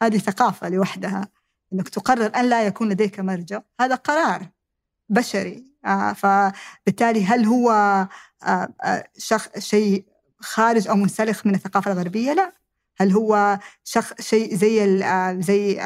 هذه 0.01 0.17
ثقافة 0.17 0.69
لوحدها 0.69 1.27
أنك 1.73 1.89
تقرر 1.89 2.31
أن 2.35 2.49
لا 2.49 2.63
يكون 2.63 2.89
لديك 2.89 3.19
مرجع. 3.19 3.61
هذا 3.81 3.95
قرار 3.95 4.49
بشري. 5.09 5.65
آه، 5.85 6.13
فبالتالي 6.13 7.25
هل 7.25 7.45
هو 7.45 7.71
آه، 8.43 9.03
شيء 9.57 10.05
خارج 10.39 10.87
أو 10.87 10.95
منسلخ 10.95 11.45
من 11.45 11.55
الثقافة 11.55 11.91
الغربية؟ 11.91 12.33
لا. 12.33 12.51
هل 12.97 13.11
هو 13.11 13.59
شخ 13.83 14.13
شيء 14.21 14.55
زي 14.55 14.99
زي 15.41 15.81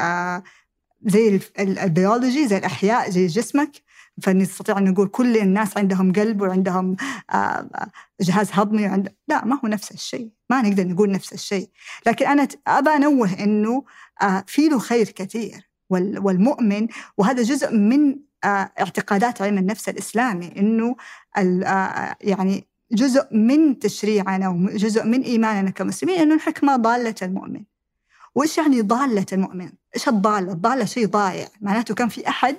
زي 1.02 1.40
البيولوجي 1.58 2.48
زي 2.48 2.56
الأحياء 2.56 3.10
زي 3.10 3.26
جسمك؟ 3.26 3.82
فنستطيع 4.22 4.78
أن 4.78 4.90
نقول 4.90 5.08
كل 5.08 5.36
الناس 5.36 5.76
عندهم 5.76 6.12
قلب 6.12 6.40
وعندهم 6.40 6.96
جهاز 8.20 8.50
هضمي 8.52 8.86
وعند... 8.86 9.14
لا 9.28 9.44
ما 9.44 9.60
هو 9.64 9.68
نفس 9.68 9.90
الشيء 9.90 10.30
ما 10.50 10.62
نقدر 10.62 10.86
نقول 10.86 11.10
نفس 11.10 11.32
الشيء 11.32 11.70
لكن 12.06 12.26
أنا 12.26 12.48
أبى 12.66 12.90
أنوه 12.90 13.44
أنه 13.44 13.84
في 14.46 14.68
له 14.68 14.78
خير 14.78 15.08
كثير 15.08 15.70
والمؤمن 15.90 16.88
وهذا 17.18 17.42
جزء 17.42 17.74
من 17.74 18.16
آه، 18.44 18.72
اعتقادات 18.80 19.42
علم 19.42 19.58
النفس 19.58 19.88
الإسلامي 19.88 20.52
آه، 21.36 22.16
يعني 22.20 22.68
جزء 22.92 23.36
من 23.36 23.78
تشريعنا 23.78 24.48
وجزء 24.48 25.04
من 25.04 25.22
إيماننا 25.22 25.70
كمسلمين 25.70 26.18
إنه 26.18 26.34
الحكمة 26.34 26.76
ضالة 26.76 27.14
المؤمن 27.22 27.62
وإيش 28.34 28.58
يعني 28.58 28.80
ضالة 28.80 29.26
المؤمن؟ 29.32 29.72
إيش 29.94 30.08
الضالة؟ 30.08 30.52
الضالة 30.52 30.84
شيء 30.84 31.06
ضايع 31.06 31.48
معناته 31.60 31.94
كان 31.94 32.08
في 32.08 32.28
أحد 32.28 32.56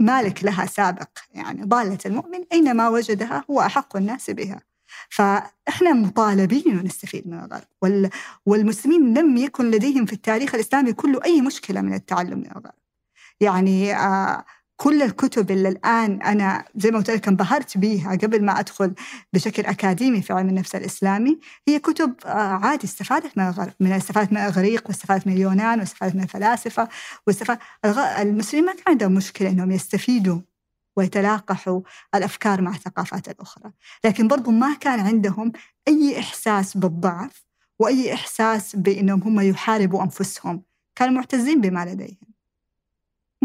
مالك 0.00 0.44
لها 0.44 0.66
سابق. 0.66 1.08
يعني 1.34 1.62
ضالة 1.64 1.98
المؤمن 2.06 2.44
أينما 2.52 2.88
وجدها 2.88 3.44
هو 3.50 3.60
أحق 3.60 3.96
الناس 3.96 4.30
بها. 4.30 4.60
فإحنا 5.10 5.92
مطالبين 5.92 6.82
نستفيد 6.84 7.28
من 7.28 7.38
الغرب. 7.38 8.10
والمسلمين 8.46 9.18
لم 9.18 9.36
يكن 9.36 9.70
لديهم 9.70 10.06
في 10.06 10.12
التاريخ 10.12 10.54
الإسلامي 10.54 10.92
كله 10.92 11.20
أي 11.24 11.40
مشكلة 11.40 11.80
من 11.80 11.94
التعلم 11.94 12.38
من 12.38 12.46
الغرب. 12.46 12.74
يعني 13.40 13.96
آه 13.96 14.44
كل 14.80 15.02
الكتب 15.02 15.50
اللي 15.50 15.68
الآن 15.68 16.22
أنا 16.22 16.64
زي 16.76 16.90
ما 16.90 16.98
قلت 16.98 17.10
لك 17.10 17.28
انبهرت 17.28 17.78
بيها 17.78 18.10
قبل 18.10 18.44
ما 18.44 18.60
أدخل 18.60 18.94
بشكل 19.32 19.62
أكاديمي 19.62 20.22
في 20.22 20.32
علم 20.32 20.48
النفس 20.48 20.74
الإسلامي 20.74 21.38
هي 21.68 21.78
كتب 21.78 22.14
آه، 22.26 22.28
عادي 22.28 22.84
استفادت 22.84 23.38
من 23.38 23.44
الغرب 23.44 23.72
من 23.80 23.92
استفادت 23.92 24.32
من 24.32 24.38
الإغريق 24.38 24.88
واستفادت 24.88 25.26
من 25.26 25.32
اليونان 25.32 25.80
واستفادت 25.80 26.14
من 26.14 26.22
الفلاسفة 26.22 26.88
واستفادت 27.26 27.60
المسلمين 28.18 28.66
ما 28.66 28.72
كان 28.72 28.84
عندهم 28.88 29.12
مشكلة 29.14 29.50
إنهم 29.50 29.70
يستفيدوا 29.70 30.40
ويتلاقحوا 30.96 31.80
الأفكار 32.14 32.62
مع 32.62 32.70
الثقافات 32.70 33.28
الأخرى 33.28 33.72
لكن 34.04 34.28
برضو 34.28 34.50
ما 34.50 34.74
كان 34.74 35.00
عندهم 35.00 35.52
أي 35.88 36.18
إحساس 36.18 36.76
بالضعف 36.76 37.44
وأي 37.78 38.14
إحساس 38.14 38.76
بأنهم 38.76 39.22
هم 39.22 39.40
يحاربوا 39.40 40.02
أنفسهم 40.02 40.62
كانوا 40.94 41.14
معتزين 41.14 41.60
بما 41.60 41.84
لديهم. 41.84 42.29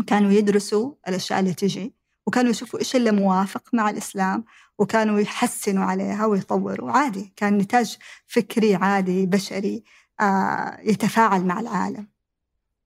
كانوا 0.04 0.32
يدرسوا 0.32 0.94
الأشياء 1.08 1.40
اللي 1.40 1.54
تجي 1.54 1.94
وكانوا 2.28 2.52
يشوفوا 2.52 2.80
إيش 2.80 2.96
اللي 2.96 3.12
موافق 3.12 3.70
مع 3.74 3.90
الإسلام 3.90 4.46
وكانوا 4.78 5.20
يحسنوا 5.20 5.84
عليها 5.84 6.26
ويطوروا. 6.26 6.92
عادي 6.92 7.34
كان 7.36 7.58
نتاج 7.58 7.98
فكري 8.28 8.76
عادي 8.76 9.26
بشري 9.26 9.84
آه 10.22 10.80
يتفاعل 10.82 11.46
مع 11.46 11.60
العالم. 11.60 12.08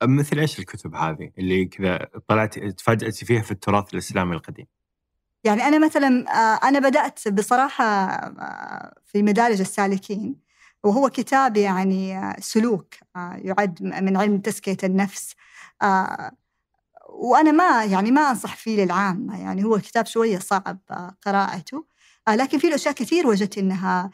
مثل 0.03 0.39
إيش 0.39 0.59
الكتب 0.59 0.95
هذه 0.95 1.31
اللي 1.37 1.65
كذا 1.65 2.07
طلعت 2.27 2.59
تفاجأتي 2.59 3.25
فيها 3.25 3.41
في 3.41 3.51
التراث 3.51 3.93
الإسلامي 3.93 4.35
القديم؟ 4.35 4.65
يعني 5.43 5.63
أنا 5.63 5.85
مثلا 5.85 6.25
آه، 6.27 6.67
أنا 6.67 6.79
بدأت 6.79 7.27
بصراحة 7.27 7.85
آه، 7.85 8.95
في 9.05 9.23
مدارج 9.23 9.59
السالكين 9.59 10.35
وهو 10.83 11.09
كتاب 11.09 11.57
يعني 11.57 12.33
سلوك 12.39 12.93
يعد 13.35 13.83
من 13.83 14.17
علم 14.17 14.37
تزكية 14.39 14.77
النفس. 14.83 15.35
وأنا 17.13 17.51
ما 17.51 17.83
يعني 17.83 18.11
ما 18.11 18.29
أنصح 18.29 18.55
فيه 18.55 18.85
للعامة 18.85 19.41
يعني 19.41 19.63
هو 19.63 19.77
كتاب 19.77 20.05
شوية 20.05 20.39
صعب 20.39 20.79
قراءته 21.25 21.85
لكن 22.29 22.57
فيه 22.57 22.75
أشياء 22.75 22.93
كثير 22.93 23.27
وجدت 23.27 23.57
إنها 23.57 24.11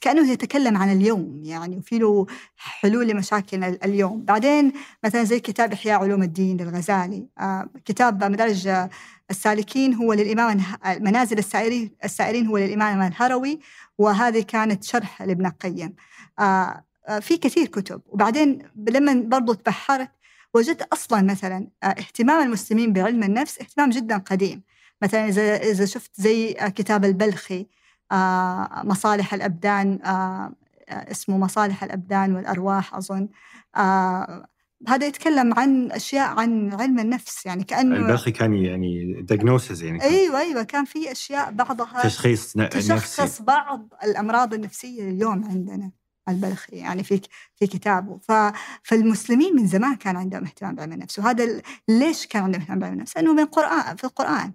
كأنه 0.00 0.30
يتكلم 0.32 0.76
عن 0.76 0.92
اليوم 0.92 1.40
يعني 1.44 1.76
وفي 1.78 1.98
له 1.98 2.26
حلول 2.56 3.08
لمشاكل 3.08 3.64
اليوم. 3.64 4.24
بعدين 4.24 4.72
مثلا 5.04 5.24
زي 5.24 5.40
كتاب 5.40 5.72
إحياء 5.72 6.00
علوم 6.00 6.22
الدين 6.22 6.56
للغزالي 6.56 7.26
آه 7.38 7.68
كتاب 7.84 8.24
مدارج 8.24 8.68
السالكين 9.30 9.94
هو 9.94 10.12
للإمام 10.12 10.62
منازل 10.86 11.38
السائرين 12.04 12.46
هو 12.46 12.58
للإمام 12.58 13.02
الهروي 13.02 13.60
وهذه 13.98 14.42
كانت 14.42 14.84
شرح 14.84 15.22
لابن 15.22 15.46
القيم. 15.46 15.94
آه 16.38 16.84
في 17.20 17.36
كثير 17.36 17.66
كتب. 17.66 18.02
وبعدين 18.06 18.58
لما 18.88 19.14
برضو 19.14 19.52
تبحرت 19.54 20.10
وجدت 20.54 20.82
أصلا 20.82 21.22
مثلا 21.22 21.68
آه، 21.82 21.86
اهتمام 21.86 22.46
المسلمين 22.46 22.92
بعلم 22.92 23.22
النفس 23.22 23.60
اهتمام 23.60 23.90
جدا 23.90 24.18
قديم 24.18 24.62
مثلا 25.02 25.28
إذا 25.28 25.56
إذا 25.56 25.86
شفت 25.86 26.20
زي 26.20 26.54
كتاب 26.54 27.04
البلخي 27.04 27.66
آه، 28.12 28.82
مصالح 28.84 29.34
الأبدان 29.34 29.98
آه، 30.04 30.54
اسمه 30.90 31.38
مصالح 31.38 31.84
الأبدان 31.84 32.34
والأرواح 32.34 32.94
أظن 32.94 33.28
آه، 33.76 34.46
هذا 34.88 35.06
يتكلم 35.06 35.54
عن 35.54 35.92
أشياء 35.92 36.28
عن 36.28 36.72
علم 36.72 36.98
النفس 36.98 37.46
يعني 37.46 37.64
كأنه 37.64 37.96
البلخي 37.96 38.30
كان 38.30 38.54
يعني 38.54 39.26
ديagnosis 39.32 39.82
يعني 39.82 40.02
أيوه 40.02 40.40
أيوه 40.40 40.62
كان 40.62 40.84
في 40.84 41.12
أشياء 41.12 41.50
بعضها 41.50 42.02
تشخيص 42.02 42.52
تشخص 42.52 43.20
نفسي. 43.20 43.42
بعض 43.42 43.94
الأمراض 44.04 44.54
النفسية 44.54 45.10
اليوم 45.10 45.44
عندنا 45.44 45.90
البلخي 46.30 46.76
يعني 46.76 47.02
في 47.04 47.20
في 47.54 47.66
كتابه. 47.66 48.20
فالمسلمين 48.82 49.56
من 49.56 49.66
زمان 49.66 49.94
كان 49.96 50.16
عندهم 50.16 50.44
اهتمام 50.44 50.74
بعلم 50.74 50.92
النفس. 50.92 51.18
وهذا 51.18 51.62
ليش 51.88 52.26
كان 52.26 52.42
عندهم 52.42 52.60
اهتمام 52.60 52.78
بعلم 52.78 52.92
النفس؟ 52.92 53.16
لأنه 53.16 53.32
من 53.32 53.40
القرآن 53.40 53.96
في 53.96 54.04
القرآن. 54.04 54.52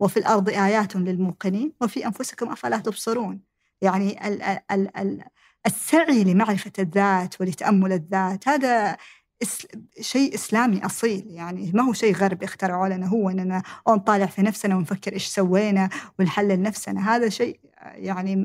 وفي 0.00 0.16
الأرض 0.16 0.48
آيات 0.48 0.96
للموقنين 0.96 1.72
وفي 1.80 2.06
أنفسكم 2.06 2.48
أفلا 2.48 2.78
تبصرون. 2.78 3.40
يعني 3.82 4.28
ال 4.28 4.42
ال 4.42 4.96
ال 4.98 5.24
السعي 5.66 6.24
لمعرفة 6.24 6.72
الذات 6.78 7.40
ولتأمل 7.40 7.92
الذات 7.92 8.48
هذا 8.48 8.96
شيء 10.00 10.34
إسلامي 10.34 10.86
أصيل. 10.86 11.26
يعني 11.28 11.72
ما 11.74 11.82
هو 11.82 11.92
شيء 11.92 12.14
غربي 12.14 12.44
اخترعوه 12.44 12.88
لنا 12.88 13.06
هو 13.06 13.30
أننا 13.30 13.62
نطالع 13.88 14.26
في 14.26 14.42
نفسنا 14.42 14.76
ونفكر 14.76 15.12
إيش 15.12 15.26
سوينا 15.26 15.88
ونحلل 16.18 16.62
نفسنا. 16.62 17.16
هذا 17.16 17.28
شيء 17.28 17.60
يعني 17.82 18.36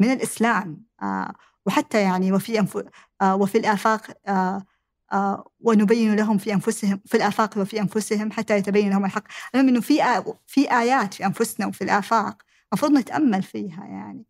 من 0.00 0.10
الإسلام. 0.12 0.82
آه 1.02 1.34
وحتى 1.68 2.02
يعني 2.02 2.32
وفي 2.32 2.58
أنف... 2.58 2.78
آه 3.22 3.36
وفي 3.36 3.58
الآفاق 3.58 4.02
آه 4.28 4.66
آه، 5.12 5.50
ونبين 5.60 6.16
لهم 6.16 6.38
في 6.38 6.54
أنفسهم 6.54 7.00
في 7.06 7.16
الآفاق 7.16 7.58
وفي 7.58 7.80
أنفسهم 7.80 8.32
حتى 8.32 8.56
يتبين 8.56 8.90
لهم 8.90 9.04
الحق، 9.04 9.24
المهم 9.54 9.68
إنه 9.68 9.80
في 9.80 10.22
في 10.46 10.72
آيات 10.72 11.14
في 11.14 11.26
أنفسنا 11.26 11.66
وفي 11.66 11.84
الآفاق 11.84 12.42
المفروض 12.72 12.92
نتأمل 12.92 13.42
فيها 13.42 13.84
يعني. 13.84 14.24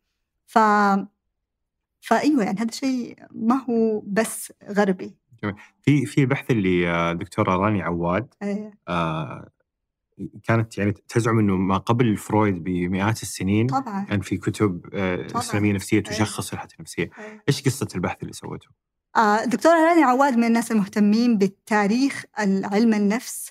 ف 0.47 0.59
فأيوة 2.01 2.45
يعني 2.45 2.61
هذا 2.61 2.71
شيء 2.71 3.17
ما 3.31 3.65
هو 3.71 4.03
بس 4.07 4.53
غربي. 4.71 5.17
جميل. 5.43 5.55
في 5.83 6.07
في 6.07 6.27
بحث 6.27 6.51
اللي 6.51 7.15
دكتوره 7.15 7.57
راني 7.57 7.83
عواد 7.83 8.35
أيه. 8.43 8.71
آه 8.89 9.49
كانت 10.45 10.79
يعني 10.79 10.95
تزعم 11.09 11.39
إنه 11.39 11.57
ما 11.57 11.77
قبل 11.77 12.17
فرويد 12.17 12.65
بمئات 12.65 13.23
السنين 13.23 13.67
طبعا 13.67 14.05
كان 14.05 14.21
في 14.21 14.37
كتب 14.37 14.87
آه 14.95 15.27
إسلامية 15.39 15.73
نفسية 15.73 15.97
إيه. 15.97 16.05
تشخص 16.05 16.39
الصحه 16.39 16.69
النفسية، 16.79 17.11
أيه. 17.19 17.43
إيش 17.49 17.63
قصة 17.63 17.89
البحث 17.95 18.23
اللي 18.23 18.33
سوته؟ 18.33 18.69
آه، 19.17 19.45
دكتورة 19.45 19.75
راني 19.75 20.03
عواد 20.03 20.37
من 20.37 20.45
الناس 20.45 20.73
المهتمين 20.73 21.39
بالتاريخ 21.39 22.25
علم 22.39 22.95
النفس 22.95 23.51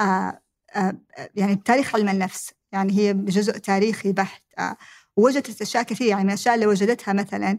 آه، 0.00 0.40
آه، 0.74 0.98
يعني 1.34 1.54
بتاريخ 1.54 1.94
علم 1.94 2.08
النفس 2.08 2.52
يعني 2.72 2.92
هي 2.92 3.14
جزء 3.14 3.58
تاريخي 3.58 4.12
بحت 4.12 4.42
ووجدت 5.16 5.62
أشياء 5.62 5.82
كثيرة 5.82 6.08
يعني 6.08 6.22
من 6.22 6.28
الأشياء 6.28 6.54
اللي 6.54 6.66
وجدتها 6.66 7.12
مثلا 7.12 7.58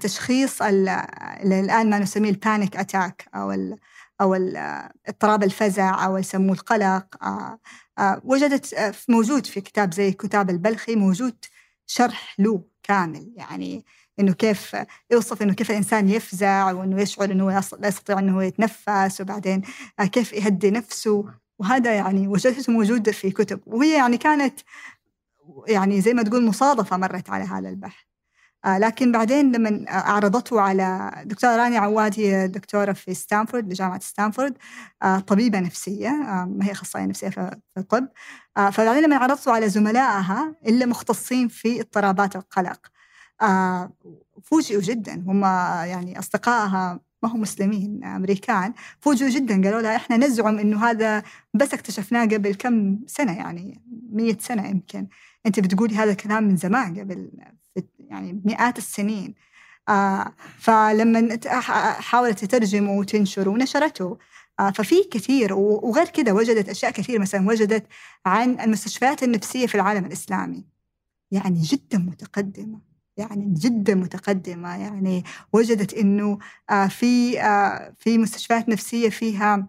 تشخيص 0.00 0.62
اللي 0.62 1.60
الآن 1.60 1.90
ما 1.90 1.98
نسميه 1.98 2.30
البانيك 2.30 2.76
أتاك 2.76 3.28
أو 3.34 3.52
ال 3.52 3.76
أو 4.22 4.34
اضطراب 5.08 5.42
الفزع 5.42 6.04
أو 6.06 6.16
يسموه 6.16 6.52
القلق 6.52 7.04
وجدت 8.24 8.94
موجود 9.08 9.46
في 9.46 9.60
كتاب 9.60 9.94
زي 9.94 10.12
كتاب 10.12 10.50
البلخي 10.50 10.96
موجود 10.96 11.34
شرح 11.86 12.34
له 12.38 12.62
كامل. 12.82 13.32
يعني 13.36 13.84
إنه 14.20 14.32
كيف 14.32 14.76
يوصف 15.10 15.42
إنه 15.42 15.54
كيف 15.54 15.70
الإنسان 15.70 16.08
يفزع 16.08 16.72
وإنه 16.72 17.00
يشعر 17.02 17.32
إنه 17.32 17.60
لا 17.78 17.88
يستطيع 17.88 18.18
إنه 18.18 18.44
يتنفس 18.44 19.20
وبعدين 19.20 19.62
كيف 20.12 20.32
يهدي 20.32 20.70
نفسه. 20.70 21.24
وهذا 21.58 21.94
يعني 21.94 22.28
وجدته 22.28 22.72
موجود 22.72 23.10
في 23.10 23.30
كتب. 23.30 23.60
وهي 23.66 23.96
يعني 23.96 24.18
كانت 24.18 24.60
يعني 25.68 26.00
زي 26.00 26.14
ما 26.14 26.22
تقول 26.22 26.44
مصادفة 26.46 26.96
مرت 26.96 27.30
على 27.30 27.44
هذا 27.44 27.68
البحث. 27.68 28.04
آه، 28.04 28.11
لكن 28.66 29.12
بعدين 29.12 29.52
لما 29.52 29.84
عرضته 29.88 30.60
على 30.60 31.12
دكتورة 31.24 31.56
راني 31.56 31.76
عواد 31.76 32.20
هي 32.20 32.48
دكتورة 32.48 32.92
في 32.92 33.14
ستانفورد 33.14 33.68
بجامعة 33.68 34.00
ستانفورد 34.00 34.58
آه، 35.02 35.18
طبيبة 35.18 35.60
نفسية 35.60 36.08
آه، 36.08 36.44
ما 36.44 36.64
هي 36.64 36.72
أخصائية 36.72 37.06
نفسية 37.06 37.28
في 37.28 37.56
الطب. 37.76 38.08
فبعدين 38.72 39.02
لما 39.02 39.16
عرضته 39.16 39.52
على 39.52 39.68
زملائها 39.68 40.54
اللي 40.66 40.86
مختصين 40.86 41.48
في 41.48 41.80
اضطرابات 41.80 42.36
القلق. 42.36 42.86
آه، 43.42 43.92
فوجئوا 44.42 44.82
جدا. 44.82 45.14
هم 45.26 45.44
يعني 45.84 46.18
أصدقائها 46.18 47.00
ما 47.22 47.28
هم 47.28 47.40
مسلمين 47.40 48.04
أمريكان. 48.04 48.74
فوجئوا 49.00 49.30
جدا. 49.30 49.62
قالوا 49.64 49.82
لها 49.82 49.96
إحنا 49.96 50.16
نزعم 50.16 50.58
إنه 50.58 50.84
هذا 50.84 51.22
بس 51.54 51.74
اكتشفناه 51.74 52.24
قبل 52.24 52.54
كم 52.54 52.98
سنة 53.06 53.32
يعني 53.32 53.82
مية 54.12 54.38
سنة 54.40 54.66
يمكن. 54.68 55.06
أنت 55.46 55.60
بتقولي 55.60 55.96
هذا 55.96 56.10
الكلام 56.10 56.44
من 56.44 56.56
زمان 56.56 57.00
قبل 57.00 57.30
يعني 58.12 58.42
مئات 58.44 58.78
السنين. 58.78 59.34
آه 59.88 60.34
فلما 60.58 61.38
حاولت 62.00 62.44
تترجمه 62.44 62.92
وتنشره 62.92 63.50
ونشرته. 63.50 64.18
آه 64.60 64.70
ففي 64.70 64.96
كثير 65.12 65.52
وغير 65.54 66.06
كذا 66.06 66.32
وجدت 66.32 66.68
أشياء 66.68 66.92
كثير 66.92 67.18
مثلا 67.20 67.48
وجدت 67.48 67.86
عن 68.26 68.60
المستشفيات 68.60 69.22
النفسية 69.22 69.66
في 69.66 69.74
العالم 69.74 70.04
الإسلامي. 70.06 70.64
يعني 71.30 71.60
جدا 71.62 71.98
متقدمة 71.98 72.80
يعني 73.16 73.54
جدا 73.58 73.94
متقدمة. 73.94 74.76
يعني 74.76 75.24
وجدت 75.52 75.94
إنه 75.94 76.38
آه، 76.70 76.86
في 76.86 77.40
آه، 77.42 77.94
في 77.98 78.18
مستشفيات 78.18 78.68
نفسية 78.68 79.08
فيها 79.10 79.68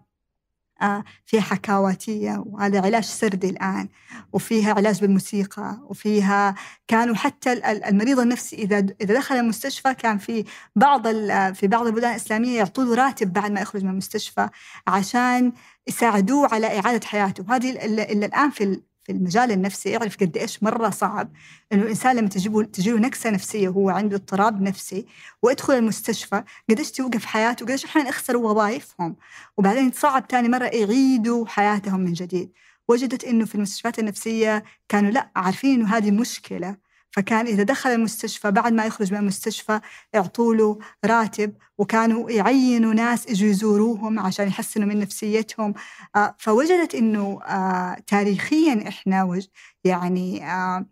فيها 1.26 1.40
حكاواتية 1.40 2.42
وهذا 2.46 2.80
علاج 2.80 3.04
سردي 3.04 3.50
الآن 3.50 3.88
وفيها 4.32 4.74
علاج 4.74 5.00
بالموسيقى 5.00 5.78
وفيها 5.82 6.54
كانوا 6.88 7.14
حتى 7.14 7.52
المريض 7.88 8.20
النفسي 8.20 8.56
إذا 8.56 8.86
إذا 9.00 9.14
دخل 9.14 9.34
المستشفى 9.34 9.94
كان 9.94 10.18
في 10.18 10.44
بعض 10.76 11.08
في 11.54 11.66
بعض 11.66 11.86
البلدان 11.86 12.10
الإسلامية 12.10 12.58
يعطوا 12.58 12.84
له 12.84 12.94
راتب 12.94 13.32
بعد 13.32 13.50
ما 13.50 13.60
يخرج 13.60 13.84
من 13.84 13.90
المستشفى 13.90 14.48
عشان 14.86 15.52
يساعدوه 15.86 16.54
على 16.54 16.78
إعادة 16.78 17.06
حياته. 17.06 17.44
وهذه 17.48 17.84
اللي 17.84 18.26
الآن 18.26 18.50
في 18.50 18.80
في 19.04 19.12
المجال 19.12 19.52
النفسي 19.52 19.88
يعرف 19.90 20.16
قد 20.16 20.36
إيش 20.36 20.62
مرة 20.62 20.90
صعب. 20.90 21.32
إنه 21.72 21.82
الإنسان 21.82 22.16
لما 22.16 22.28
تجيبه 22.28 22.62
تجيله 22.62 22.98
نكسة 22.98 23.30
نفسية 23.30 23.68
وهو 23.68 23.90
عنده 23.90 24.16
اضطراب 24.16 24.62
نفسي 24.62 25.06
ويدخل 25.42 25.74
المستشفى 25.74 26.42
قديش 26.70 26.90
توقف 26.90 27.24
حياته 27.24 27.64
وقديش 27.64 27.84
أحيانا 27.84 28.08
يخسروا 28.08 28.50
وظائفهم. 28.50 29.16
وبعدين 29.56 29.92
صعب 29.92 30.24
ثاني 30.30 30.48
مرة 30.48 30.64
يعيدوا 30.66 31.46
حياتهم 31.46 32.00
من 32.00 32.12
جديد. 32.12 32.52
وجدت 32.88 33.24
إنه 33.24 33.44
في 33.44 33.54
المستشفيات 33.54 33.98
النفسية 33.98 34.64
كانوا 34.88 35.10
لا 35.10 35.30
عارفين 35.36 35.80
إنه 35.80 35.96
هذه 35.96 36.10
مشكلة. 36.10 36.83
فكان 37.14 37.46
إذا 37.46 37.62
دخل 37.62 37.90
المستشفى 37.90 38.50
بعد 38.50 38.72
ما 38.72 38.86
يخرج 38.86 39.12
من 39.12 39.18
المستشفى 39.18 39.80
يعطوا 40.12 40.54
له 40.54 40.78
راتب 41.04 41.54
وكانوا 41.78 42.30
يعينوا 42.30 42.94
ناس 42.94 43.26
يجوا 43.28 43.48
يزوروهم 43.48 44.18
عشان 44.18 44.48
يحسنوا 44.48 44.88
من 44.88 44.98
نفسيتهم. 44.98 45.74
آه، 46.16 46.36
فوجدت 46.38 46.94
إنه 46.94 47.42
آه، 47.42 47.96
تاريخيا 48.06 48.88
إحنا 48.88 49.40
يعني 49.84 50.46
آه، 50.50 50.86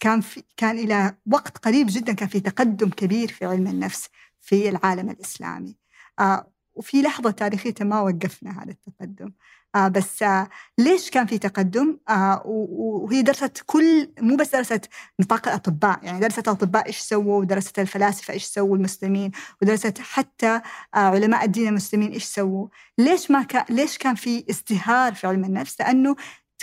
كان 0.00 0.20
في 0.20 0.42
كان 0.56 0.78
إلى 0.78 1.14
وقت 1.32 1.58
قريب 1.58 1.86
جدا 1.90 2.12
كان 2.12 2.28
في 2.28 2.40
تقدم 2.40 2.90
كبير 2.90 3.28
في 3.28 3.44
علم 3.46 3.66
النفس 3.66 4.08
في 4.40 4.68
العالم 4.68 5.10
الإسلامي. 5.10 5.76
وفي 6.74 7.02
لحظة 7.02 7.30
تاريخية 7.30 7.74
ما 7.80 8.00
وقفنا 8.00 8.62
هذا 8.62 8.70
التقدم. 8.70 9.32
آه 9.76 9.88
بس 9.88 10.22
آه 10.22 10.48
ليش 10.78 11.10
كان 11.10 11.26
في 11.26 11.38
تقدم؟ 11.38 11.98
آه 12.08 12.42
وهي 12.46 13.22
درست 13.22 13.62
كل 13.66 14.12
مو 14.20 14.36
بس 14.36 14.52
درست 14.56 14.88
نطاق 15.20 15.48
الأطباء 15.48 16.00
يعني 16.02 16.20
درست 16.20 16.38
الأطباء 16.48 16.86
إيش 16.86 16.98
سووا 16.98 17.40
ودرست 17.40 17.78
الفلاسفة 17.78 18.34
إيش 18.34 18.44
سووا 18.44 18.76
المسلمين 18.76 19.30
ودرست 19.62 19.98
حتى 19.98 20.46
آه 20.94 20.98
علماء 20.98 21.44
الدين 21.44 21.68
المسلمين 21.68 22.12
إيش 22.12 22.24
سووا. 22.24 22.68
ليش 22.98 23.30
ما 23.30 23.42
كان 23.42 23.64
ليش 23.70 23.98
كان 23.98 24.14
في 24.14 24.44
ازدهار 24.50 25.14
في 25.14 25.26
علم 25.26 25.44
النفس؟ 25.44 25.80
لأنه 25.80 26.16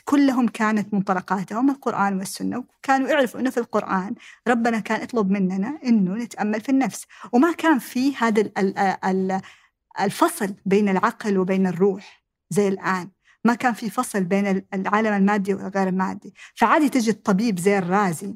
كلهم 0.05 0.47
كانت 0.47 0.93
منطلقاتهم 0.93 1.69
القرآن 1.69 2.17
والسنة 2.19 2.57
وكانوا 2.57 3.09
يعرفوا 3.09 3.39
أنه 3.39 3.49
في 3.49 3.57
القرآن 3.57 4.15
ربنا 4.47 4.79
كان 4.79 5.01
يطلب 5.03 5.31
مننا 5.31 5.79
أنه 5.85 6.13
نتأمل 6.15 6.61
في 6.61 6.69
النفس. 6.69 7.05
وما 7.33 7.51
كان 7.51 7.79
في 7.79 8.15
هذا 8.15 8.51
الفصل 9.99 10.55
بين 10.65 10.89
العقل 10.89 11.37
وبين 11.37 11.67
الروح. 11.67 12.22
زي 12.53 12.67
الآن. 12.67 13.11
ما 13.45 13.55
كان 13.55 13.73
في 13.73 13.89
فصل 13.89 14.23
بين 14.23 14.65
العالم 14.73 15.13
المادي 15.13 15.53
والغير 15.53 15.87
المادي. 15.87 16.33
فعادي 16.55 16.89
تجي 16.89 17.11
الطبيب 17.11 17.59
زي 17.59 17.77
الرازي. 17.77 18.35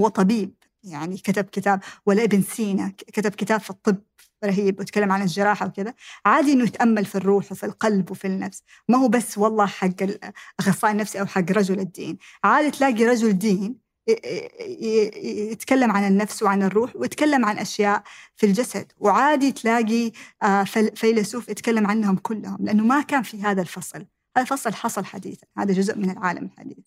هو 0.00 0.08
طبيب 0.08 0.54
يعني 0.82 1.16
كتب 1.16 1.44
كتاب 1.44 1.80
ولا 2.06 2.24
ابن 2.24 2.42
سينا 2.42 2.92
كتب 3.12 3.30
كتاب 3.34 3.60
في 3.60 3.70
الطب 3.70 3.98
رهيب 4.44 4.80
وتكلم 4.80 5.12
عن 5.12 5.22
الجراحة 5.22 5.66
وكذا. 5.66 5.94
عادي 6.26 6.52
إنه 6.52 6.64
يتأمل 6.64 7.04
في 7.04 7.14
الروح 7.14 7.52
وفي 7.52 7.66
القلب 7.66 8.10
وفي 8.10 8.26
النفس. 8.26 8.62
ما 8.88 8.98
هو 8.98 9.08
بس 9.08 9.38
والله 9.38 9.66
حق 9.66 10.02
الأخصائي 10.02 10.92
النفسي 10.92 11.20
أو 11.20 11.26
حق 11.26 11.50
رجل 11.52 11.80
الدين. 11.80 12.18
عادي 12.44 12.70
تلاقي 12.70 13.04
رجل 13.06 13.38
دين 13.38 13.83
يتكلم 14.06 15.92
عن 15.92 16.06
النفس 16.06 16.42
وعن 16.42 16.62
الروح 16.62 16.96
ويتكلم 16.96 17.44
عن 17.44 17.58
أشياء 17.58 18.02
في 18.36 18.46
الجسد. 18.46 18.92
وعادي 18.98 19.52
تلاقي 19.52 20.12
آه، 20.42 20.64
فيلسوف 20.94 21.48
يتكلم 21.48 21.86
عنهم 21.86 22.16
كلهم 22.16 22.58
لأنه 22.60 22.84
ما 22.84 23.02
كان 23.02 23.22
في 23.22 23.42
هذا 23.42 23.62
الفصل. 23.62 24.06
هذا 24.36 24.42
الفصل 24.42 24.72
حصل 24.72 25.04
حديثا. 25.04 25.46
هذا 25.58 25.72
جزء 25.72 25.98
من 25.98 26.10
العالم 26.10 26.44
الحديث. 26.44 26.86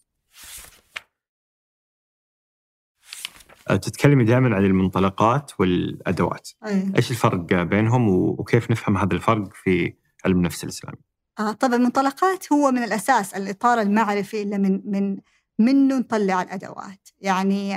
آه، 3.69 3.75
تتكلمي 3.75 4.23
دائما 4.23 4.55
عن 4.55 4.65
المنطلقات 4.65 5.51
والأدوات. 5.59 6.49
أيه. 6.65 6.91
إيش 6.95 7.11
الفرق 7.11 7.63
بينهم 7.63 8.09
وكيف 8.09 8.71
نفهم 8.71 8.97
هذا 8.97 9.13
الفرق 9.13 9.53
في 9.53 9.93
علم 10.25 10.37
النفس 10.37 10.63
الإسلامي؟ 10.63 10.97
آه 11.39 11.51
طبعا 11.51 11.75
المنطلقات 11.75 12.53
هو 12.53 12.71
من 12.71 12.83
الأساس 12.83 13.33
الاطار 13.33 13.81
المعرفي 13.81 14.41
اللي 14.41 14.57
من 14.57 14.81
من 14.85 15.17
منه 15.59 15.97
نطلع 15.99 16.41
الأدوات. 16.41 17.09
يعني 17.21 17.69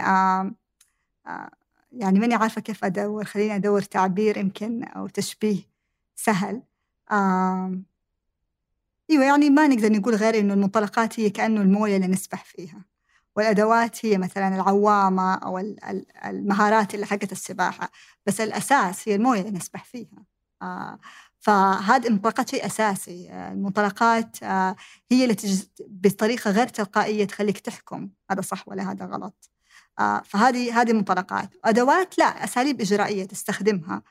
يعني 1.92 2.18
ماني 2.20 2.34
عارفة 2.34 2.60
كيف 2.60 2.84
أدور 2.84 3.24
خليني 3.24 3.56
أدور 3.56 3.82
تعبير 3.82 4.36
يمكن 4.36 4.84
أو 4.84 5.06
تشبيه 5.08 5.62
سهل. 6.16 6.62
إيوه 9.10 9.24
يعني 9.24 9.50
ما 9.50 9.66
نقدر 9.66 9.92
نقول 9.92 10.14
غير 10.14 10.38
إنه 10.38 10.54
المنطلقات 10.54 11.20
هي 11.20 11.30
كأنه 11.30 11.60
الموية 11.62 11.96
اللي 11.96 12.06
نسبح 12.06 12.44
فيها. 12.44 12.84
والأدوات 13.36 14.06
هي 14.06 14.18
مثلا 14.18 14.54
العوامة 14.56 15.34
أو 15.34 15.58
المهارات 16.24 16.94
اللي 16.94 17.06
حقت 17.06 17.32
السباحة 17.32 17.90
بس 18.26 18.40
الأساس 18.40 19.08
هي 19.08 19.14
الموية 19.14 19.40
اللي 19.40 19.50
نسبح 19.50 19.84
فيها. 19.84 20.24
فهذه 21.40 22.06
المنطلقات 22.06 22.50
شيء 22.50 22.66
أساسي. 22.66 23.30
المنطلقات 23.32 24.42
آه، 24.42 24.76
هي 25.10 25.22
اللي 25.22 25.34
تجي 25.34 25.70
بطريقة 25.88 26.50
غير 26.50 26.68
تلقائية 26.68 27.24
تخليك 27.24 27.58
تحكم 27.58 28.10
هذا 28.30 28.40
صح 28.40 28.68
ولا 28.68 28.92
هذا 28.92 29.04
غلط. 29.04 29.50
آه، 29.98 30.22
فهذه 30.24 30.80
هذه 30.80 30.92
منطلقات 30.92 31.50
أدوات 31.64 32.18
لا 32.18 32.44
أساليب 32.44 32.80
إجرائية 32.80 33.24
تستخدمها 33.24 34.02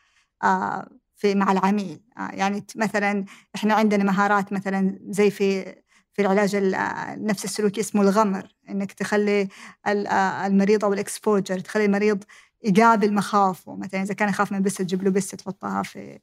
آه، 0.43 0.89
في 1.15 1.35
مع 1.35 1.51
العميل. 1.51 2.01
يعني 2.17 2.65
مثلا 2.75 3.25
إحنا 3.55 3.73
عندنا 3.73 4.03
مهارات 4.03 4.53
مثلا 4.53 4.99
زي 5.09 5.31
في 5.31 5.75
في 6.13 6.21
العلاج 6.21 6.55
النفس 6.55 7.45
السلوكي 7.45 7.81
اسمه 7.81 8.01
الغمر. 8.01 8.55
إنك 8.69 8.91
تخلي 8.91 9.47
المريض 9.87 10.85
أو 10.85 10.93
الإكسبوجر 10.93 11.59
تخلي 11.59 11.85
المريض 11.85 12.23
يقابل 12.63 13.13
مخاوفه. 13.13 13.75
مثلا 13.75 14.01
إذا 14.01 14.13
كان 14.13 14.29
يخاف 14.29 14.51
من 14.51 14.61
بس 14.61 14.75
تجيب 14.75 15.03
له 15.03 15.11
بس 15.11 15.27
تحطها 15.27 15.83
في 15.83 16.19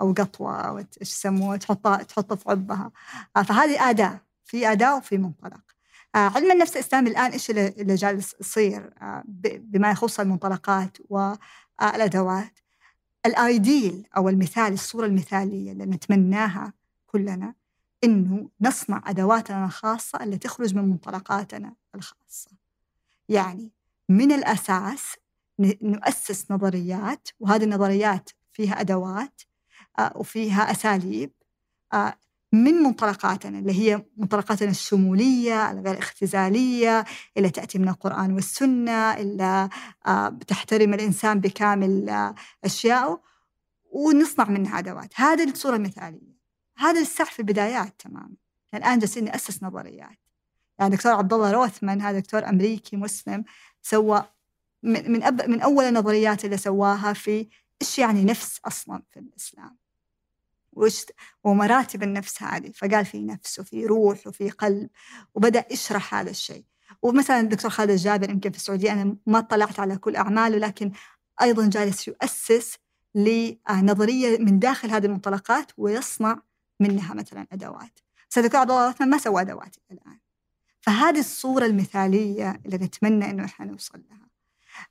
أو 0.00 0.12
قطوة 0.12 0.60
أو 0.60 0.78
إيش 0.78 0.86
يسموه 1.02 1.56
تحطها 1.56 2.02
تحطها 2.02 2.36
في 2.36 2.50
عبها 2.50 2.90
آه، 3.36 3.42
فهذه 3.42 3.90
آداة 3.90 4.20
في 4.44 4.72
آداة 4.72 4.96
وفي 4.96 5.18
منطلق. 5.18 5.60
آه، 6.14 6.18
علم 6.18 6.52
النفس 6.52 6.76
الإسلامي 6.76 7.10
الآن 7.10 7.30
إيش 7.30 7.50
اللي 7.50 7.94
جالس 7.94 8.34
يصير؟ 8.40 8.94
آه، 9.02 9.22
بما 9.58 9.90
يخص 9.90 10.20
المنطلقات 10.20 10.98
والادوات 11.08 12.58
الآيديل 13.26 14.06
أو 14.16 14.28
المثال 14.28 14.72
الصورة 14.72 15.06
المثالية 15.06 15.72
اللي 15.72 15.86
نتمناها 15.86 16.72
كلنا 17.06 17.54
إنه 18.04 18.48
نصنع 18.60 19.02
أدواتنا 19.06 19.64
الخاصة 19.64 20.22
اللي 20.22 20.38
تخرج 20.38 20.74
من 20.74 20.88
منطلقاتنا 20.88 21.74
الخاصة. 21.94 22.50
يعني 23.28 23.72
من 24.08 24.32
الأساس 24.32 25.16
نؤسس 25.82 26.50
نظريات 26.50 27.28
وهذه 27.40 27.64
النظريات 27.64 28.30
فيها 28.52 28.80
أدوات 28.80 29.42
وفيها 30.14 30.70
أساليب. 30.70 31.32
آه، 31.92 32.14
من 32.52 32.74
منطلقاتنا 32.74 33.58
اللي 33.58 33.72
هي 33.72 34.04
منطلقاتنا 34.16 34.70
الشمولية 34.70 35.70
الغير 35.70 35.98
اختزالية 35.98 37.04
اللي 37.36 37.50
تأتي 37.50 37.78
من 37.78 37.88
القرآن 37.88 38.32
والسنة 38.32 39.16
اللي 39.16 39.68
آه، 40.06 40.28
بتحترم 40.28 40.94
الإنسان 40.94 41.40
بكامل 41.40 42.10
أشيائه 42.64 43.20
ونصنع 43.90 44.44
منها 44.48 44.78
أدوات. 44.78 45.20
هذه 45.20 45.50
الصورة 45.50 45.76
المثالية. 45.76 46.40
هذا 46.76 47.02
لسه 47.02 47.24
في 47.24 47.38
البدايات 47.38 48.00
تماما. 48.00 48.34
الآن 48.74 48.98
جالسين 48.98 49.24
نأسس 49.24 49.62
نظريات. 49.62 50.18
يعني 50.78 50.96
دكتور 50.96 51.12
عبد 51.12 51.32
الله 51.32 51.50
روثمان 51.50 52.00
هذا 52.00 52.18
دكتور 52.18 52.48
أمريكي 52.48 52.96
مسلم 52.96 53.44
سوى 53.82 54.24
من 54.82 55.12
من, 55.12 55.22
أب 55.22 55.48
من 55.48 55.60
أول 55.60 55.84
النظريات 55.84 56.44
اللي 56.44 56.56
سواها 56.56 57.12
في 57.12 57.48
إيش 57.82 57.98
يعني 57.98 58.24
نفس 58.24 58.60
أصلا 58.64 59.02
في 59.10 59.20
الإسلام. 59.20 59.79
وش 60.72 61.04
ومراتب 61.44 62.02
النفس 62.02 62.42
هذه. 62.42 62.72
فقال 62.74 63.06
في 63.06 63.22
نفس 63.22 63.58
وفي 63.58 63.86
روح 63.86 64.26
وفي 64.26 64.50
قلب 64.50 64.90
وبدأ 65.34 65.64
يشرح 65.70 66.14
هذا 66.14 66.30
الشيء. 66.30 66.64
ومثلا 67.02 67.40
الدكتور 67.40 67.70
خالد 67.70 67.90
الجابر 67.90 68.30
يمكن 68.30 68.50
في 68.50 68.56
السعودية 68.56 68.92
أنا 68.92 69.16
ما 69.26 69.38
اطلعت 69.38 69.80
على 69.80 69.96
كل 69.96 70.16
أعماله 70.16 70.58
لكن 70.58 70.92
أيضا 71.42 71.66
جالس 71.66 72.08
يؤسس 72.08 72.78
لنظرية 73.14 74.38
من 74.38 74.58
داخل 74.58 74.90
هذه 74.90 75.06
المنطلقات 75.06 75.72
ويصنع 75.76 76.42
منها 76.80 77.14
مثلا 77.14 77.46
بس 78.30 78.38
الدكتور 78.38 78.60
عبد 78.60 78.70
الله 78.70 78.94
ما 79.00 79.18
سوى 79.18 79.40
أدوات 79.40 79.76
الآن. 79.90 80.18
فهذه 80.80 81.18
الصورة 81.18 81.66
المثالية 81.66 82.60
اللي 82.66 82.76
نتمنى 82.76 83.30
إنه 83.30 83.44
إحنا 83.44 83.66
نوصل 83.66 84.02
لها. 84.10 84.29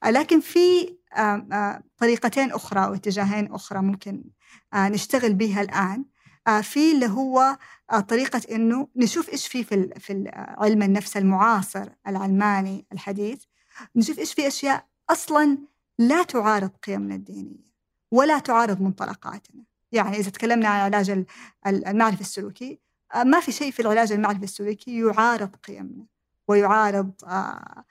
لكن 0.06 0.40
في 0.40 0.96
طريقتين 1.98 2.52
أخرى 2.52 2.88
واتجاهين 2.90 3.54
أخرى 3.54 3.82
ممكن 3.82 4.24
نشتغل 4.76 5.34
بها 5.34 5.62
الآن. 5.62 6.06
في 6.62 6.92
اللي 6.92 7.08
هو 7.08 7.58
طريقة 8.08 8.42
إنه 8.52 8.88
نشوف 8.96 9.30
إيش 9.30 9.48
في 9.48 9.64
في, 9.64 9.90
في 10.00 10.32
علم 10.36 10.82
النفس 10.84 11.18
المعاصر 11.18 11.90
العلماني 12.08 12.86
الحديث 12.92 13.44
نشوف 13.96 14.20
إيش 14.20 14.34
في 14.34 14.48
أشياء 14.48 14.86
أصلا 15.10 15.58
لا 16.00 16.24
تعارض 16.24 16.72
قيمنا 16.84 17.16
الدينية 17.16 17.70
ولا 18.12 18.40
تعارض 18.40 18.82
منطلقاتنا. 18.82 19.64
يعني 19.92 20.18
إذا 20.18 20.30
تكلمنا 20.30 20.68
عن 20.68 20.80
علاج 20.80 21.26
المعرفي 21.68 22.22
السلوكي 22.22 22.80
آه، 23.16 23.24
ما 23.24 23.40
في 23.40 23.52
شيء 23.52 23.72
في 23.72 23.82
العلاج 23.82 24.12
المعرفي 24.12 24.44
السلوكي 24.44 25.00
يعارض 25.00 25.56
قيمنا 25.56 26.06
ويعارض 26.48 27.12
آه، 27.24 27.84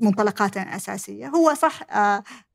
منطلقاتنا 0.00 0.62
الأساسية 0.62 1.28
هو 1.28 1.54
صح 1.54 1.80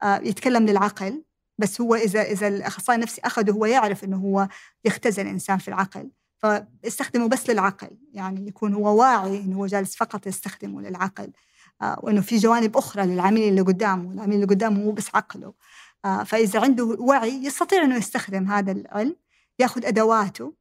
يتكلم 0.04 0.66
للعقل 0.66 1.24
بس 1.58 1.82
هو 1.82 1.96
إذا 1.96 2.22
إذا 2.22 2.48
الأخصائي 2.48 2.96
النفسي 2.96 3.22
أخذه 3.24 3.52
هو 3.52 3.66
يعرف 3.66 4.04
إنه 4.04 4.18
هو 4.18 4.48
يختزل 4.86 5.24
الإنسان 5.24 5.58
في 5.58 5.68
العقل 5.68 6.10
فاستخدمه 6.38 7.28
بس 7.28 7.50
للعقل. 7.50 7.90
يعني 8.14 8.48
يكون 8.48 8.74
هو 8.74 9.00
واعي 9.00 9.40
إنه 9.40 9.58
هو 9.58 9.66
جالس 9.66 9.96
فقط 9.96 10.28
يستخدمه 10.28 10.82
للعقل 10.82 11.32
آه، 11.82 12.00
وإنه 12.04 12.22
في 12.22 12.38
جوانب 12.38 12.78
أخرى 12.78 13.06
للعميل 13.06 13.50
اللي 13.50 13.62
قدامه. 13.62 14.14
العميل 14.14 14.36
اللي 14.36 14.46
قدامه 14.46 14.80
مو 14.80 14.92
بس 14.92 15.16
عقله. 15.16 15.54
آه، 16.06 16.24
فإذا 16.24 16.60
عنده 16.62 16.84
وعي 16.84 17.46
يستطيع 17.46 17.84
إنه 17.84 17.96
يستخدم 17.96 18.48
هذا 18.52 18.72
العلم 18.72 19.16
يأخذ 19.60 19.86
أدواته 19.86 20.46
آه، 20.46 20.54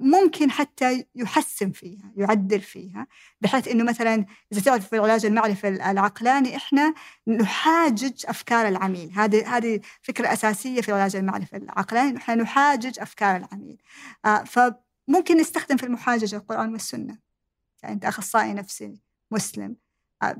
ممكن 0.00 0.50
حتى 0.50 1.06
يحسن 1.14 1.70
فيها 1.70 2.12
يعدل 2.16 2.60
فيها 2.60 3.06
بحيث 3.40 3.68
إنه 3.68 3.84
مثلا 3.84 4.26
إذا 4.52 4.60
تعرف 4.60 4.88
في 4.88 4.96
العلاج 4.96 5.26
المعرفي 5.26 5.68
العقلاني 5.68 6.56
إحنا 6.56 6.94
نحاجج 7.28 8.24
أفكار 8.28 8.68
العميل. 8.68 9.12
هذه 9.14 9.56
هذه 9.56 9.80
فكرة 10.02 10.32
أساسية 10.32 10.80
في 10.80 10.88
العلاج 10.88 11.16
المعرفي 11.16 11.56
العقلاني 11.56 12.16
إحنا 12.16 12.34
نحاجج 12.34 13.00
أفكار 13.00 13.36
العميل. 13.36 13.82
فممكن 14.46 15.36
نستخدم 15.36 15.76
في 15.76 15.86
المحاججة 15.86 16.36
القرآن 16.36 16.72
والسنة. 16.72 17.18
يعني 17.82 17.94
أنت 17.94 18.04
أخصائي 18.04 18.52
نفسي 18.52 19.00
مسلم. 19.30 19.76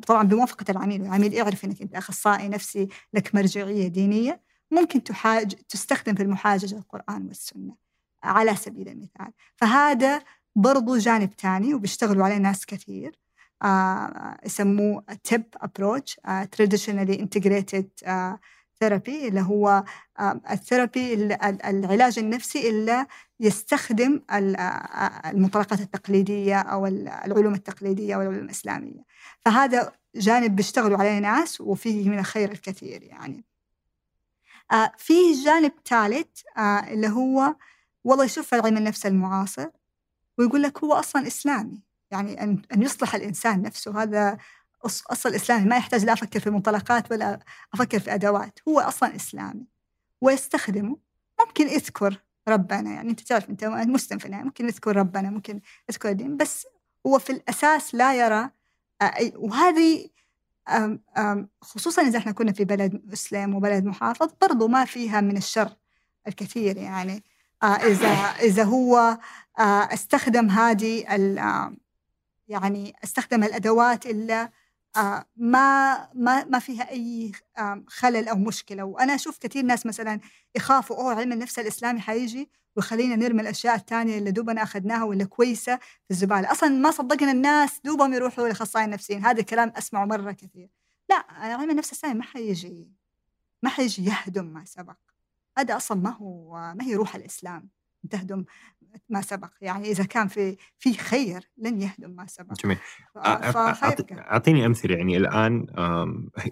طبعا 0.07 0.22
بموافقة 0.22 0.70
العميل 0.70 1.03
العميل 1.03 1.33
يعرف 1.33 1.64
إنك 1.64 1.83
أنت 1.83 1.95
أخصائي 1.95 2.49
نفسي 2.49 2.89
لك 3.14 3.35
مرجعية 3.35 3.89
دينية. 3.89 4.41
ممكن 4.70 5.05
تحاج 5.05 5.55
تستخدم 5.68 6.14
في 6.14 6.22
المحاججة 6.22 6.76
القرآن 6.76 7.26
والسنة. 7.26 7.89
على 8.22 8.56
سبيل 8.56 8.88
المثال. 8.88 9.32
فهذا 9.56 10.22
برضو 10.56 10.96
جانب 10.96 11.36
تاني 11.36 11.74
وبيشتغلوا 11.74 12.24
عليه 12.24 12.36
ناس 12.36 12.66
كثير. 12.66 13.18
آه 13.62 14.38
يسموه 14.44 15.04
TIIP 15.24 15.44
approach 15.57 16.20
traditionally 16.53 17.20
integrated 17.20 17.88
therapy 18.80 19.28
اللي 19.28 19.40
هو 19.40 19.84
آه 20.18 20.40
ال 20.51 20.59
therapy 20.59 21.14
العلاج 21.44 22.18
النفسي 22.18 22.70
اللي 22.70 23.06
يستخدم 23.40 24.20
المنطلقات 25.26 25.80
التقليدية 25.80 26.60
أو 26.60 26.86
العلوم 26.86 27.54
التقليدية 27.54 28.14
أو 28.14 28.20
العلوم 28.20 28.44
الإسلامية. 28.44 29.02
فهذا 29.40 29.92
جانب 30.14 30.56
بيشتغلوا 30.56 30.98
عليه 30.98 31.18
ناس 31.18 31.60
وفيه 31.60 32.08
من 32.08 32.18
الخير 32.18 32.52
الكثير 32.52 33.02
يعني. 33.02 33.44
آه 34.72 34.92
في 34.98 35.32
جانب 35.32 35.72
ثالث 35.88 36.26
آه 36.56 36.60
اللي 36.60 37.08
هو 37.08 37.54
والله 38.05 38.24
يشوف 38.24 38.55
علم 38.55 38.76
النفس 38.76 39.07
المعاصر 39.07 39.66
ويقول 40.38 40.62
لك 40.62 40.84
هو 40.84 40.92
أصلا 40.92 41.26
إسلامي 41.26 41.82
يعني 42.11 42.42
أن 42.42 42.62
أن 42.74 42.82
يصلح 42.82 43.14
الإنسان 43.14 43.62
نفسه 43.62 44.03
هذا 44.03 44.38
أصل 44.86 45.34
إسلامي 45.34 45.64
ما 45.68 45.76
يحتاج 45.76 46.05
لا 46.05 46.12
أفكر 46.12 46.40
في 46.40 46.51
منطلقات 46.51 47.12
ولا 47.12 47.40
أفكر 47.74 48.01
في 48.01 48.14
أدوات 48.14 48.59
هو 48.68 48.80
أصلا 48.80 49.16
إسلامي. 49.16 49.66
ويستخدمه 50.20 50.96
ممكن 51.40 51.68
يذكر 51.68 52.18
ربنا 52.48 52.90
يعني 52.90 53.11
أنت 53.11 53.20
تعرف 53.20 53.51
أنت 53.51 53.64
مسلم 53.64 54.18
في 54.18 54.26
النهاية 54.26 54.44
ممكن 54.44 54.64
يذكر 54.64 54.96
ربنا 54.96 55.30
ممكن 55.30 55.61
يذكر 55.90 56.09
الدين 56.09 56.36
بس 56.36 56.66
هو 57.07 57.18
في 57.18 57.30
الأساس 57.30 57.94
لا 57.94 58.14
يرى 58.14 58.51
أي 59.03 59.32
وهذه 59.36 60.09
خصوصا 61.62 62.03
إذا 62.03 62.18
إحنا 62.18 62.32
كنا 62.32 62.53
في 62.53 62.64
بلد 62.64 63.03
مسلم 63.05 63.55
وبلد 63.55 63.84
محافظ 63.84 64.28
برضو 64.42 64.68
ما 64.68 64.84
فيها 64.84 65.20
من 65.20 65.36
الشر 65.36 65.76
الكثير 66.28 66.76
يعني. 66.76 67.24
آه، 67.62 67.66
إذا 67.66 68.08
إذا 68.40 68.64
هو 68.64 69.18
آه، 69.58 69.62
استخدم 69.94 70.50
هذه 70.50 71.04
آه، 71.08 71.72
يعني 72.48 72.94
استخدم 73.04 73.44
الأدوات 73.44 74.06
اللي 74.06 74.48
ما 75.36 76.08
ما 76.14 76.44
ما 76.44 76.58
فيها 76.58 76.90
أي 76.90 77.32
خلل 77.86 78.28
أو 78.28 78.36
مشكلة. 78.36 78.84
وأنا 78.84 79.14
أشوف 79.14 79.38
كثير 79.38 79.64
ناس 79.64 79.86
مثلا 79.86 80.20
يخافوا 80.56 80.96
أوه 80.96 81.14
علم 81.14 81.32
النفس 81.32 81.58
الإسلامي 81.58 82.00
حيجي 82.00 82.50
ويخلينا 82.76 83.16
نرمي 83.16 83.42
الأشياء 83.42 83.74
الثانية 83.74 84.18
اللي 84.18 84.30
دوبنا 84.30 84.62
أخذناها 84.62 85.04
واللي 85.04 85.24
كويسة 85.24 85.76
في 85.76 86.11
الزبالة. 86.11 86.52
أصلا 86.52 86.68
ما 86.68 86.90
صدقنا 86.90 87.32
الناس 87.32 87.80
دوبهم 87.84 88.12
يروحوا 88.12 88.48
لأخصائيين 88.48 88.90
نفسيين 88.90 89.24
هذا 89.24 89.40
الكلام 89.40 89.72
أسمعه 89.76 90.04
مرة 90.04 90.32
كثير. 90.32 90.68
لا 91.11 91.24
علم 91.30 91.70
النفس 91.70 91.92
الإسلامي 91.92 92.18
ما 92.18 92.24
حيجي 92.24 92.88
ما 93.62 93.70
حيجي 93.70 94.04
يهدم 94.04 94.44
ما 94.44 94.64
سبق. 94.64 95.09
هذا 95.59 95.76
أصلا 95.76 96.01
ما 96.01 96.11
هو 96.11 96.53
ما 96.78 96.84
هي 96.84 96.94
روح 96.94 97.14
الإسلام. 97.14 97.68
تهدم 98.11 98.44
ما 99.09 99.20
سبق. 99.22 99.51
يعني 99.61 99.90
إذا 99.90 100.05
كان 100.05 100.28
في 100.28 100.57
في 100.78 100.94
خير 100.94 101.51
لن 101.59 101.82
يهدم 101.82 102.11
ما 102.11 102.26
سبق. 102.26 102.55
جميل. 102.55 102.78
أعطيني 104.18 104.66
أمثلة. 104.66 104.96
يعني 104.96 105.16
الآن 105.16 105.66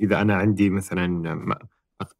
إذا 0.03 0.21
أنا 0.21 0.37
عندي 0.37 0.71
مثلا 0.71 1.59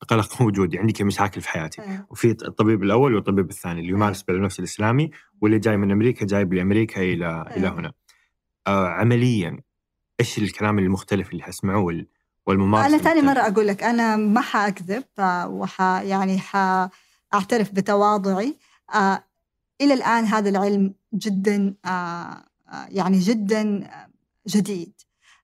قلق 0.09 0.43
وجودي 0.43 0.79
عندي 0.79 1.05
مشاكل 1.05 1.41
في 1.41 1.49
حياتي 1.49 1.83
أه. 1.83 2.07
وفي 2.11 2.31
الطبيب 2.31 2.83
الأول 2.83 3.15
والطبيب 3.15 3.51
الثاني 3.51 3.81
اللي 3.81 3.93
يمارس 3.93 4.23
بالعلم 4.23 4.43
النفس 4.43 4.59
الإسلامي 4.59 5.11
واللي 5.41 5.59
جاي 5.59 5.77
من 5.77 5.91
أمريكا 5.91 6.27
جايب 6.27 6.55
لامريكا 6.55 7.03
إلى 7.03 7.27
أه. 7.27 7.57
إلى 7.57 7.69
هنا. 7.69 7.93
آه 8.67 8.89
عمليا 8.89 9.61
إيش 10.21 10.39
الكلام 10.39 10.79
المختلف 10.79 11.31
اللي 11.31 11.43
حسمعه 11.43 11.91
والممارسة 12.49 12.87
أنا 12.87 12.99
ثاني 12.99 13.23
مرة 13.23 13.41
أقول 13.41 13.69
لك 13.69 13.83
أنا 13.83 14.17
ما 14.17 14.41
حأكذب 14.41 15.05
وح 15.47 15.81
يعني 15.81 16.39
حأعترف 16.39 17.71
بتواضعي. 17.73 18.57
آه 18.95 19.25
إلى 19.81 19.95
الآن 19.95 20.25
هذا 20.25 20.49
العلم 20.49 20.95
جدا 21.15 21.75
آه, 21.85 21.89
آه، 21.89 22.87
يعني 22.89 23.19
جدا 23.19 23.91
جديد. 24.49 24.93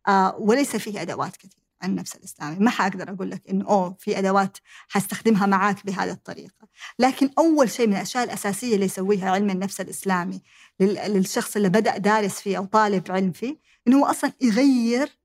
آه 0.09 0.36
وليس 0.38 0.76
فيه 0.76 1.02
أدوات 1.02 1.36
كثير 1.36 1.64
عن 1.82 1.90
النفس 1.90 2.16
الإسلامي. 2.16 2.57
ما 2.59 2.70
حأقدر 2.70 3.11
أقول 3.11 3.30
لك 3.30 3.48
انه 3.50 3.68
أوه 3.68 3.96
في 3.98 4.18
أدوات 4.18 4.59
حستخدمها 4.88 5.46
معاك 5.46 5.86
بهذه 5.86 6.11
الطريقة. 6.11 6.68
لكن 6.98 7.30
أول 7.38 7.70
شيء 7.70 7.86
من 7.86 7.92
الأشياء 7.92 8.24
الأساسية 8.24 8.74
اللي 8.74 8.86
يسويها 8.86 9.30
علم 9.30 9.50
النفس 9.50 9.80
الإسلامي 9.80 10.42
للشخص 10.80 11.57
اللي 11.57 11.68
بدأ 11.68 11.98
دارس 11.98 12.40
فيه 12.40 12.59
أو 12.59 12.64
طالب 12.64 13.12
علم 13.12 13.32
فيه 13.32 13.57
إنه 13.88 13.98
هو 13.98 14.07
أصلا 14.07 14.32
يغير 14.40 15.24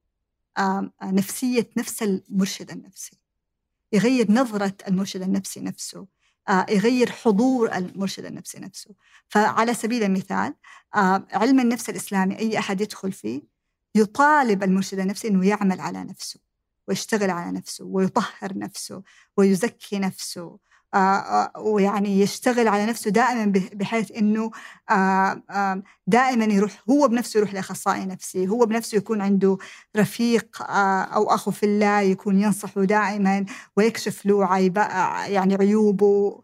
نفسية 1.03 1.69
نفس 1.77 2.03
المرشد 2.03 2.71
النفسي. 2.71 3.17
يغير 3.93 4.31
نظرة 4.31 4.73
المرشد 4.87 5.21
النفسي 5.21 5.59
نفسه 5.59 6.07
يغير 6.69 7.11
حضور 7.11 7.75
المرشد 7.75 8.25
النفسي 8.25 8.59
نفسه. 8.59 8.89
فعلى 9.29 9.73
سبيل 9.73 10.03
المثال 10.03 10.53
علم 11.33 11.59
النفس 11.59 11.89
الإسلامي 11.89 12.39
أي 12.39 12.59
أحد 12.59 12.81
يدخل 12.81 13.11
فيه 13.11 13.41
يطالب 13.95 14.63
المرشد 14.63 14.99
النفسي 14.99 15.27
أنه 15.27 15.47
يعمل 15.47 15.79
على 15.79 16.03
نفسه 16.03 16.39
ويشتغل 16.87 17.29
على 17.29 17.51
نفسه 17.51 17.85
ويطهر 17.85 18.57
نفسه 18.57 19.03
ويزكي 19.37 19.99
نفسه 19.99 20.41
آه، 20.41 20.49
آه، 20.49 20.59
ويعني 21.57 22.19
يشتغل 22.19 22.67
على 22.67 22.85
نفسه 22.85 23.11
دائما 23.11 23.53
بحيث 23.73 24.11
إنه 24.11 24.51
آه، 24.89 25.83
دائما 26.07 26.45
يروح 26.45 26.71
هو 26.89 27.07
بنفسه 27.07 27.37
يروح 27.37 27.53
لأخصائي 27.53 28.05
نفسي 28.05 28.47
هو 28.47 28.65
بنفسه 28.65 28.97
يكون 28.97 29.21
عنده 29.21 29.57
رفيق 29.97 30.61
أو 31.13 31.33
اخو 31.33 31.51
في 31.51 31.65
الله 31.65 32.01
يكون 32.01 32.41
ينصحه 32.41 32.83
دائما 32.83 33.45
ويكشف 33.75 34.25
له 34.25 34.45
عيب 34.45 34.77
يعني 35.27 35.55
عيوبه 35.55 36.41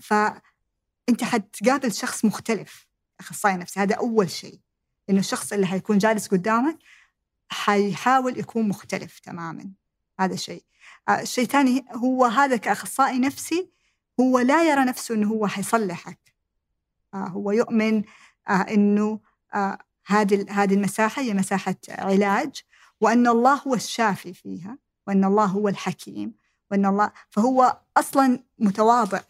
فانت 0.00 1.24
حتقابل 1.24 1.92
شخص 1.92 2.24
مختلف 2.24 2.86
أخصائي 3.20 3.56
نفسي 3.56 3.80
هذا 3.80 3.94
أول 3.94 4.30
شيء 4.30 4.60
إنه 5.10 5.18
الشخص 5.18 5.52
اللي 5.52 5.66
حيكون 5.66 5.98
جالس 5.98 6.28
قدامك 6.28 6.78
حيحاول 7.48 8.38
يكون 8.38 8.68
مختلف 8.68 9.18
تماما 9.18 9.70
هذا 10.20 10.36
شيء. 10.36 10.64
الشيء 11.10 11.44
الثاني 11.44 11.84
هو 11.92 12.24
هذا 12.24 12.56
كأخصائي 12.56 13.18
نفسي 13.18 13.73
هو 14.20 14.38
لا 14.38 14.62
يرى 14.70 14.84
نفسه 14.84 15.14
إنه 15.14 15.28
هو 15.28 15.46
حيصلحك. 15.46 16.34
آه 17.14 17.28
هو 17.28 17.50
يؤمن 17.50 18.02
آه 18.48 18.52
إنه 18.52 19.20
آه 19.54 19.78
هذه 20.06 20.46
هذه 20.50 20.74
المساحة 20.74 21.22
هي 21.22 21.34
مساحة 21.34 21.76
علاج 21.88 22.62
وأن 23.00 23.26
الله 23.26 23.54
هو 23.54 23.74
الشافي 23.74 24.34
فيها 24.34 24.78
وأن 25.06 25.24
الله 25.24 25.44
هو 25.44 25.68
الحكيم 25.68 26.34
وأن 26.70 26.86
الله 26.86 27.12
فهو 27.30 27.80
أصلا 27.96 28.44
متواضع 28.58 29.20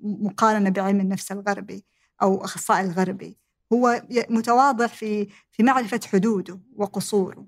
مقارنة 0.00 0.70
بعلم 0.70 1.00
النفس 1.00 1.32
الغربي 1.32 1.84
أو 2.22 2.44
أخصائي 2.44 2.80
الغربي. 2.86 3.38
هو 3.72 4.02
متواضع 4.30 4.86
في 4.86 5.28
في 5.50 5.62
معرفة 5.62 6.00
حدوده 6.12 6.60
وقصوره. 6.76 7.46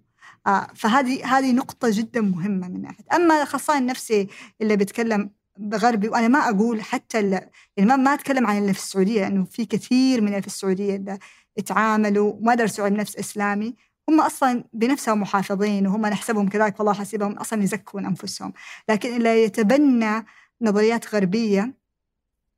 فهذه 0.75 1.39
هذه 1.39 1.53
نقطة 1.53 1.89
جدا 1.93 2.21
مهمة 2.21 2.69
من 2.69 2.83
ناحية. 2.83 3.05
أما 3.13 3.37
الأخصائي 3.37 3.79
النفسي 3.79 4.29
اللي 4.61 4.77
بيتكلم 4.77 5.31
بغربي 5.59 6.09
وأنا 6.09 6.29
ما 6.29 6.39
أقول 6.39 6.83
حتى 6.83 7.31
يعني 7.77 7.89
ما 7.89 7.97
ما 7.97 8.15
أتكلم 8.15 8.47
عن 8.47 8.59
اللي 8.59 8.73
في 8.73 8.79
السعودية 8.79 9.21
لأنه 9.21 9.45
في 9.45 9.65
كثير 9.65 10.21
من 10.21 10.29
اللي 10.29 10.41
في 10.41 10.47
السعودية 10.47 10.97
اللي 10.97 11.19
اتعاملوا 11.59 12.33
وما 12.33 12.55
درسوا 12.55 12.85
علم 12.85 12.97
نفس 12.97 13.17
إسلامي 13.17 13.75
هم 14.09 14.21
أصلا 14.21 14.65
بنفسهم 14.73 15.21
محافظين 15.21 15.87
وهم 15.87 16.07
نحسبهم 16.07 16.49
كذلك 16.49 16.81
والله 16.81 16.93
حسيبهم 16.93 17.33
أصلا 17.33 17.63
يزكون 17.63 18.07
أنفسهم. 18.07 18.53
لكن 18.89 19.17
اللي 19.17 19.45
يتبنى 19.45 20.27
نظريات 20.63 21.15
غربية 21.15 21.75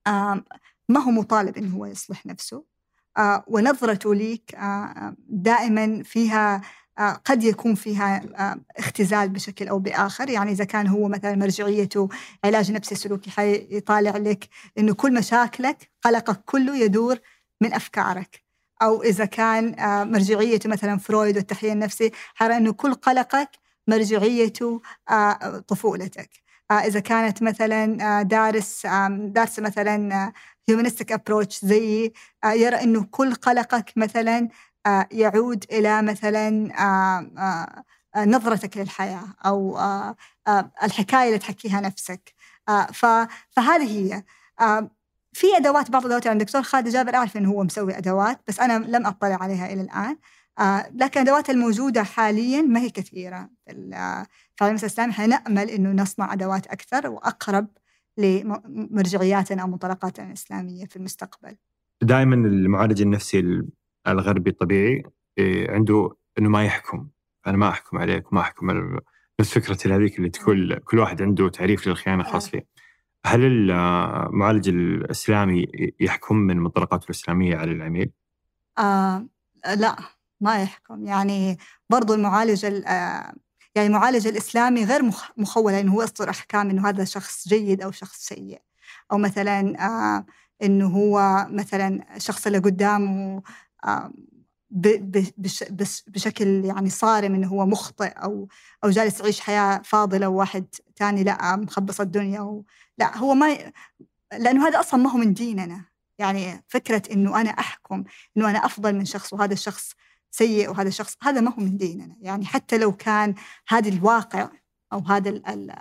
آه، 0.07 0.45
ما 0.89 1.01
هو 1.01 1.11
مطالب 1.11 1.57
إنه 1.57 1.77
هو 1.77 1.87
يصلح 1.87 2.27
نفسه. 2.27 2.65
آه، 3.19 3.45
ونظرته 3.47 4.15
ليك 4.15 4.55
آه، 4.55 5.17
دائما 5.29 6.03
فيها 6.03 6.63
قد 7.01 7.45
يكون 7.45 7.75
فيها 7.75 8.23
اختزال 8.79 9.29
بشكل 9.29 9.69
أو 9.69 9.79
بآخر. 9.79 10.31
يعني 10.31 10.53
إذا 10.53 10.65
كان 10.65 10.87
هو 10.87 11.09
مثلا 11.09 11.37
مرجعيته 11.37 12.09
علاج 12.45 12.73
نفسي 12.73 12.95
سلوكي 12.95 13.31
حيطالع 13.31 14.17
لك 14.17 14.49
إنه 14.79 14.95
كل 14.95 15.15
مشاكلك 15.15 15.91
قلقك 16.03 16.43
كله 16.45 16.77
يدور 16.77 17.19
من 17.61 17.75
أفكارك. 17.75 18.43
أو 18.83 19.03
إذا 19.03 19.25
كان 19.25 19.75
مرجعيته 20.13 20.69
مثلا 20.69 20.99
فرويد 20.99 21.37
والتحليل 21.37 21.73
النفسي 21.73 22.11
حيرى 22.35 22.57
إنه 22.57 22.73
كل 22.73 22.95
قلقك 22.95 23.51
مرجعيته 23.87 24.83
طفولتك. 25.69 26.31
إذا 26.71 27.01
كانت 27.01 27.43
مثلا 27.43 28.23
دارس 28.23 28.87
دارس 29.11 29.59
مثلا 29.59 30.33
humanistic 30.68 31.12
approach 31.12 31.64
زي 31.65 32.13
يرى 32.47 32.77
إنه 32.77 33.05
كل 33.11 33.35
قلقك 33.35 33.93
مثلا 33.97 34.49
يعود 35.12 35.64
إلى 35.72 36.03
مثلا 36.03 36.51
نظرتك 38.16 38.76
للحياة 38.76 39.24
أو 39.47 39.78
الحكاية 40.83 41.26
اللي 41.26 41.39
تحكيها 41.39 41.81
نفسك. 41.81 42.35
فهذه 43.51 43.87
هي. 43.87 44.22
في 45.33 45.47
أدوات 45.57 45.91
بعض 45.91 46.03
الأدوات 46.03 46.26
يعني 46.26 46.41
الدكتور 46.41 46.62
خالد 46.62 46.89
جابر 46.89 47.14
أعرف 47.14 47.37
إنه 47.37 47.51
هو 47.51 47.64
مسوي 47.64 47.99
أدوات 47.99 48.41
بس 48.49 48.61
أنا 48.61 48.97
لم 48.97 49.07
أطلع 49.07 49.43
عليها 49.43 49.72
إلى 49.72 49.81
الآن. 49.81 50.16
لكن 50.95 51.20
الأدوات 51.20 51.51
الموجودة 51.51 52.03
حاليا 52.03 52.62
ما 52.62 52.81
هي 52.81 52.91
كثيرة. 52.91 53.51
في 53.66 54.62
العلم 54.62 54.76
الاسلامي 54.76 55.12
حنامل 55.12 55.70
إنه 55.70 56.03
نصنع 56.03 56.33
أدوات 56.33 56.66
أكثر 56.66 57.09
وأقرب 57.09 57.66
لمرجعياتنا 58.18 59.62
أو 59.62 59.68
منطلقاتنا 59.68 60.26
الإسلامية 60.26 60.85
في 60.85 60.97
المستقبل. 60.97 61.57
دائما 62.03 62.35
المعالج 62.35 63.03
النفسي 63.03 63.62
الغربي 64.07 64.51
الطبيعي 64.51 65.03
إيه، 65.39 65.71
عنده 65.71 66.17
إنه 66.39 66.49
ما 66.49 66.65
يحكم. 66.65 67.09
أنا 67.47 67.57
ما 67.57 67.69
أحكم 67.69 67.99
عليك 67.99 68.33
وما 68.33 68.41
أحكم 68.41 68.97
نفس 69.41 69.59
فكرة 69.59 69.97
هذيك 69.97 70.19
اللي 70.19 70.29
تقول 70.29 70.79
كل 70.85 70.99
واحد 70.99 71.23
عنده 71.23 71.49
تعريف 71.49 71.87
للخيانة 71.87 72.23
خاص 72.23 72.49
فيه. 72.49 72.67
هل 73.27 73.71
المعالج 73.71 74.69
الإسلامي 74.69 75.67
يحكم 76.01 76.37
من 76.37 76.57
منطلقاته 76.57 77.05
الإسلامية 77.05 77.57
على 77.57 77.73
العميل؟ 77.73 78.11
آه 78.79 79.27
لا 79.77 79.97
ما 80.41 80.63
يحكم. 80.63 81.07
يعني 81.07 81.59
برضو 81.91 82.15
المعالج 82.15 82.65
يعني 83.75 83.87
المعالج 83.89 84.27
الإسلامي 84.27 84.85
غير 84.85 85.03
مخول 85.37 85.73
إنه 85.73 85.93
هو 85.93 86.03
يصدر 86.03 86.31
أحكام 86.31 86.71
إنه 86.71 86.89
هذا 86.89 87.05
شخص 87.05 87.49
جيد 87.49 87.83
أو 87.83 87.91
شخص 87.91 88.19
سيء. 88.19 88.63
أو 89.13 89.19
مثلا 89.19 89.87
آه 89.87 90.27
إنه 90.63 90.87
هو 90.87 91.47
مثلا 91.51 92.17
الشخص 92.17 92.47
اللي 92.47 92.59
قدامه 92.59 93.37
آه 93.37 93.43
بشكل 96.07 96.64
يعني 96.64 96.91
صارم 96.91 97.35
إنه 97.35 97.49
هو 97.49 97.66
مخطئ 97.66 98.09
أو 98.09 98.49
أو 98.85 98.91
جالس 98.91 99.20
يعيش 99.20 99.41
حياة 99.41 99.83
فاضلة 99.85 100.28
وواحد 100.28 100.66
ثاني 100.97 101.24
لا 101.24 101.57
مخبص 101.57 102.01
الدنيا 102.01 102.41
و... 102.41 102.64
لا 102.99 103.16
هو 103.18 103.35
ما. 103.35 103.72
لأنه 104.33 104.68
هذا 104.68 104.81
أصلا 104.81 105.03
ما 105.03 105.11
هو 105.11 105.18
من 105.18 105.35
ديننا 105.35 105.85
يعني 106.18 106.64
فكرة 106.68 107.03
إنه 107.12 107.41
أنا 107.41 107.51
أحكم 107.51 108.05
إنه 108.37 108.51
أنا 108.51 108.59
أفضل 108.59 108.95
من 108.95 109.05
شخص 109.05 109.33
وهذا 109.33 109.53
الشخص 109.53 109.93
سيء 110.31 110.70
وهذا 110.70 110.89
الشخص 110.89 111.16
هذا 111.22 111.41
ما 111.41 111.51
هو 111.51 111.62
من 111.62 111.76
ديننا 111.76 112.16
يعني 112.20 112.47
حتى 112.47 112.78
لو 112.78 112.93
كان 112.93 113.35
هذا 113.68 113.89
الواقع 113.89 114.49
أو 114.93 114.99
هذا 114.99 115.31
ال 115.31 115.47
ال 115.47 115.74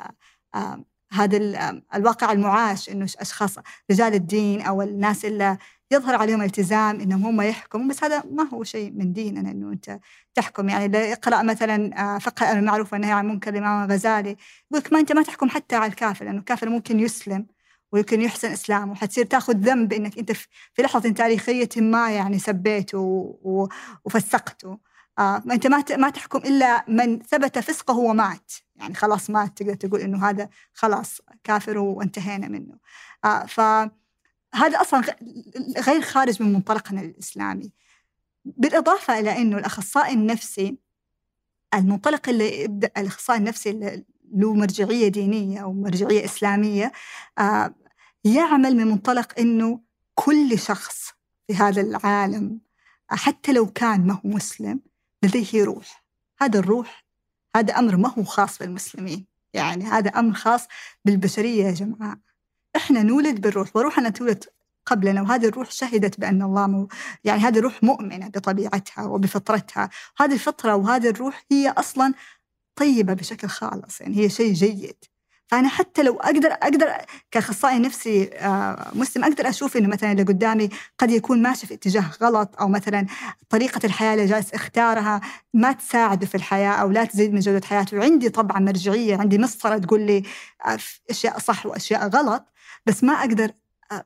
هذا 1.11 1.37
ال 1.37 1.81
الواقع 1.95 2.31
المعاش 2.31 2.89
إنه 2.89 3.07
أشخاص 3.19 3.55
رجال 3.91 4.13
الدين 4.13 4.61
أو 4.61 4.81
الناس 4.81 5.25
اللي 5.25 5.57
يظهر 5.91 6.15
عليهم 6.15 6.41
التزام 6.41 7.01
إنهم 7.01 7.25
هم 7.25 7.41
يحكموا 7.41 7.89
بس 7.89 8.03
هذا 8.03 8.23
ما 8.31 8.49
هو 8.53 8.63
شيء 8.63 8.91
من 8.91 9.13
ديننا 9.13 9.51
إنه 9.51 9.71
أنت 9.71 9.99
تحكم. 10.35 10.69
يعني 10.69 10.85
اللي 10.85 10.97
يقرأ 10.97 11.43
مثلا 11.43 12.01
آه، 12.15 12.17
فقه 12.19 12.51
المعروف 12.51 12.93
والنهي 12.93 13.11
عن 13.11 13.25
المنكر 13.25 13.51
الامام 13.53 13.85
الغزالي 13.85 14.35
يقول 14.71 14.83
ما 14.91 14.99
أنت 14.99 15.11
ما 15.11 15.23
تحكم 15.23 15.49
حتى 15.49 15.75
على 15.75 15.91
الكافر 15.91 16.25
لأنه 16.25 16.39
الكافر 16.39 16.69
ممكن 16.69 16.99
يسلم 16.99 17.47
ويمكن 17.91 18.21
يحسن 18.21 18.51
إسلامه 18.51 18.91
وحتصير 18.91 19.25
تأخذ 19.25 19.53
ذنب 19.53 19.93
إنك 19.93 20.17
أنت 20.17 20.31
في 20.73 20.81
لحظة 20.81 21.09
تاريخية 21.09 21.69
ما 21.77 22.11
يعني 22.11 22.39
سبيته 22.39 22.99
وفسقته. 24.05 24.77
آه 25.19 25.43
أنت 25.51 25.67
ما 25.67 25.83
ما 25.97 26.09
تحكم 26.09 26.39
إلا 26.39 26.85
من 26.87 27.19
ثبت 27.19 27.59
فسقه 27.59 27.97
ومات. 27.97 28.51
يعني 28.79 28.93
خلاص 28.95 29.29
مات 29.29 29.57
تقدر 29.57 29.73
تقول 29.73 30.01
إنه 30.01 30.29
هذا 30.29 30.49
خلاص 30.73 31.21
كافر 31.43 31.77
وانتهينا 31.77 32.47
منه. 32.47 32.77
آه 33.25 33.45
فهذا 33.45 34.81
أصلا 34.81 35.01
غير 35.87 36.01
خارج 36.01 36.43
من 36.43 36.53
منطلقنا 36.53 37.01
الإسلامي. 37.01 37.71
بالإضافة 38.45 39.19
إلى 39.19 39.37
إنه 39.37 39.57
الأخصائي 39.57 40.13
النفسي 40.13 40.77
المنطلق 41.73 42.29
اللي 42.29 42.61
يبدأ 42.63 42.91
الأخصائي 42.97 43.39
النفسي 43.39 43.69
اللي 43.69 44.05
له 44.33 44.53
مرجعية 44.53 45.07
دينية 45.07 45.59
أو 45.59 45.73
مرجعية 45.73 46.25
إسلامية 46.25 46.91
آه 47.39 47.75
يعمل 48.23 48.75
من 48.75 48.87
منطلق 48.87 49.39
إنه 49.39 49.81
كل 50.15 50.59
شخص 50.59 51.13
في 51.47 51.55
هذا 51.55 51.81
العالم 51.81 52.59
حتى 53.09 53.53
لو 53.53 53.67
كان 53.67 54.07
ما 54.07 54.13
هو 54.13 54.19
مسلم 54.23 54.79
لديه 55.23 55.63
روح. 55.63 56.03
هذا 56.41 56.59
الروح 56.59 57.08
هذا 57.55 57.73
أمر 57.73 57.95
ما 57.95 58.13
هو 58.17 58.23
خاص 58.23 58.59
بالمسلمين. 58.59 59.25
يعني 59.53 59.85
هذا 59.85 60.09
أمر 60.09 60.33
خاص 60.33 60.67
بالبشرية 61.05 61.65
يا 61.65 61.71
جماعة. 61.71 62.19
إحنا 62.75 63.03
نولد 63.03 63.41
بالروح 63.41 63.75
وروحنا 63.75 64.09
تولد 64.09 64.45
قبلنا 64.85 65.21
وهذه 65.21 65.45
الروح 65.45 65.71
شهدت 65.71 66.19
بأن 66.19 66.41
الله 66.41 66.67
مو 66.67 66.87
يعني 67.23 67.41
هذه 67.41 67.57
الروح 67.59 67.83
مؤمنة 67.83 68.27
بطبيعتها 68.27 69.03
وبفطرتها. 69.05 69.89
هذه 70.17 70.33
الفطرة 70.33 70.75
وهذه 70.75 71.09
الروح 71.09 71.45
هي 71.51 71.69
أصلا 71.69 72.13
طيبة 72.75 73.13
بشكل 73.13 73.47
خالص 73.47 74.01
يعني 74.01 74.17
هي 74.17 74.29
شيء 74.29 74.53
جيد. 74.53 75.05
فانا 75.49 75.67
حتى 75.69 76.03
لو 76.03 76.15
أقدر 76.19 76.51
أقدر 76.51 76.87
كأخصائي 77.31 77.79
نفسي 77.79 78.29
آه، 78.33 78.91
مسلم 78.93 79.23
أقدر 79.23 79.49
أشوف 79.49 79.77
إنه 79.77 79.87
مثلا 79.87 80.11
اللي 80.11 80.23
قدامي 80.23 80.69
قد 80.97 81.11
يكون 81.11 81.41
ماشي 81.41 81.67
في 81.67 81.73
اتجاه 81.73 82.11
غلط 82.21 82.55
أو 82.61 82.67
مثلا 82.67 83.05
طريقة 83.49 83.81
الحياة 83.85 84.13
اللي 84.13 84.25
جالس 84.25 84.53
أختارها 84.53 85.21
ما 85.53 85.71
تساعده 85.71 86.25
في 86.27 86.35
الحياة 86.35 86.71
أو 86.71 86.89
لا 86.91 87.05
تزيد 87.05 87.33
من 87.33 87.39
جودة 87.39 87.65
حياته. 87.67 87.97
وعندي 87.97 88.29
طبعا 88.29 88.59
مرجعية 88.59 89.17
عندي 89.17 89.37
مسطرة 89.37 89.77
تقول 89.77 90.01
لي 90.01 90.23
آه، 90.65 90.77
أشياء 91.09 91.39
صح 91.39 91.65
وأشياء 91.65 92.07
غلط 92.09 92.45
بس 92.85 93.03
ما 93.03 93.13
أقدر 93.13 93.51
آه، 93.91 94.05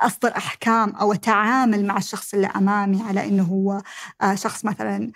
أصدر 0.00 0.36
أحكام 0.36 0.90
أو 0.90 1.12
أتعامل 1.12 1.86
مع 1.86 1.96
الشخص 1.96 2.34
اللي 2.34 2.46
أمامي 2.46 3.02
على 3.02 3.24
إنه 3.28 3.42
هو 3.42 3.82
شخص 4.34 4.64
مثلا 4.64 5.12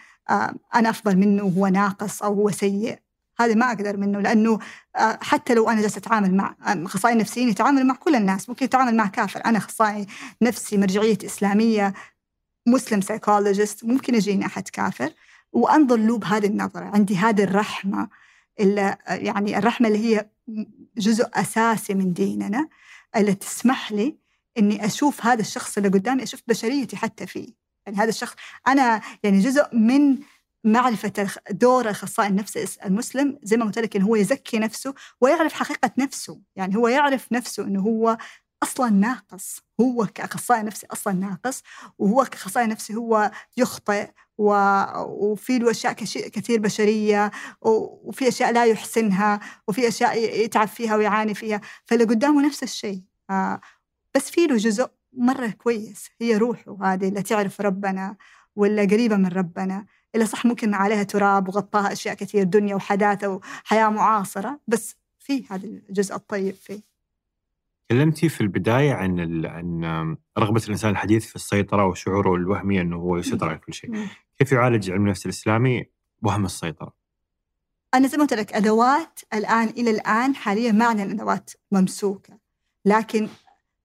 أنا 0.75 0.91
أفضل 0.91 1.17
منه 1.17 1.45
وهو 1.45 1.67
ناقص 1.67 2.23
أو 2.23 2.35
هو 2.35 2.51
سيء. 2.51 2.99
هذا 3.39 3.55
ما 3.55 3.69
أقدر 3.69 3.97
منه 3.97 4.21
لأنه 4.21 4.59
آه، 4.97 5.19
حتى 5.23 5.55
لو 5.55 5.71
أنا 5.71 5.81
جالسة 5.81 5.99
أتعامل 5.99 6.35
مع 6.35 6.55
أخصائي 6.61 7.15
نفسيين 7.15 7.49
يتعامل 7.49 7.87
مع 7.87 7.95
كل 7.95 8.15
الناس 8.15 8.49
ممكن 8.49 8.65
يتعامل 8.65 8.97
مع 8.97 9.07
كافر. 9.07 9.45
أنا 9.45 9.59
أخصائي 9.59 10.07
نفسي 10.43 10.77
مرجعية 10.77 11.19
إسلامية 11.25 11.95
مسلم 12.67 13.01
سايكولوجيست 13.01 13.85
ممكن 13.85 14.15
يجيني 14.15 14.47
أحد 14.47 14.69
كافر. 14.69 15.13
وأنظر 15.53 15.97
له 15.97 16.19
بهذه 16.19 16.47
النظرة 16.47 16.85
عندي 16.85 17.17
هذه 17.17 17.43
الرحمة 17.43 18.09
اللي 18.61 18.97
يعني 19.09 19.59
الرحمة 19.59 19.89
اللي 19.89 19.99
هي 19.99 20.29
جزء 20.99 21.29
أساسي 21.35 21.95
من 21.95 22.13
ديننا 22.13 22.69
اللي 23.17 23.35
تسمح 23.35 23.93
لي 23.93 24.17
إني 24.59 24.87
أشوف 24.87 25.27
هذا 25.27 25.41
الشخص 25.41 25.77
اللي 25.77 25.89
قدامي 25.89 26.23
أشوف 26.23 26.43
بشريتي 26.49 26.97
حتى 26.97 27.27
فيه. 27.27 27.49
يعني 27.87 27.99
هذا 27.99 28.09
الشخص 28.09 28.35
أنا 28.69 29.01
يعني 29.23 29.41
جزء 29.41 29.77
من 29.77 30.19
معرفة 30.67 31.29
دور 31.51 31.85
الأخصائي 31.85 32.29
النفسي 32.29 32.67
المسلم 32.85 33.39
زي 33.43 33.57
ما 33.57 33.65
قلت 33.65 33.79
لك 33.79 33.97
إنه 33.97 34.07
هو 34.07 34.17
يزكي 34.17 34.59
نفسه 34.59 34.95
ويعرف 35.21 35.53
حقيقة 35.53 35.91
نفسه. 35.99 36.41
يعني 36.57 36.77
هو 36.77 36.89
يعرف 36.89 37.33
نفسه 37.33 37.65
إنه 37.65 37.81
هو 37.81 38.19
أصلا 38.63 38.91
ناقص. 38.91 39.61
هو 39.81 40.07
كأخصائي 40.15 40.63
نفسي 40.63 40.87
أصلا 40.87 41.13
ناقص. 41.13 41.63
وهو 41.99 42.25
كأخصائي 42.25 42.67
نفسي 42.67 42.95
هو 42.95 43.31
يخطئ. 43.57 44.11
و... 44.39 44.53
وفي 45.07 45.59
له 45.59 45.71
أشياء 45.71 45.93
كثير 45.93 46.61
بشرية. 46.61 47.31
وفي 47.63 48.29
أشياء 48.29 48.53
لا 48.53 48.65
يحسنها. 48.65 49.41
وفي 49.69 49.89
أشياء 49.89 50.19
يتعب 50.45 50.69
فيها 50.69 50.97
ويعاني 50.97 51.35
فيها. 51.35 51.61
فاللي 51.85 52.05
قدامه 52.05 52.47
نفس 52.47 52.63
الشيء. 52.63 53.03
آه 53.31 53.61
بس 54.15 54.31
في 54.31 54.47
له 54.47 54.57
جزء 54.57 54.91
مرة 55.13 55.47
كويس. 55.47 56.09
هي 56.21 56.37
روحه 56.37 56.79
هذه 56.83 57.09
اللي 57.09 57.23
تعرف 57.23 57.61
ربنا 57.61 58.17
ولا 58.57 58.83
قريبة 58.83 59.17
من 59.17 59.29
ربنا. 59.29 59.87
إلا 60.17 60.25
صح 60.25 60.47
ممكن 60.47 60.75
عليها 60.75 61.03
تراب 61.03 61.49
وغطاها 61.49 61.93
أشياء 61.93 62.15
كثير 62.15 62.43
دنيا 62.43 62.75
وحداثة 62.75 63.29
وحياة 63.29 63.89
معاصرة 63.89 64.61
بس 64.69 64.97
في 65.19 65.45
هذا 65.51 65.65
الجزء 65.67 66.15
الطيب 66.15 66.55
فيه 66.55 66.81
تكلمتي 67.89 68.29
في 68.29 68.41
البداية 68.41 68.93
عن 68.93 69.47
عن 69.47 70.17
رغبة 70.39 70.63
الإنسان 70.65 70.91
الحديث 70.91 71.27
في 71.27 71.37
السيطرة 71.37 71.87
وشعوره 71.87 72.35
الوهمي 72.35 72.81
أنه 72.81 72.97
هو 72.97 73.17
يسيطر 73.17 73.49
على 73.49 73.59
كل 73.59 73.75
شيء. 73.75 74.07
كيف 74.39 74.53
يعالج 74.53 74.91
علم 74.91 75.05
النفس 75.05 75.27
الإسلامي 75.27 75.85
وهم 76.23 76.45
السيطرة؟ 76.45 76.93
أنا 77.95 78.09
زي 78.09 78.17
ما 78.17 78.23
قلت 78.23 78.35
لك 78.35 78.53
أدوات 78.53 79.21
الآن 79.35 79.69
إلى 79.69 79.91
الآن 79.91 80.35
حاليا 80.35 80.73
ما 80.73 80.85
عندنا 80.85 81.13
أدوات 81.13 81.51
ممسوكة 81.73 82.39
لكن 82.85 83.29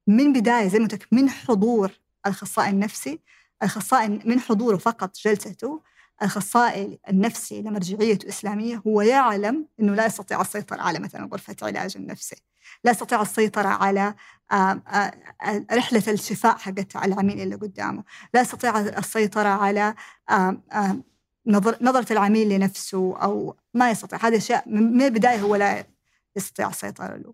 من 0.08 0.34
بداية 0.34 0.68
زي 0.68 0.80
ما 0.80 0.88
قلت 0.88 1.08
من 1.12 1.30
حضور 1.30 1.92
الأخصائي 2.26 2.70
النفسي 2.70 3.20
الأخصائي 3.62 4.20
من 4.26 4.40
حضوره 4.40 4.78
فقط 4.78 5.18
جلسته 5.18 5.82
الأخصائي 6.22 7.00
النفسي 7.10 7.62
لمرجعيته 7.62 8.30
إسلامية 8.30 8.82
هو 8.88 9.02
يعلم 9.02 9.66
أنه 9.80 9.96
لا 9.96 10.06
يستطيع 10.06 10.42
السيطرة 10.42 10.82
على 10.82 11.00
مثلا 11.00 11.30
غرفة 11.32 11.56
علاج 11.62 11.98
النفسي 11.98 12.36
لا 12.84 12.92
يستطيع 12.92 13.22
السيطرة 13.22 13.68
على 13.68 14.14
رحلة 15.74 16.04
الشفاء 16.08 16.58
حقت 16.58 16.96
العميل 16.96 17.42
اللي 17.42 17.56
قدامه 17.56 18.04
لا 18.34 18.42
يستطيع 18.42 18.80
السيطرة 18.80 19.50
على 19.50 19.96
نظرة 21.82 22.14
العميل 22.14 22.50
لنفسه 22.50 23.18
أو 23.18 23.56
ما 23.74 23.92
يستطيع 23.92 24.20
هذه 24.28 24.38
أشياء 24.38 24.70
من 24.70 25.02
البداية 25.02 25.40
هو 25.42 25.56
لا 25.56 25.86
يستطيع 26.36 26.70
السيطرة 26.70 27.16
له. 27.16 27.34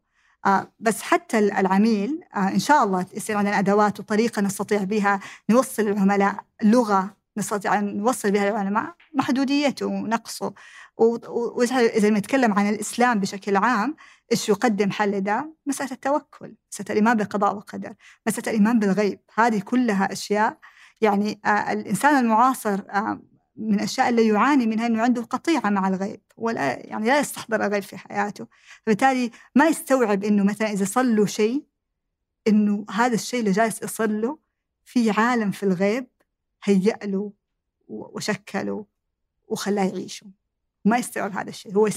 بس 0.79 1.01
حتى 1.01 1.39
العميل 1.39 2.23
إن 2.35 2.59
شاء 2.59 2.83
الله 2.83 3.05
يصير 3.13 3.37
عندنا 3.37 3.59
أدوات 3.59 3.99
وطريقة 3.99 4.41
نستطيع 4.41 4.83
بها 4.83 5.19
نوصل 5.49 5.83
للعملاء 5.83 6.35
لغة 6.63 7.16
نستطيع 7.37 7.79
أن 7.79 7.97
نوصل 7.97 8.31
بها 8.31 8.49
للعلماء 8.49 8.95
محدوديته 9.13 9.85
ونقصه 9.85 10.53
وإذا 10.97 12.09
نتكلم 12.09 12.53
عن 12.53 12.69
الإسلام 12.69 13.19
بشكل 13.19 13.57
عام 13.57 13.95
إيش 14.31 14.49
يقدم 14.49 14.91
حل 14.91 15.21
ده 15.21 15.53
مسألة 15.65 15.91
التوكل 15.91 16.55
مسألة 16.71 16.87
الإيمان 16.89 17.17
بالقضاء 17.17 17.55
والقدر 17.55 17.93
مسألة 18.27 18.47
الإيمان 18.47 18.79
بالغيب. 18.79 19.19
هذه 19.35 19.59
كلها 19.59 20.11
أشياء 20.11 20.57
يعني 21.01 21.39
آه 21.45 21.71
الإنسان 21.73 22.17
المعاصر 22.17 22.79
آه 22.89 23.21
من 23.55 23.73
الأشياء 23.73 24.09
اللي 24.09 24.27
يعاني 24.27 24.65
منها 24.67 24.87
أنه 24.87 25.01
عنده 25.01 25.21
قطيعة 25.21 25.69
مع 25.69 25.87
الغيب 25.87 26.21
ولا 26.37 26.87
يعني 26.87 27.07
لا 27.07 27.19
يستحضر 27.19 27.65
الغيب 27.65 27.83
في 27.83 27.97
حياته. 27.97 28.47
فبالتالي 28.85 29.31
ما 29.55 29.67
يستوعب 29.67 30.23
أنه 30.23 30.43
مثلا 30.43 30.71
إذا 30.71 31.01
له 31.01 31.25
شيء 31.25 31.63
أنه 32.47 32.85
هذا 32.91 33.13
الشيء 33.13 33.39
اللي 33.39 33.51
جالس 33.51 33.83
يصير 33.83 34.09
له 34.09 34.37
في 34.85 35.11
عالم 35.11 35.51
في 35.51 35.63
الغيب 35.63 36.07
هيأ 36.63 36.97
له 37.03 37.31
وشكله 37.87 38.85
وخلاه 39.47 39.83
يعيشه 39.83 40.27
ما 40.85 40.97
يستوعب 40.97 41.37
هذا 41.37 41.49
الشيء. 41.49 41.75
هو 41.75 41.89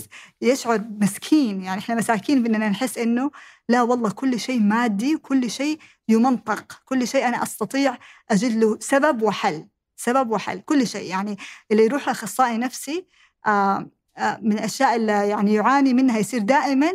يشعر 0.43 0.85
مسكين. 1.01 1.63
يعني 1.63 1.81
إحنا 1.81 1.95
مساكين 1.95 2.43
بدنا 2.43 2.69
نحس 2.69 2.99
إنه 2.99 3.31
لا 3.69 3.83
والله 3.83 4.11
كل 4.11 4.41
شيء 4.41 4.61
مادي 4.61 5.15
وكل 5.15 5.51
شيء 5.51 5.79
يمنطق 6.09 6.83
كل 6.85 7.09
شيء 7.09 7.29
أنا 7.29 7.43
أستطيع 7.43 7.99
أجد 8.31 8.57
له 8.57 8.79
سبب 8.81 9.23
وحل. 9.23 9.67
سبب 9.97 10.31
وحل. 10.31 10.61
كل 10.61 10.87
شيء. 10.87 11.11
يعني 11.11 11.37
اللي 11.73 11.85
يروح 11.85 12.07
لأخصائي 12.09 12.59
نفسي 12.59 13.07
آه 13.47 13.91
آه 14.17 14.39
من 14.43 14.53
الاشياء 14.53 14.97
اللي 14.97 15.29
يعني 15.29 15.55
يعاني 15.55 15.95
منها 15.95 16.19
يصير 16.19 16.41
دائما 16.41 16.93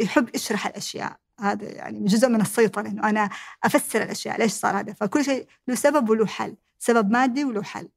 يحب 0.00 0.34
يشرح 0.34 0.66
الأشياء. 0.66 1.16
هذا 1.40 1.64
يعني 1.72 2.04
جزء 2.04 2.28
من 2.28 2.40
السيطرة 2.40 2.88
انه 2.88 3.08
أنا 3.10 3.30
أفسر 3.64 4.02
الأشياء 4.02 4.38
ليش 4.38 4.52
صار 4.52 4.80
هذا؟ 4.80 4.92
فكل 4.92 5.24
شيء 5.24 5.46
له 5.68 5.74
سبب 5.74 6.10
وله 6.10 6.26
حل 6.26 6.56
سبب 6.78 7.10
مادي 7.10 7.44
وله 7.44 7.62
حل. 7.62 7.88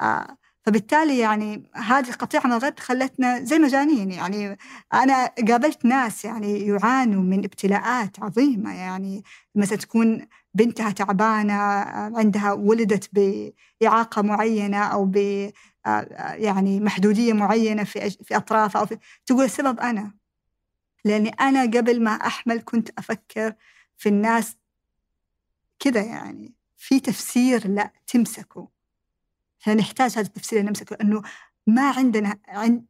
آه 0.00 0.36
فبالتالي 0.66 1.18
يعني 1.18 1.70
هذه 1.74 2.08
القطيعة 2.08 2.46
من 2.46 2.52
الغد 2.52 2.80
خلتنا 2.80 3.44
زي 3.44 3.58
مجانين 3.58 4.10
يعني 4.10 4.58
أنا 4.94 5.26
قابلت 5.48 5.84
ناس 5.84 6.24
يعني 6.24 6.66
يعانوا 6.66 7.22
من 7.22 7.38
ابتلاءات 7.44 8.20
عظيمة 8.20 8.74
يعني 8.74 9.24
مثلا 9.54 9.78
تكون 9.78 10.26
بنتها 10.54 10.90
تعبانة 10.90 11.52
عندها 12.18 12.52
ولدت 12.52 13.10
بإعاقة 13.12 14.22
معينة 14.22 14.78
أو 14.78 15.04
ب 15.04 15.16
يعني 16.34 16.80
محدودية 16.80 17.32
معينة 17.32 17.84
في 17.84 18.10
في 18.10 18.36
أطرافها 18.36 18.80
أو 18.80 18.86
في 18.86 18.98
تقول 19.26 19.44
السبب 19.44 19.80
أنا. 19.80 20.21
لأني 21.04 21.28
أنا 21.28 21.62
قبل 21.62 22.02
ما 22.02 22.10
أحمل 22.10 22.62
كنت 22.64 22.90
أفكر 22.98 23.54
في 23.96 24.08
الناس 24.08 24.56
كذا 25.78 26.02
يعني. 26.02 26.54
في 26.76 27.00
تفسير 27.00 27.68
لا 27.68 27.92
تمسكه 28.06 28.68
فنحتاج 29.58 30.10
هذا 30.10 30.26
التفسير 30.26 30.62
نمسكه 30.62 30.96
أنه 31.00 31.22
ما 31.66 31.90
عندنا 31.90 32.38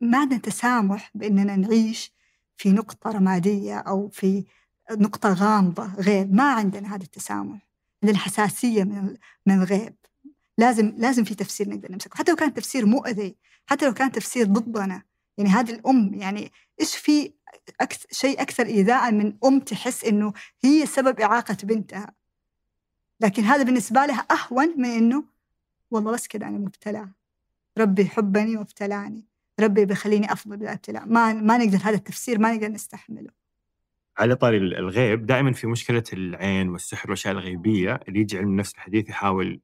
ما 0.00 0.18
عندنا 0.18 0.38
تسامح 0.38 1.10
بأننا 1.14 1.56
نعيش 1.56 2.12
في 2.56 2.72
نقطة 2.72 3.10
رمادية 3.10 3.78
أو 3.78 4.08
في 4.08 4.44
نقطة 4.90 5.32
غامضة 5.32 5.94
غيب 5.94 6.34
ما 6.34 6.52
عندنا 6.52 6.94
هذا 6.94 7.02
التسامح. 7.02 7.58
عندنا 8.02 8.18
حساسية 8.18 8.84
من 8.84 9.16
من 9.46 9.54
الغيب. 9.62 9.94
لازم 10.58 10.94
لازم 10.96 11.24
في 11.24 11.34
تفسير 11.34 11.68
نقدر 11.68 11.92
نمسكه. 11.92 12.16
حتى 12.18 12.30
لو 12.30 12.36
كان 12.36 12.54
تفسير 12.54 12.86
مؤذي 12.86 13.36
حتى 13.66 13.86
لو 13.86 13.94
كان 13.94 14.12
تفسير 14.12 14.46
ضدنا. 14.46 15.02
يعني 15.38 15.50
هذه 15.50 15.70
الأم 15.70 16.14
يعني 16.14 16.52
إيش 16.80 16.96
في 16.96 17.32
أكثر 17.80 18.06
شيء 18.10 18.42
أكثر 18.42 18.66
إيذاء 18.66 19.12
من 19.12 19.36
أم 19.44 19.60
تحس 19.60 20.04
إنه 20.04 20.32
هي 20.64 20.86
سبب 20.86 21.20
إعاقة 21.20 21.56
بنتها؟ 21.62 22.14
لكن 23.20 23.42
هذا 23.42 23.62
بالنسبة 23.62 24.06
لها 24.06 24.26
أهون 24.30 24.74
من 24.80 24.88
إنه 24.88 25.24
والله 25.90 26.12
بس 26.12 26.28
كذا 26.28 26.46
أنا 26.46 26.58
مبتلى. 26.58 27.08
ربي 27.78 28.02
يحبني 28.02 28.56
وابتلاني 28.56 29.24
ربي 29.60 29.84
بيخليني 29.84 30.32
أفضل 30.32 30.56
بالابتلاء 30.56 31.06
ما 31.06 31.32
ما 31.32 31.58
نقدر 31.58 31.78
هذا 31.82 31.96
التفسير 31.96 32.38
ما 32.38 32.52
نقدر 32.54 32.68
نستحمله. 32.68 33.30
على 34.18 34.36
طاري 34.36 34.56
الغيب 34.56 35.26
دائما 35.26 35.52
في 35.52 35.66
مشكلة 35.66 36.04
العين 36.12 36.68
والسحر 36.68 37.10
والأشياء 37.10 37.34
الغيبية 37.34 38.00
اللي 38.08 38.20
يجي 38.20 38.38
علم 38.38 38.48
النفس 38.48 38.74
الحديث 38.74 39.08
يحاول 39.08 39.60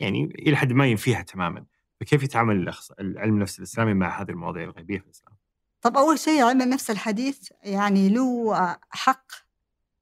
يعني 0.00 0.24
إلى 0.24 0.56
حد 0.56 0.72
ما 0.72 0.86
ينفيها 0.86 1.22
تماما. 1.22 1.64
فكيف 2.04 2.22
يتعامل 2.22 2.74
علم 2.98 3.34
النفس 3.34 3.58
الإسلامي 3.58 3.94
مع 3.94 4.22
هذه 4.22 4.30
المواضيع 4.30 4.64
الغيبية 4.64 4.98
في 4.98 5.04
الإسلام؟ 5.04 5.34
طب 5.82 5.96
أول 5.96 6.18
شيء 6.18 6.42
علم 6.42 6.62
النفس 6.62 6.90
الحديث 6.90 7.48
يعني 7.62 8.08
له 8.08 8.54
حق 8.90 9.32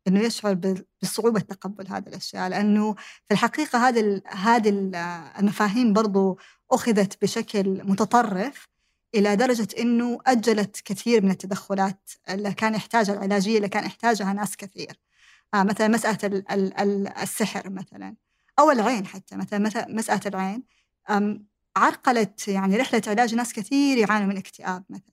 إنه 0.09 0.20
يشعر 0.20 0.80
بصعوبة 1.03 1.40
تقبل 1.40 1.88
هذه 1.88 2.09
الأشياء 2.09 2.48
لأنه 2.48 2.94
في 2.94 3.34
الحقيقة 3.34 3.88
هذه 3.88 4.22
هذه 4.26 4.68
المفاهيم 5.38 5.92
برضو 5.92 6.38
أخذت 6.70 7.22
بشكل 7.22 7.84
متطرف 7.84 8.68
إلى 9.14 9.36
درجة 9.36 9.68
إنه 9.78 10.18
أجلت 10.26 10.80
كثير 10.84 11.24
من 11.24 11.30
التدخلات 11.30 12.11
اللي 12.30 12.53
كان 12.53 12.74
يحتاجها 12.74 13.14
العلاجية 13.14 13.57
اللي 13.57 13.68
كان 13.68 13.84
يحتاجها 13.84 14.32
ناس 14.32 14.57
كثير 14.57 15.00
آه 15.55 15.62
مثلا 15.62 15.88
مسألة 15.88 16.44
السحر 17.22 17.70
مثلا 17.70 18.16
أو 18.59 18.70
العين 18.70 19.07
حتى 19.07 19.36
مثلا 19.36 19.88
مسألة 19.88 20.20
العين 20.26 20.62
عرقلت 21.77 22.49
يعني 22.49 22.77
رحلة 22.77 23.03
علاج 23.07 23.35
ناس 23.35 23.53
كثير 23.53 23.99
يعانوا 23.99 24.27
من 24.27 24.37
اكتئاب 24.37 24.85
مثلا. 24.91 25.12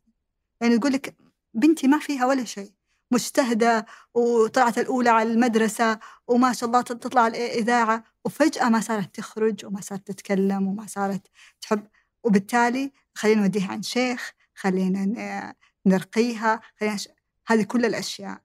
يعني 0.61 0.77
تقول 0.77 0.93
لك 0.93 1.15
بنتي 1.53 1.87
ما 1.87 1.99
فيها 1.99 2.25
ولا 2.25 2.43
شيء 2.43 2.71
مجتهدة 3.11 3.85
وطلعت 4.13 4.77
الأولى 4.77 5.09
على 5.09 5.31
المدرسة 5.31 5.99
وما 6.27 6.53
شاء 6.53 6.67
الله 6.67 6.81
تطلع 6.81 7.27
الإذاعة 7.27 8.03
وفجأة 8.25 8.69
ما 8.69 8.79
صارت 8.81 9.15
تخرج 9.15 9.65
وما 9.65 9.81
صارت 9.81 10.07
تتكلم 10.07 10.67
وما 10.67 10.87
صارت 10.87 11.27
تحب. 11.61 11.87
وبالتالي 12.23 12.91
خلينا 13.15 13.41
نوديها 13.41 13.71
عند 13.71 13.83
شيخ 13.83 14.33
خلينا 14.55 15.53
نرقيها 15.85 16.61
خلينا 16.79 16.97
ش... 16.97 17.09
هذه 17.47 17.63
كل 17.63 17.85
الأشياء. 17.85 18.41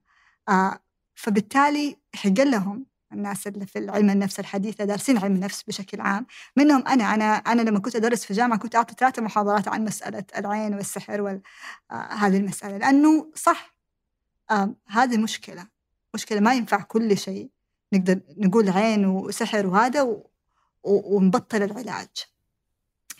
آه 0.49 0.81
فبالتالي 1.15 1.97
حق 2.15 2.41
لهم 2.41 2.87
الناس 3.15 3.47
اللي 3.47 3.67
في 3.67 3.91
علم 3.91 4.11
النفس 4.11 4.41
الحديثة 4.41 4.85
دارسين 4.85 5.19
علم 5.19 5.35
النفس 5.35 5.63
بشكل 5.63 6.01
عام. 6.01 6.27
منهم 6.57 6.89
أنا 6.89 7.15
أنا 7.15 7.25
أنا 7.35 7.63
لما 7.63 7.79
كنت 7.79 7.97
أدرس 7.97 8.25
في 8.25 8.31
الجامعة 8.31 8.59
كنت 8.59 8.77
أعطي 8.77 8.95
ثلاثة 8.99 9.23
محاضرات 9.23 9.69
عن 9.69 9.85
مسألة 9.85 10.25
العين 10.39 10.75
والسحر 10.75 11.21
وهذه 11.21 11.41
آه 11.91 12.27
المسألة. 12.27 12.77
لأنه 12.79 13.31
صح 13.35 13.75
آه 14.51 14.75
هذه 14.89 15.17
مشكلة. 15.17 15.67
مشكلة 16.15 16.41
ما 16.41 16.55
ينفع 16.55 16.81
كل 16.83 17.19
شيء. 17.19 17.51
نقدر 17.93 18.21
نقول 18.39 18.69
عين 18.71 19.07
وسحر 19.07 19.67
وهذا 19.67 20.03
و... 20.03 20.31
ونبطل 20.85 21.63
العلاج. 21.63 22.09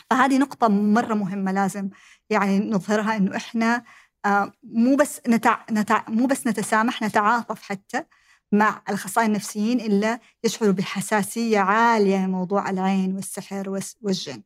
فهذه 0.09 0.37
نقطة 0.37 0.67
مرة 0.67 1.13
مهمة 1.13 1.51
لازم 1.51 1.89
يعني 2.29 2.59
نظهرها 2.59 3.17
إنه 3.17 3.35
إحنا 3.35 3.83
آه 4.25 4.51
مو 4.63 4.95
بس 4.95 5.21
نتع... 5.27 5.65
نتع... 5.71 6.03
مو 6.09 6.25
بس 6.25 6.47
نتسامح 6.47 7.01
نتعاطف 7.01 7.61
حتى 7.61 8.03
مع 8.51 8.81
الأخصائيين 8.89 9.31
النفسيين 9.31 9.79
إلا 9.79 10.19
يشعروا 10.43 10.73
بحساسية 10.73 11.59
عالية 11.59 12.25
لموضوع 12.25 12.69
العين 12.69 13.15
والسحر 13.15 13.69
والجن. 14.01 14.43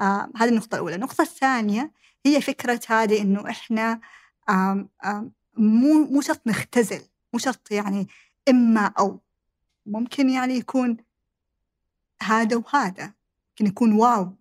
آه 0.00 0.30
هذه 0.36 0.48
النقطة 0.48 0.74
الأولى. 0.74 0.94
النقطة 0.94 1.22
الثانية 1.22 1.92
هي 2.26 2.40
فكرة 2.40 2.80
هذه 2.88 3.22
إنه 3.22 3.50
إحنا 3.50 4.00
مو 5.56 6.04
مو 6.10 6.20
شرط 6.20 6.40
نختزل 6.46 7.00
مو 7.32 7.38
شرط 7.38 7.70
يعني 7.70 8.08
إما 8.48 8.92
أو. 8.98 9.20
ممكن 9.86 10.30
يعني 10.30 10.54
يكون 10.54 10.96
هذا 12.22 12.56
وهذا. 12.56 13.12
ممكن 13.50 13.66
يكون 13.66 13.92
واو 13.92 14.32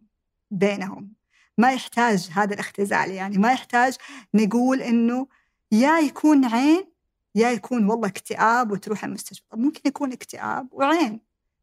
بينهم. 0.51 1.13
ما 1.57 1.71
يحتاج 1.71 2.29
هذا 2.31 2.53
الاختزال 2.53 3.11
يعني. 3.11 3.37
ما 3.37 3.51
يحتاج 3.51 3.97
نقول 4.33 4.81
إنه 4.81 5.27
يا 5.71 5.99
يكون 5.99 6.45
عين 6.45 6.96
يا 7.37 7.51
يكون 7.51 7.89
والله 7.89 8.07
اكتئاب 8.07 8.71
وتروح 8.71 9.03
المستشفى. 9.03 9.45
طب 9.49 9.59
ممكن 9.59 9.81
يكون 9.85 10.11
اكتئاب 10.11 10.67
وعين. 10.71 11.21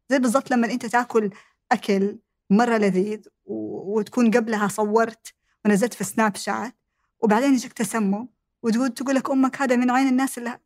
زي 0.09 0.19
بالضبط 0.19 0.51
لما 0.51 0.71
أنت 0.71 0.85
تأكل 0.85 1.29
أكل 1.71 2.19
مرة 2.49 2.77
لذيذ 2.77 3.21
وتكون 3.45 4.31
قبلها 4.31 4.67
صورت 4.67 5.33
ونزلت 5.65 5.93
في 5.93 6.03
سناب 6.03 6.35
شات 6.35 6.75
وبعدين 7.19 7.53
يجيك 7.53 7.73
تسمم 7.73 8.27
وتقول 8.63 8.89
تقول 8.89 9.15
لك 9.15 9.29
أمك 9.31 9.61
هذا 9.61 9.75
من 9.75 9.91
عين 9.91 10.07
الناس 10.07 10.37
اللي 10.37 10.59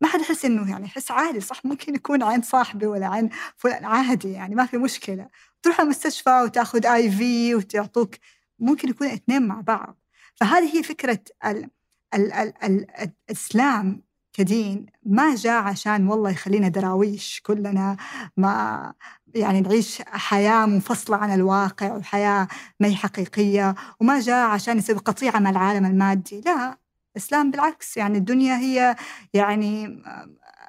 ما 0.00 0.08
حد 0.08 0.20
يحس 0.20 0.44
إنه 0.44 0.70
يعني 0.70 0.84
يحس 0.84 1.10
عادي 1.10 1.40
صح؟ 1.40 1.64
ممكن 1.64 1.94
يكون 1.94 2.22
عين 2.22 2.42
صاحبي 2.42 2.86
ولا 2.86 3.06
عين 3.08 3.30
فلان 3.56 3.84
عادي 3.84 4.32
يعني 4.32 4.54
ما 4.54 4.66
في 4.66 4.76
مشكلة. 4.78 5.28
تروح 5.62 5.80
المستشفى 5.80 6.42
وتأخذ 6.44 6.86
آي 6.86 7.10
في 7.10 7.54
وتعطوك. 7.54 8.14
ممكن 8.58 8.88
يكون 8.88 9.06
اثنين 9.06 9.42
مع 9.48 9.60
بعض. 9.60 9.98
فهذه 10.34 10.76
هي 10.76 10.82
فكرة 10.82 11.20
ال 11.44 11.70
ال 12.14 12.32
ال 12.32 12.64
ال 12.64 12.86
الإسلام. 13.28 14.02
كدين 14.32 14.86
ما 15.06 15.34
جاء 15.34 15.62
عشان 15.62 16.08
والله 16.08 16.30
يخلينا 16.30 16.68
دراويش 16.68 17.40
كلنا 17.44 17.96
ما 18.36 18.92
يعني 19.34 19.60
نعيش 19.60 20.02
حياة 20.06 20.66
منفصلة 20.66 21.16
عن 21.16 21.34
الواقع 21.34 21.96
وحياة 21.96 22.48
ما 22.80 22.88
هي 22.88 22.96
حقيقية 22.96 23.74
وما 24.00 24.20
جاء 24.20 24.46
عشان 24.50 24.78
يسوي 24.78 24.96
قطيعة 24.96 25.38
مع 25.38 25.50
العالم 25.50 25.86
المادي. 25.86 26.40
لا 26.46 26.78
الإسلام 27.16 27.50
بالعكس 27.50 27.96
يعني 27.96 28.18
الدنيا 28.18 28.56
هي 28.58 28.96
يعني 29.34 30.02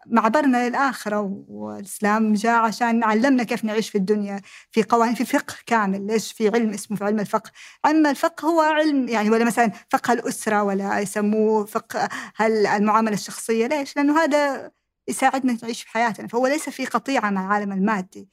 معبرنا 0.05 0.69
للآخرة 0.69 1.43
والإسلام 1.47 2.33
جاء 2.33 2.61
عشان 2.61 3.03
علمنا 3.03 3.43
كيف 3.43 3.63
نعيش 3.65 3.89
في 3.89 3.97
الدنيا 3.97 4.41
في 4.71 4.83
قوانين 4.83 5.15
في 5.15 5.25
فقه 5.25 5.55
كامل. 5.65 6.07
ليش؟ 6.07 6.31
في 6.31 6.49
علم 6.49 6.69
اسمه 6.69 6.97
في 6.97 7.03
علم 7.03 7.19
الفقه. 7.19 7.51
علم 7.85 8.07
الفقه 8.07 8.47
هو 8.47 8.61
علم 8.61 9.07
يعني 9.07 9.29
ولا 9.29 9.45
مثلا 9.45 9.71
فقه 9.89 10.13
الأسرة 10.13 10.63
ولا 10.63 10.99
يسموه 10.99 11.65
فقه 11.65 12.09
المعاملة 12.41 13.13
الشخصية. 13.13 13.67
ليش؟ 13.67 13.95
لأنه 13.97 14.19
هذا 14.23 14.71
يساعدنا 15.07 15.57
نعيش 15.63 15.81
في 15.83 15.89
حياتنا. 15.89 16.27
فهو 16.27 16.47
ليس 16.47 16.69
في 16.69 16.85
قطيعة 16.85 17.29
مع 17.29 17.45
العالم 17.45 17.71
المادي. 17.71 18.29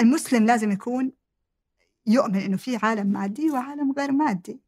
المسلم 0.00 0.46
لازم 0.46 0.70
يكون 0.70 1.12
يؤمن 2.06 2.40
إنه 2.40 2.56
في 2.56 2.78
عالم 2.82 3.06
مادي 3.06 3.50
وعالم 3.50 3.92
غير 3.92 4.12
مادي 4.12 4.60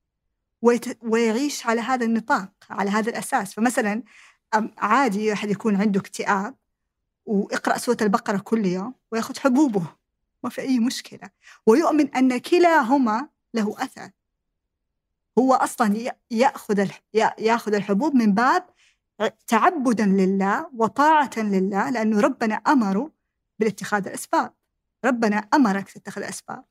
ويعيش 1.03 1.67
على 1.67 1.81
هذا 1.81 2.07
النطاق 2.07 2.53
على 2.71 2.91
هذا 2.91 3.11
الأساس. 3.11 3.55
فمثلا 3.55 4.03
عادي 4.79 5.33
احد 5.33 5.51
يكون 5.51 5.77
عنده 5.77 6.01
اكتئاب 6.01 6.55
ويقرأ 7.27 7.79
سورة 7.79 7.97
البقرة 8.03 8.39
كل 8.39 8.67
يوم 8.67 8.95
وياخذ 9.13 9.39
حبوبه. 9.39 9.87
ما 10.43 10.51
في 10.51 10.61
أي 10.61 10.79
مشكلة. 10.79 11.31
ويؤمن 11.67 12.15
أن 12.15 12.39
كلاهما 12.39 13.29
له 13.55 13.75
أثر. 13.79 14.11
هو 15.39 15.55
أصلا 15.55 16.13
يأخذ 16.31 16.91
يأخذ 17.15 17.75
الحبوب 17.75 18.15
من 18.15 18.35
باب 18.35 18.67
تعبدا 19.47 20.07
لله 20.07 20.71
وطاعة 20.77 21.31
لله 21.37 21.91
لأنه 21.91 22.21
ربنا 22.21 22.55
أمره 22.55 23.13
بالاتخاذ 23.59 24.07
الأسباب. 24.07 24.53
ربنا 25.05 25.37
أمرك 25.37 25.91
تتخذ 25.91 26.23
أسباب 26.23 26.65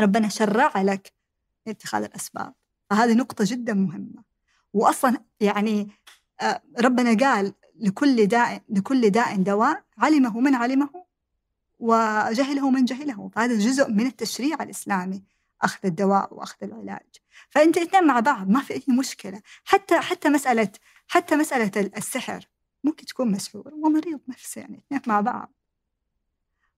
ربنا 0.00 0.28
شرع 0.28 0.82
لك 0.82 1.12
اتخاذ 1.68 2.02
الأسباب. 2.02 2.54
فهذه 2.90 3.14
نقطة 3.14 3.44
جدا 3.48 3.74
مهمة. 3.74 4.22
وأصلا 4.72 5.18
يعني 5.40 5.88
ربنا 6.80 7.26
قال 7.26 7.54
لكل 7.80 8.26
داء 8.26 8.62
لكل 8.68 9.10
داء 9.10 9.36
دواء 9.36 9.84
علمه 9.98 10.40
من 10.40 10.54
علمه 10.54 11.04
وجهله 11.78 12.70
من 12.70 12.84
جهله. 12.84 13.30
فهذا 13.34 13.58
جزء 13.58 13.90
من 13.90 14.06
التشريع 14.06 14.62
الإسلامي 14.62 15.22
أخذ 15.62 15.78
الدواء 15.84 16.34
وأخذ 16.34 16.56
العلاج. 16.62 17.16
فأنت 17.50 17.78
اثنين 17.78 18.06
مع 18.06 18.20
بعض 18.20 18.50
ما 18.50 18.60
في 18.60 18.74
أي 18.74 18.82
مشكلة. 18.88 19.40
حتى 19.64 20.00
حتى 20.00 20.28
مسألة 20.28 20.68
حتى 21.08 21.36
مسألة 21.36 21.90
السحر 21.96 22.48
ممكن 22.84 23.06
تكون 23.06 23.30
مسحور 23.30 23.74
ومريض 23.74 24.20
نفسي 24.28 24.60
يعني 24.60 24.82
اثنين 24.86 25.00
مع 25.06 25.20
بعض. 25.20 25.52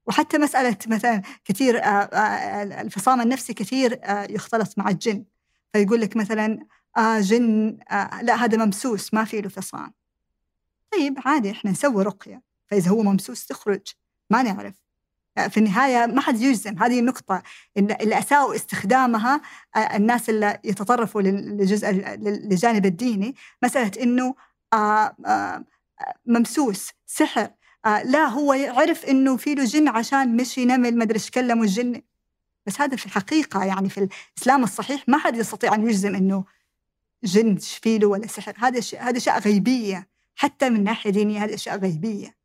وحتى 0.06 0.38
مسألة 0.38 0.76
مثلا 0.86 1.22
كثير 1.44 1.84
آه، 1.84 1.88
آه، 1.88 2.80
الفصام 2.80 3.20
النفسي 3.20 3.54
كثير 3.54 4.00
آه، 4.02 4.26
يختلط 4.30 4.78
مع 4.78 4.88
الجن. 4.88 5.24
فيقول 5.72 6.00
لك 6.00 6.16
مثلا 6.16 6.66
آه 6.96 7.20
جن 7.20 7.78
آه 7.90 8.22
لا 8.22 8.34
هذا 8.34 8.64
ممسوس 8.64 9.14
ما 9.14 9.24
في 9.24 9.40
له 9.40 9.48
فصام 9.48 9.92
طيب 10.92 11.18
عادي 11.24 11.50
إحنا 11.50 11.70
نسوي 11.70 12.04
رقية. 12.04 12.42
فإذا 12.66 12.90
هو 12.90 13.02
ممسوس 13.02 13.46
تخرج. 13.46 13.80
ما 14.30 14.42
نعرف. 14.42 14.74
في 15.48 15.56
النهاية 15.56 16.06
ما 16.06 16.20
حد 16.20 16.40
يجزم. 16.40 16.82
هذه 16.82 17.00
النقطة 17.00 17.42
اللي 17.76 18.18
أساءوا 18.18 18.54
استخدامها 18.54 19.40
الناس 19.76 20.30
اللي 20.30 20.58
يتطرفوا 20.64 21.22
للجزء 21.22 21.90
للجانب 22.16 22.86
الديني 22.86 23.34
مسألة 23.62 24.02
إنه 24.02 24.34
ممسوس 26.26 26.90
سحر. 27.06 27.50
آه 27.84 28.02
لا 28.02 28.24
هو 28.24 28.52
عرف 28.52 29.04
إنه 29.04 29.36
في 29.36 29.54
له 29.54 29.64
جن 29.64 29.88
عشان 29.88 30.36
مشي 30.36 30.64
نمل 30.64 30.96
ما 30.96 31.04
أدري 31.04 31.14
إيش 31.14 31.30
كلمه 31.30 31.62
الجن 31.62 32.02
بس 32.66 32.80
هذا 32.80 32.96
في 32.96 33.06
الحقيقة 33.06 33.64
يعني 33.64 33.88
في 33.88 34.08
الإسلام 34.36 34.64
الصحيح 34.64 35.08
ما 35.08 35.18
حد 35.18 35.36
يستطيع 35.36 35.74
أن 35.74 35.88
يجزم 35.88 36.14
إنه 36.14 36.44
جن 37.24 37.56
في 37.56 37.98
له 37.98 38.06
ولا 38.06 38.26
سحر. 38.26 38.54
هذا 38.58 38.80
شيء 38.80 39.02
هذا 39.02 39.16
اشياء 39.16 39.38
غيبية. 39.40 40.08
حتى 40.34 40.70
من 40.70 40.84
ناحية 40.84 41.10
دينية 41.10 41.44
هذه 41.44 41.54
اشياء 41.54 41.78
غيبية. 41.78 42.36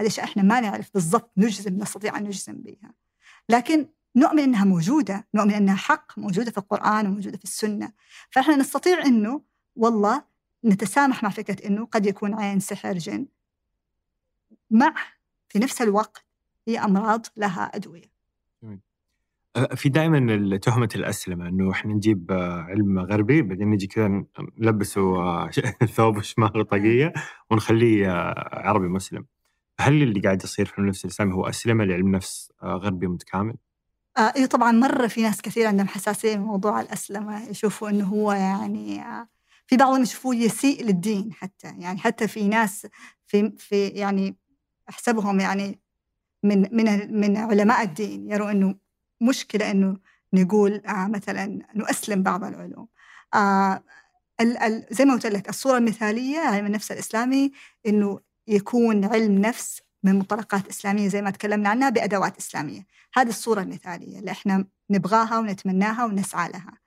هذه 0.00 0.06
اشياء 0.06 0.26
إحنا 0.26 0.42
ما 0.42 0.60
نعرف 0.60 0.90
بالضبط 0.94 1.32
نجزم 1.36 1.78
نستطيع 1.78 2.18
أن 2.18 2.24
نجزم 2.24 2.52
بها. 2.52 2.94
لكن 3.48 3.88
نؤمن 4.16 4.42
إنها 4.42 4.64
موجودة. 4.64 5.28
نؤمن 5.34 5.54
إنها 5.54 5.76
حق 5.76 6.18
موجودة 6.18 6.50
في 6.50 6.58
القرآن 6.58 7.06
وموجودة 7.06 7.38
في 7.38 7.44
السنة. 7.44 7.92
فإحنا 8.30 8.56
نستطيع 8.56 9.06
إنه 9.06 9.42
والله 9.76 10.24
نتسامح 10.64 11.22
مع 11.22 11.30
فكرة 11.30 11.66
إنه 11.66 11.86
قد 11.86 12.06
يكون 12.06 12.34
عين 12.34 12.60
سحر 12.60 12.98
جن. 12.98 13.26
مع 14.70 14.94
في 15.48 15.58
نفس 15.58 15.82
الوقت 15.82 16.24
هي 16.68 16.78
أمراض 16.78 17.26
لها 17.36 17.70
أدوية. 17.74 18.15
في 19.74 19.88
دائما 19.88 20.56
تهمة 20.56 20.88
الأسلمة 20.94 21.48
أنه 21.48 21.70
إحنا 21.70 21.92
نجيب 21.94 22.32
علم 22.68 22.98
غربي 22.98 23.42
بعدين 23.42 23.70
نجي 23.70 23.86
كذا 23.86 24.24
نلبسه 24.58 25.46
ثوب 25.96 26.22
شمال 26.22 26.58
وطاقية 26.60 27.12
ونخليه 27.50 28.08
عربي 28.52 28.88
مسلم. 28.88 29.26
هل 29.80 30.02
اللي 30.02 30.20
قاعد 30.20 30.44
يصير 30.44 30.66
في 30.66 30.78
النفس 30.78 31.04
الإسلامي 31.04 31.34
هو 31.34 31.48
أسلمة 31.48 31.84
لعلم 31.84 32.14
نفس 32.14 32.52
غربي 32.64 33.06
متكامل؟ 33.06 33.54
آه 34.18 34.32
إيه 34.36 34.46
طبعا 34.46 34.72
مرة 34.72 35.06
في 35.06 35.22
ناس 35.22 35.42
كثير 35.42 35.66
عندهم 35.66 35.88
حساسية 35.88 36.36
من 36.36 36.42
موضوع 36.42 36.80
الأسلمة 36.80 37.48
يشوفوا 37.48 37.90
أنه 37.90 38.04
هو 38.04 38.32
يعني 38.32 39.00
آه 39.00 39.28
في 39.66 39.76
بعضهم 39.76 40.02
يشوفوه 40.02 40.34
يسيء 40.34 40.84
للدين 40.84 41.32
حتى. 41.32 41.74
يعني 41.78 41.98
حتى 41.98 42.28
في 42.28 42.48
ناس 42.48 42.86
في 43.26 43.52
في 43.58 43.88
يعني 43.88 44.36
أحسبهم 44.88 45.40
يعني 45.40 45.80
من 46.42 46.76
من 46.76 47.20
من 47.20 47.36
علماء 47.36 47.82
الدين 47.82 48.30
يروا 48.30 48.50
إنه 48.50 48.74
مشكلة 49.20 49.70
إنه 49.70 49.96
نقول 50.32 50.72
آه 50.86 51.06
مثلا 51.06 51.58
نؤسلم 51.74 52.22
بعض 52.22 52.44
العلوم. 52.44 52.88
آه 53.34 53.82
زي 54.90 55.04
ما 55.04 55.12
قلت 55.14 55.26
لك 55.26 55.48
الصورة 55.48 55.78
المثالية 55.78 56.38
علم 56.38 56.66
النفس 56.66 56.92
الإسلامي 56.92 57.52
إنه 57.86 58.20
يكون 58.48 59.04
علم 59.04 59.38
نفس 59.38 59.82
من 60.02 60.14
منطلقات 60.14 60.68
إسلامية 60.68 61.08
زي 61.08 61.22
ما 61.22 61.30
تكلمنا 61.30 61.68
عنها 61.68 61.88
بأدوات 61.90 62.36
إسلامية. 62.38 62.86
هذه 63.14 63.28
الصورة 63.28 63.60
المثالية 63.60 64.18
اللي 64.18 64.30
إحنا 64.30 64.64
نبغاها 64.90 65.38
ونتمناها 65.38 66.04
ونسعى 66.04 66.48
لها. 66.48 66.78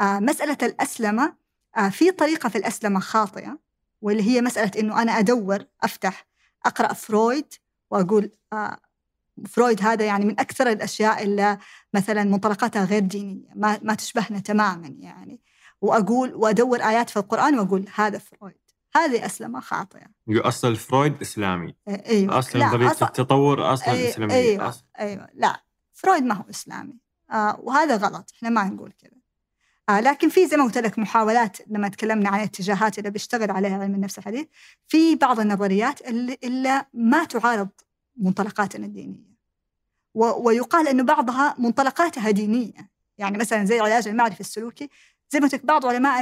آه 0.00 0.18
مسألة 0.20 0.58
الأسلمة 0.62 1.34
آه 1.76 1.88
في 1.88 2.10
طريقة 2.10 2.48
في 2.48 2.58
الأسلمة 2.58 3.00
خاطئة 3.00 3.58
واللي 4.02 4.22
هي 4.22 4.40
مسألة 4.40 4.70
إنه 4.80 5.02
أنا 5.02 5.18
أدور 5.18 5.64
أفتح 5.82 6.26
أقرأ 6.66 6.92
فرويد 6.92 7.54
وأقول 7.90 8.30
آه 8.52 8.78
فرويد 9.48 9.82
هذا 9.82 10.04
يعني 10.04 10.24
من 10.24 10.40
أكثر 10.40 10.70
الأشياء 10.70 11.22
اللي 11.22 11.58
مثلا 11.94 12.24
منطلقاتها 12.24 12.84
غير 12.84 13.00
دينية 13.00 13.48
ما 13.54 13.78
ما 13.82 13.94
تشبهنا 13.94 14.38
تماما 14.38 14.94
يعني. 14.98 15.40
وأقول 15.80 16.34
وأدور 16.34 16.82
آيات 16.82 17.10
في 17.10 17.16
القرآن 17.16 17.58
وأقول 17.58 17.88
هذا 17.94 18.18
فرويد 18.18 18.62
هذه 18.96 19.26
أسلمة 19.26 19.60
خاطئة 19.60 20.06
أصل 20.30 20.76
فرويد 20.76 21.20
إسلامي. 21.20 21.74
إيوه. 21.88 22.38
أصلا 22.38 22.66
نظرية 22.66 22.90
أصل... 22.90 23.06
التطور 23.06 23.72
أصلا 23.72 23.94
أيوة 23.94 24.08
إسلامية. 24.08 24.34
إيوه 24.34 24.68
أصل. 24.68 24.84
إيوه. 25.00 25.28
لا 25.34 25.62
فرويد 25.92 26.22
ما 26.22 26.34
هو 26.34 26.44
إسلامي. 26.50 26.98
آه 27.30 27.60
وهذا 27.62 27.96
غلط. 27.96 28.32
إحنا 28.36 28.48
ما 28.48 28.64
نقول 28.64 28.92
كذا. 28.92 29.22
آه 29.88 30.00
لكن 30.00 30.28
في 30.28 30.46
زي 30.46 30.56
ما 30.56 30.64
قلت 30.64 30.78
لك 30.78 30.98
محاولات 30.98 31.58
لما 31.66 31.88
تكلمنا 31.88 32.28
عن 32.28 32.38
الاتجاهات 32.38 32.98
اللي 32.98 33.10
بيشتغل 33.10 33.50
عليها 33.50 33.78
علم 33.78 33.94
النفس 33.94 34.18
الحديث 34.18 34.46
في 34.88 35.14
بعض 35.14 35.40
النظريات 35.40 36.00
اللي, 36.00 36.38
اللي 36.44 36.84
ما 36.94 37.24
تعارض 37.24 37.68
منطلقاتنا 38.16 38.86
الدينية. 38.86 39.32
ويقال 40.14 40.88
انه 40.88 41.02
بعضها 41.02 41.54
منطلقاتها 41.58 42.30
دينية. 42.30 42.90
يعني 43.18 43.38
مثلا 43.38 43.64
زي 43.64 43.76
العلاج 43.76 44.08
المعرفي 44.08 44.40
السلوكي 44.40 44.88
زي 45.30 45.40
ما 45.40 45.48
قلت 45.48 45.66
بعض 45.66 45.86
علماء 45.86 46.20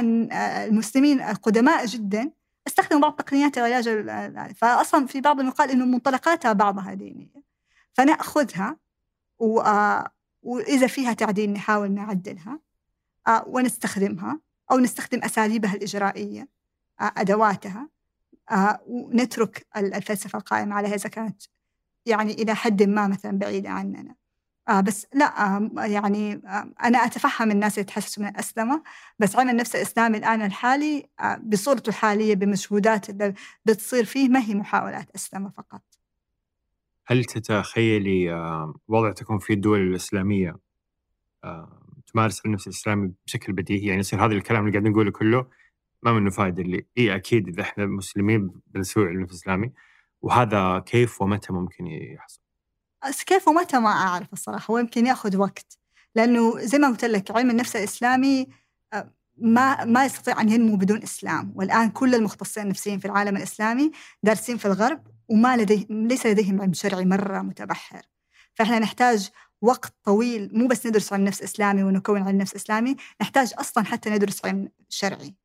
المسلمين 0.67 1.21
القدماء 1.21 1.85
جدا 1.85 2.31
استخدموا 2.67 3.01
بعض 3.01 3.15
تقنيات 3.15 3.57
العلاج 3.57 4.53
فاصلا 4.55 5.07
في 5.07 5.21
بعضهم 5.21 5.47
يقال 5.47 5.71
إنه 5.71 5.85
منطلقاتها 5.85 6.53
بعضها 6.53 6.93
دينية. 6.93 7.43
فنأخذها 7.93 8.77
آه، 9.41 10.11
وإذا 10.43 10.87
فيها 10.87 11.13
تعديل 11.13 11.53
نحاول 11.53 11.91
نعدلها 11.91 12.59
آه، 13.27 13.43
ونستخدمها 13.47 14.39
أو 14.71 14.79
نستخدم 14.79 15.23
أساليبها 15.23 15.73
الإجرائية 15.73 16.47
آه، 17.01 17.11
أدواتها 17.17 17.89
آه، 18.51 18.79
ونترك 18.87 19.67
الفلسفة 19.77 20.39
القائمة 20.39 20.75
عليها 20.75 20.95
إذا 20.95 21.09
كانت 21.09 21.41
يعني 22.05 22.33
إلى 22.33 22.55
حد 22.55 22.83
ما 22.83 23.07
مثلا 23.07 23.37
بعيدة 23.37 23.69
عننا. 23.69 24.15
آه 24.69 24.81
بس 24.81 25.07
لا 25.13 25.55
آه 25.55 25.85
يعني 25.85 26.33
آه 26.33 26.73
أنا 26.83 26.97
أتفهم 26.97 27.51
الناس 27.51 27.73
اللي 27.77 27.85
تحسسوا 27.85 28.23
من 28.23 28.29
الأسلمة 28.29 28.83
بس 29.19 29.35
علم 29.35 29.49
النفس 29.49 29.75
الإسلامي 29.75 30.17
الآن 30.17 30.41
الحالي 30.41 31.09
آه 31.19 31.41
بصورته 31.43 31.89
الحالية 31.89 32.35
بمشهودات 32.35 33.09
اللي 33.09 33.33
بتصير 33.65 34.05
فيه 34.05 34.29
ما 34.29 34.39
هي 34.39 34.55
محاولات 34.55 35.09
أسلمة 35.15 35.49
فقط. 35.49 35.81
هل 37.11 37.25
تتخيلي 37.25 38.33
آه، 38.33 38.73
وضع 38.87 39.11
تكون 39.11 39.39
في 39.39 39.53
الدول 39.53 39.79
الإسلامية 39.79 40.55
آه، 41.43 41.81
تمارس 42.13 42.45
النفس 42.45 42.67
الإسلامي 42.67 43.11
بشكل 43.25 43.53
بديهي؟ 43.53 43.87
يعني 43.87 43.99
يصير 43.99 44.25
هذا 44.25 44.33
الكلام 44.33 44.61
اللي 44.61 44.71
قاعدين 44.71 44.91
نقوله 44.91 45.11
كله 45.11 45.47
ما 46.03 46.13
منه 46.13 46.29
فائدة 46.29 46.61
اللي 46.63 46.85
إي 46.97 47.15
أكيد 47.15 47.47
إذا 47.47 47.61
إحنا 47.61 47.85
مسلمين 47.85 48.51
بنسوي 48.67 49.07
علم 49.07 49.21
نفس 49.21 49.33
إسلامي. 49.33 49.71
وهذا 50.21 50.79
كيف 50.79 51.21
ومتى 51.21 51.53
ممكن 51.53 51.87
يحصل؟ 51.87 52.39
كيف 53.25 53.47
ومتى 53.47 53.79
ما 53.79 53.89
أعرف 53.89 54.33
الصراحة 54.33 54.73
ويمكن 54.73 55.05
ياخذ 55.05 55.37
وقت. 55.37 55.77
لأنه 56.15 56.59
زي 56.59 56.77
ما 56.77 56.87
قلت 56.87 57.05
لك 57.05 57.31
علم 57.31 57.49
النفس 57.49 57.75
الإسلامي 57.75 58.47
ما 59.37 59.85
ما 59.85 60.05
يستطيع 60.05 60.41
أن 60.41 60.49
ينمو 60.49 60.75
بدون 60.75 61.03
إسلام. 61.03 61.53
والآن 61.55 61.89
كل 61.89 62.15
المختصين 62.15 62.63
النفسيين 62.63 62.99
في 62.99 63.05
العالم 63.05 63.37
الإسلامي 63.37 63.91
دارسين 64.23 64.57
في 64.57 64.65
الغرب 64.65 65.07
وما 65.29 65.57
لديه 65.57 65.85
ليس 65.89 66.25
لديهم 66.25 66.61
علم 66.61 66.73
شرعي 66.73 67.05
مرة 67.05 67.41
متبحر. 67.41 68.01
فإحنا 68.53 68.79
نحتاج 68.79 69.29
وقت 69.61 69.93
طويل 70.03 70.49
مو 70.53 70.67
بس 70.67 70.87
ندرس 70.87 71.13
علم 71.13 71.23
نفس 71.23 71.41
إسلامي 71.41 71.83
ونكون 71.83 72.21
علم 72.21 72.37
نفس 72.37 72.55
إسلامي 72.55 72.95
نحتاج 73.21 73.53
أصلا 73.59 73.83
حتى 73.83 74.09
ندرس 74.09 74.45
علم 74.45 74.69
شرعي. 74.89 75.35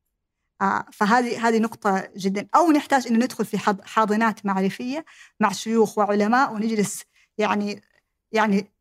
فهذه 0.93 1.47
هذه 1.47 1.59
نقطة 1.59 2.09
جدا. 2.15 2.47
أو 2.55 2.71
نحتاج 2.71 3.07
إنه 3.07 3.17
ندخل 3.25 3.45
في 3.45 3.57
حاضنات 3.83 4.45
معرفية 4.45 5.05
مع 5.39 5.51
شيوخ 5.51 5.97
وعلماء 5.97 6.53
ونجلس 6.53 7.03
يعني 7.37 7.81
يعني 8.31 8.71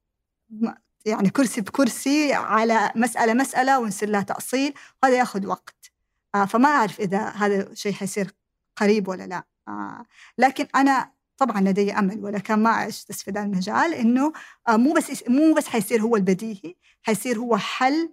يعني 1.06 1.30
كرسي 1.30 1.60
بكرسي 1.60 2.32
على 2.32 2.92
مسألة 2.96 3.34
مسألة 3.34 3.78
ونصير 3.78 4.08
لها 4.08 4.22
تأصيل. 4.22 4.74
وهذا 5.02 5.16
يأخذ 5.16 5.46
وقت. 5.46 5.92
آه 6.34 6.44
فما 6.44 6.68
أعرف 6.68 7.00
إذا 7.00 7.28
هذا 7.28 7.70
الشيء 7.70 7.92
حيصير 7.92 8.32
قريب 8.76 9.08
ولا 9.08 9.26
لا. 9.26 9.44
آه 9.68 10.06
لكن 10.38 10.66
أنا 10.74 11.10
طبعا 11.38 11.60
لدي 11.60 11.92
أمل 11.92 12.24
ولكن 12.24 12.54
ما 12.54 12.70
عشت 12.70 13.12
في 13.12 13.30
المجال 13.30 13.94
إنه 13.94 14.32
آه 14.68 14.76
مو 14.76 14.92
بس 14.92 15.24
مو 15.28 15.54
بس 15.54 15.66
حيصير 15.66 16.02
هو 16.02 16.16
البديهي 16.16 16.74
حيصير 17.02 17.38
هو 17.38 17.56
حل 17.56 18.12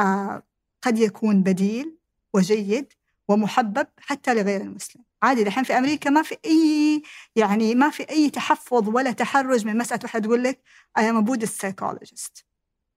آه 0.00 0.42
قد 0.82 0.98
يكون 0.98 1.42
بديل 1.42 1.98
وجيد 2.34 2.92
ومحبب 3.32 3.86
حتى 4.00 4.34
لغير 4.34 4.60
المسلم. 4.60 5.02
عادي 5.22 5.42
الحين 5.42 5.64
في 5.64 5.78
أمريكا 5.78 6.10
ما 6.10 6.22
في 6.22 6.36
أي 6.44 7.02
يعني 7.36 7.74
ما 7.74 7.90
في 7.90 8.10
أي 8.10 8.30
تحفظ 8.30 8.88
ولا 8.88 9.12
تحرج 9.12 9.66
من 9.66 9.78
مسألة 9.78 10.00
واحدة 10.04 10.24
تقول 10.24 10.44
لك 10.44 10.62
I 10.98 11.10
am 11.10 11.24
Buddhist 11.24 11.60
psychologist 11.62 12.44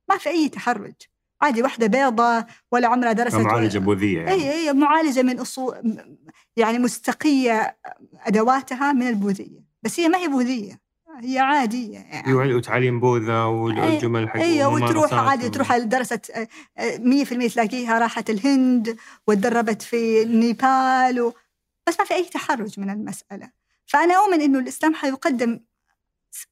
ما 0.10 0.18
في 0.18 0.30
أي 0.30 0.50
تحرج. 0.50 0.94
عادي 1.42 1.62
واحدة 1.62 1.88
بيضة 1.88 2.46
ولا 2.72 2.88
عمرها 2.88 3.12
درست 3.12 3.36
معالجة 3.36 3.80
بوذية 3.80 4.18
يعني. 4.18 4.32
أي 4.32 4.52
أي 4.52 4.74
معالجة 4.74 5.22
من 5.22 5.40
اصول 5.40 5.98
يعني 6.58 6.80
مستقية 6.80 7.78
أدواتها 8.26 8.94
من 8.94 9.08
البوذية. 9.08 9.64
بس 9.84 10.00
هي 10.00 10.08
ما 10.10 10.18
هي 10.18 10.28
بوذية. 10.28 10.85
هي 11.24 11.40
عادية 11.40 11.98
يعني 12.00 12.54
وتعليم 12.54 13.00
بوذا 13.00 13.44
والجمل 13.44 14.30
حق 14.30 14.40
أيوه 14.40 14.74
وتروح 14.74 15.14
عادي 15.14 15.50
تروح 15.50 15.78
درست 15.78 16.32
100% 16.32 16.38
آه، 16.78 17.48
تلاقيها 17.48 18.00
راحت 18.00 18.30
الهند 18.30 18.98
وتدربت 19.28 19.82
في 19.82 20.26
نيبال 20.26 21.22
و... 21.22 21.34
بس 21.88 22.00
ما 22.00 22.06
في 22.06 22.14
أي 22.14 22.24
تحرج 22.24 22.80
من 22.80 22.90
المسألة. 22.90 23.50
فأنا 23.86 24.16
أؤمن 24.16 24.42
أنه 24.42 24.60
الإسلام 24.60 24.96
حيقدم 24.96 25.60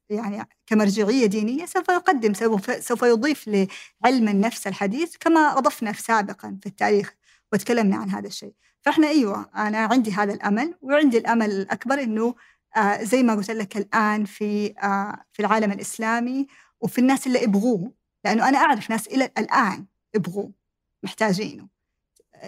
يعني 0.09 0.47
كمرجعية 0.67 1.25
دينية 1.25 1.65
سوف 1.65 1.89
يقدم 1.89 2.33
سوف 2.79 3.01
يضيف 3.03 3.47
لعلم 3.47 4.27
النفس 4.27 4.67
الحديث 4.67 5.15
كما 5.19 5.57
أضفنا 5.57 5.93
سابقا 5.93 6.57
في 6.61 6.65
التاريخ 6.65 7.15
وتكلمنا 7.53 7.95
عن 7.97 8.09
هذا 8.09 8.27
الشيء. 8.27 8.53
فإحنا 8.81 9.07
أيوة 9.07 9.49
أنا 9.55 9.77
عندي 9.77 10.11
هذا 10.11 10.33
الأمل 10.33 10.75
وعندي 10.81 11.17
الأمل 11.17 11.51
الأكبر 11.51 12.03
أنه 12.03 12.35
آه 12.77 13.03
زي 13.03 13.23
ما 13.23 13.35
قلت 13.35 13.51
لك 13.51 13.77
الآن 13.77 14.25
في 14.25 14.73
آه 14.83 15.25
في 15.33 15.39
العالم 15.39 15.71
الإسلامي 15.71 16.47
وفي 16.81 16.99
الناس 17.01 17.27
اللي 17.27 17.43
يبغوه 17.43 17.91
لأنه 18.25 18.49
أنا 18.49 18.57
أعرف 18.57 18.89
ناس 18.89 19.07
إلى 19.07 19.31
الآن 19.37 19.85
يبغوه 20.15 20.51
محتاجينه. 21.03 21.67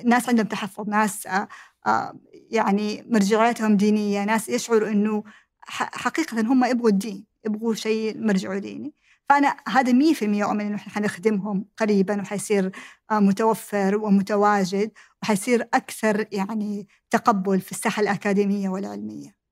ناس 0.05 0.30
عندهم 0.30 0.47
تحفظ 0.47 0.89
ناس 0.89 1.28
آه 1.28 1.47
آه 1.88 2.19
يعني 2.51 3.05
مرجعياتهم 3.09 3.78
دينية 3.78 4.23
ناس 4.23 4.49
يشعروا 4.49 4.89
أنه 4.89 5.23
حقيقة 5.67 6.41
هم 6.41 6.65
يبغوا 6.65 6.89
الدين 6.89 7.26
يبغوا 7.45 7.73
شيء 7.76 8.17
مرجعوا 8.17 8.59
ديني. 8.59 8.93
فأنا 9.30 9.57
هذا 9.67 9.91
مية 9.93 10.13
في 10.13 10.26
المية 10.26 10.43
أؤمن 10.45 10.61
إنه 10.65 10.78
حنخدمهم 10.78 11.65
قريبا 11.78 12.21
وحيصير 12.21 12.71
آه، 13.11 13.19
متوفر 13.19 13.97
ومتواجد 13.97 14.91
وحيصير 15.23 15.61
أكثر 15.73 16.26
يعني 16.32 16.88
تقبل 17.09 17.61
في 17.61 17.71
الساحة 17.71 18.01
الأكاديمية 18.01 18.69
والعلمية. 18.69 19.45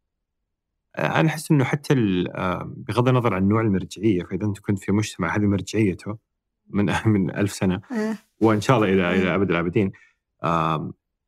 آه، 0.96 1.20
أنا 1.20 1.30
أحس 1.30 1.52
إنه 1.52 1.64
حتى 1.64 1.94
آه، 2.36 2.74
بغض 2.78 3.08
النظر 3.08 3.34
عن 3.34 3.48
نوع 3.48 3.62
المرجعية 3.62 4.24
فإذا 4.24 4.46
أنت 4.46 4.60
كنت 4.60 4.80
في 4.80 4.92
مجتمع 4.92 5.36
هذه 5.36 5.46
مرجعيته 5.46 6.18
من 6.70 6.94
من 7.06 7.36
ألف 7.36 7.52
سنة 7.52 7.82
إيه. 7.92 8.18
وإن 8.42 8.62
شاء 8.62 8.78
الله 8.78 8.88
إلى 8.88 9.16
إلى 9.16 9.30
إيه. 9.30 9.36
أبد 9.36 9.52
الآبدين 9.52 9.92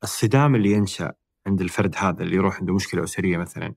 الصدام 0.03 0.55
اللي 0.55 0.71
ينشأ 0.71 1.13
عند 1.47 1.61
الفرد 1.61 1.95
هذا 1.97 2.23
اللي 2.23 2.35
يروح 2.35 2.59
عنده 2.59 2.73
مشكلة 2.73 3.03
أسرية 3.03 3.37
مثلا 3.37 3.73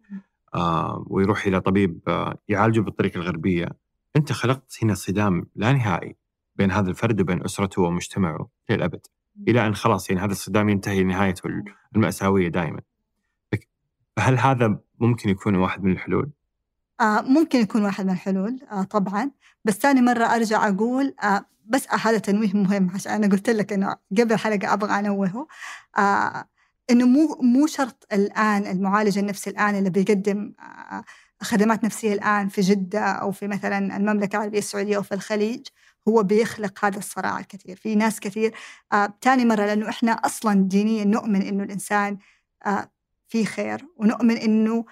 ويروح 1.07 1.47
إلى 1.47 1.61
طبيب 1.61 2.01
آه 2.09 2.39
يعالجه 2.49 2.81
بالطريقة 2.81 3.19
الغربية 3.19 3.69
أنت 4.17 4.33
خلقت 4.33 4.79
هنا 4.83 4.95
صدام 4.95 5.47
لا 5.57 5.73
نهائي 5.73 6.17
بين 6.57 6.71
هذا 6.71 6.91
الفرد 6.91 7.21
وبين 7.21 7.45
أسرته 7.45 7.83
ومجتمعه 7.83 8.49
للأبد 8.71 9.01
إلى 9.49 9.67
أن 9.67 9.75
خلاص 9.75 10.11
يعني 10.11 10.23
هذا 10.23 10.33
الصدام 10.33 10.69
ينتهي 10.69 11.03
لنهايته 11.03 11.51
المأساوية 11.97 12.49
دائما 12.49 12.81
فهل 14.17 14.39
هذا 14.39 14.81
ممكن 15.01 15.29
يكون 15.31 15.57
واحد 15.57 15.85
من 15.85 15.93
الحلول؟ 15.93 16.31
آه 17.01 17.21
ممكن 17.21 17.59
يكون 17.59 17.85
واحد 17.85 18.05
من 18.07 18.13
الحلول 18.13 18.61
آه 18.73 18.83
طبعا. 18.83 19.31
بس 19.65 19.75
ثاني 19.75 20.01
مرة 20.01 20.25
أرجع 20.25 20.69
أقول 20.69 21.15
آه 21.23 21.45
بس 21.67 21.87
هذا 21.91 22.19
تنويه 22.19 22.53
مهم 22.55 22.91
عشان 22.95 23.13
أنا 23.13 23.27
قلت 23.27 23.51
لك 23.51 23.73
إنه 23.73 23.97
قبل 24.19 24.33
الحلقة 24.33 24.73
أبغى 24.73 24.99
أنوهه. 24.99 25.47
آه 25.99 26.49
إنه 26.91 27.07
مو 27.07 27.39
مو 27.43 27.67
شرط 27.67 28.07
الآن 28.13 28.67
المعالج 28.67 29.19
النفسي 29.19 29.51
الآن 29.51 29.75
اللي 29.79 29.91
بيقدم 29.91 30.53
آه 30.61 31.05
خدمات 31.43 31.85
نفسية 31.85 32.13
الآن 32.13 32.49
في 32.49 32.61
جدة 32.61 33.01
أو 33.01 33.33
في 33.33 33.49
مثلا 33.49 33.97
المملكة 33.97 34.37
العربية 34.37 34.59
السعودية 34.59 34.97
أو 34.97 35.03
في 35.03 35.15
الخليج 35.15 35.67
هو 36.09 36.23
بيخلق 36.23 36.85
هذا 36.85 36.99
الصراع 36.99 37.39
الكثير. 37.39 37.77
في 37.77 37.95
ناس 37.95 38.21
كثير 38.21 38.55
آه 38.93 39.15
تاني 39.21 39.45
مرة 39.45 39.67
لأنه 39.67 39.89
إحنا 39.89 40.13
أصلا 40.13 40.55
دينيا 40.69 41.05
نؤمن 41.05 41.43
إنه 41.43 41.65
الإنسان 41.65 42.19
آه 42.67 42.91
في 43.29 43.45
خير 43.45 43.87
ونؤمن 43.97 44.37
إنه 44.37 44.85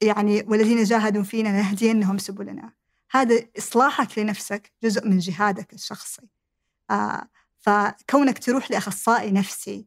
يعني 0.00 0.44
والذين 0.46 0.84
جاهدوا 0.84 1.22
فينا 1.22 1.52
نهدينهم 1.52 2.18
سبلنا. 2.18 2.72
هذا 3.10 3.44
إصلاحك 3.58 4.18
لنفسك 4.18 4.72
جزء 4.82 5.08
من 5.08 5.18
جهادك 5.18 5.72
الشخصي. 5.72 6.28
آه 6.90 7.28
فكونك 7.58 8.38
تروح 8.38 8.70
لأخصائي 8.70 9.30
نفسي 9.30 9.86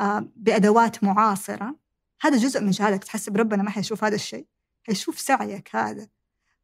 آه 0.00 0.28
بأدوات 0.36 1.04
معاصرة 1.04 1.76
هذا 2.20 2.36
جزء 2.36 2.60
من 2.60 2.70
جهادك. 2.70 3.04
تحسب 3.04 3.36
ربنا 3.36 3.62
ما 3.62 3.70
حيشوف 3.70 4.04
هذا 4.04 4.14
الشيء 4.14 4.46
حيشوف 4.82 5.20
سعيك 5.20 5.76
هذا. 5.76 6.08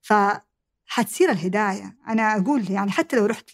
فحتصير 0.01 1.31
الهداية. 1.31 1.97
أنا 2.09 2.37
أقول 2.37 2.71
يعني 2.71 2.91
حتى 2.91 3.17
لو 3.17 3.27
رحت 3.27 3.51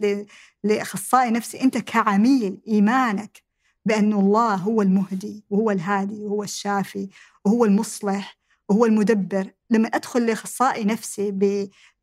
لأخصائي 0.64 1.30
نفسي 1.30 1.60
أنت 1.60 1.78
كعميل 1.78 2.62
إيمانك 2.68 3.43
بأن 3.84 4.12
الله 4.12 4.54
هو 4.54 4.82
المهدي 4.82 5.44
وهو 5.50 5.70
الهادي 5.70 6.24
وهو 6.24 6.42
الشافي 6.42 7.08
وهو 7.44 7.64
المصلح 7.64 8.38
وهو 8.68 8.84
المدبر. 8.84 9.50
لما 9.70 9.88
أدخل 9.88 10.26
لأخصائي 10.26 10.84
نفسي 10.84 11.30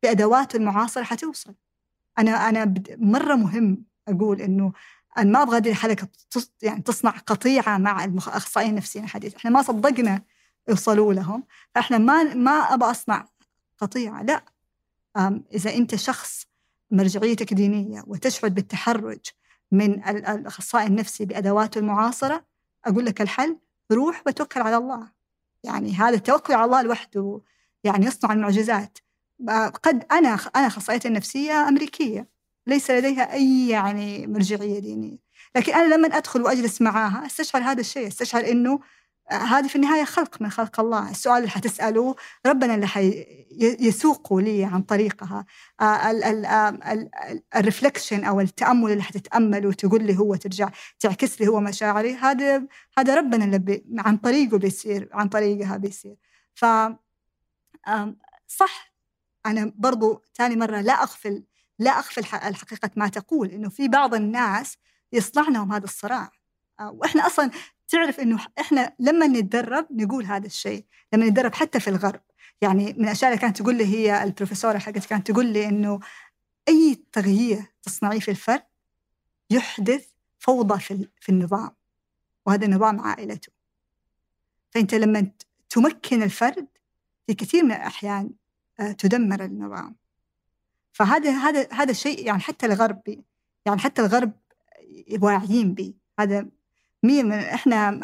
بأدواته 0.02 0.56
المعاصرة 0.56 1.02
حتوصل. 1.02 1.54
أنا 2.18 2.48
أنا 2.48 2.74
مرة 2.96 3.34
مهم 3.34 3.84
أقول 4.08 4.40
إنه 4.40 4.72
أنا 5.18 5.30
ما 5.30 5.42
أبغى 5.42 5.56
هذه 5.56 5.68
الحلقة 5.70 6.08
يعني 6.62 6.82
تصنع 6.82 7.10
قطيعة 7.10 7.78
مع 7.78 8.04
الأخصائيين 8.04 8.70
النفسيين 8.70 9.04
الحديث. 9.04 9.34
إحنا 9.34 9.50
ما 9.50 9.62
صدقنا 9.62 10.22
يوصلوا 10.68 11.14
لهم 11.14 11.44
فإحنا 11.74 11.98
ما 11.98 12.34
ما 12.34 12.50
أبغى 12.50 12.90
أصنع 12.90 13.28
قطيعة. 13.78 14.22
لا. 14.22 14.44
إذا 15.54 15.74
أنت 15.74 15.94
شخص 15.94 16.46
مرجعيتك 16.90 17.54
دينية 17.54 18.04
وتشعر 18.06 18.50
بالتحرج 18.50 19.20
من 19.72 20.08
الأخصائي 20.08 20.86
النفسي 20.86 21.24
بأدواته 21.24 21.78
المعاصرة 21.78 22.44
أقول 22.84 23.06
لك 23.06 23.20
الحل 23.20 23.58
روح 23.92 24.22
وتوكل 24.26 24.60
على 24.60 24.76
الله. 24.76 25.08
يعني 25.64 25.94
هذا 25.94 26.14
التوكل 26.16 26.54
على 26.54 26.64
الله 26.64 26.82
لوحده 26.82 27.40
يعني 27.84 28.06
يصنع 28.06 28.32
المعجزات. 28.32 28.98
قد 29.82 30.04
أنا 30.12 30.38
أنا 30.56 30.66
أخصائية 30.66 31.00
النفسية 31.04 31.68
أمريكية 31.68 32.28
ليس 32.66 32.90
لديها 32.90 33.32
أي 33.32 33.68
يعني 33.68 34.26
مرجعية 34.26 34.78
دينية. 34.78 35.18
لكن 35.56 35.72
أنا 35.72 35.94
لما 35.94 36.16
أدخل 36.16 36.42
وأجلس 36.42 36.82
معاها 36.82 37.26
أستشعر 37.26 37.62
هذا 37.62 37.80
الشيء 37.80 38.06
أستشعر 38.06 38.50
إنه 38.50 38.80
هذه 39.30 39.68
في 39.68 39.76
النهاية 39.76 40.04
خلق 40.04 40.42
من 40.42 40.50
خلق 40.50 40.80
الله. 40.80 41.10
السؤال 41.10 41.38
اللي 41.38 41.50
حتسأله 41.50 42.16
ربنا 42.46 42.74
اللي 42.74 42.86
حيسوقه 42.86 44.40
لي 44.40 44.64
عن 44.64 44.82
طريقها. 44.82 45.46
الرفلكشن 47.56 48.24
أو 48.24 48.40
التأمل 48.40 48.92
اللي 48.92 49.02
حتتأمل 49.02 49.66
وتقول 49.66 50.04
لي 50.04 50.18
هو 50.18 50.36
ترجع 50.36 50.70
تعكس 51.00 51.40
لي 51.40 51.48
هو 51.48 51.60
مشاعري 51.60 52.14
هذا 52.14 52.66
هذا 52.98 53.14
ربنا 53.14 53.44
اللي 53.44 53.58
بي 53.58 53.84
عن 53.98 54.16
طريقه 54.16 54.58
بيصير 54.58 55.08
عن 55.12 55.28
طريقها 55.28 55.76
بيصير. 55.76 56.16
ف 56.54 56.64
صح. 58.48 58.92
أنا 59.46 59.72
برضو 59.76 60.22
ثاني 60.34 60.56
مرة 60.56 60.80
لا 60.80 60.92
أغفل 60.92 61.44
لا 61.78 61.90
أغفل 61.98 62.20
الحقيقة 62.20 62.90
ما 62.96 63.08
تقول 63.08 63.48
إنه 63.48 63.68
في 63.68 63.88
بعض 63.88 64.14
الناس 64.14 64.76
يصنعنهم 65.12 65.72
هذا 65.72 65.84
الصراع. 65.84 66.30
وإحنا 66.80 67.26
أصلا 67.26 67.50
تعرف 67.92 68.20
إنه 68.20 68.46
إحنا 68.60 68.94
لما 68.98 69.26
نتدرب 69.26 69.86
نقول 69.90 70.24
هذا 70.24 70.46
الشيء 70.46 70.84
لما 71.12 71.26
نتدرب 71.26 71.54
حتى 71.54 71.80
في 71.80 71.90
الغرب. 71.90 72.20
يعني 72.60 72.84
من 72.92 73.04
الأشياء 73.04 73.30
اللي 73.30 73.40
كانت 73.40 73.62
تقول 73.62 73.74
لي 73.74 73.86
هي 73.86 74.24
البروفيسورة 74.24 74.78
حقتي 74.78 75.08
كانت 75.08 75.30
تقول 75.30 75.46
لي 75.46 75.68
إنه 75.68 76.00
أي 76.68 77.04
تغيير 77.12 77.62
تصنعيه 77.82 78.20
في 78.20 78.30
الفرد 78.30 78.62
يحدث 79.50 80.06
فوضى 80.38 80.80
في 80.80 81.08
في 81.20 81.28
النظام 81.28 81.70
وهذا 82.46 82.66
نظام 82.66 83.00
عائلته. 83.00 83.52
فأنت 84.70 84.94
لما 84.94 85.30
تمكن 85.70 86.22
الفرد 86.22 86.68
في 87.26 87.34
كثير 87.34 87.64
من 87.64 87.72
الأحيان 87.72 88.30
آه، 88.80 88.92
تدمر 88.92 89.44
النظام. 89.44 89.96
فهذا 90.92 91.30
هذا 91.30 91.68
هذا 91.72 91.90
الشيء 91.90 92.26
يعني 92.26 92.40
حتى 92.40 92.66
الغرب 92.66 93.02
يعني 93.66 93.80
حتى 93.80 94.02
الغرب 94.02 94.32
واعيين 95.20 95.74
به 95.74 95.94
هذا 96.20 96.48
مية 97.02 97.22
من 97.22 97.32
إحنا 97.32 98.00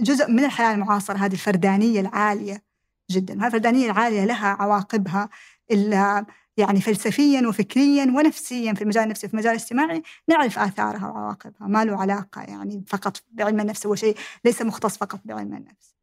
جزء 0.00 0.30
من 0.30 0.44
الحياة 0.44 0.74
المعاصرة 0.74 1.16
هذه 1.16 1.32
الفردانية 1.32 2.00
العالية 2.00 2.62
جدا. 3.10 3.34
هذه 3.34 3.46
الفردانية 3.46 3.90
العالية 3.90 4.24
لها 4.24 4.46
عواقبها 4.48 5.28
إلا 5.70 6.26
يعني 6.56 6.80
فلسفيا 6.80 7.48
وفكريا 7.48 8.04
ونفسيا 8.04 8.74
في 8.74 8.82
المجال 8.82 9.02
النفسي 9.04 9.28
في 9.28 9.34
المجال 9.34 9.52
الاجتماعي 9.52 10.02
نعرف 10.28 10.58
آثارها 10.58 11.08
وعواقبها. 11.08 11.68
ما 11.68 11.84
له 11.84 11.96
علاقة 11.96 12.42
يعني 12.42 12.84
فقط 12.88 13.22
بعلم 13.32 13.60
النفس 13.60 13.86
هو 13.86 13.94
شيء 13.94 14.16
ليس 14.44 14.62
مختص 14.62 14.98
فقط 14.98 15.20
بعلم 15.24 15.54
النفس. 15.54 15.96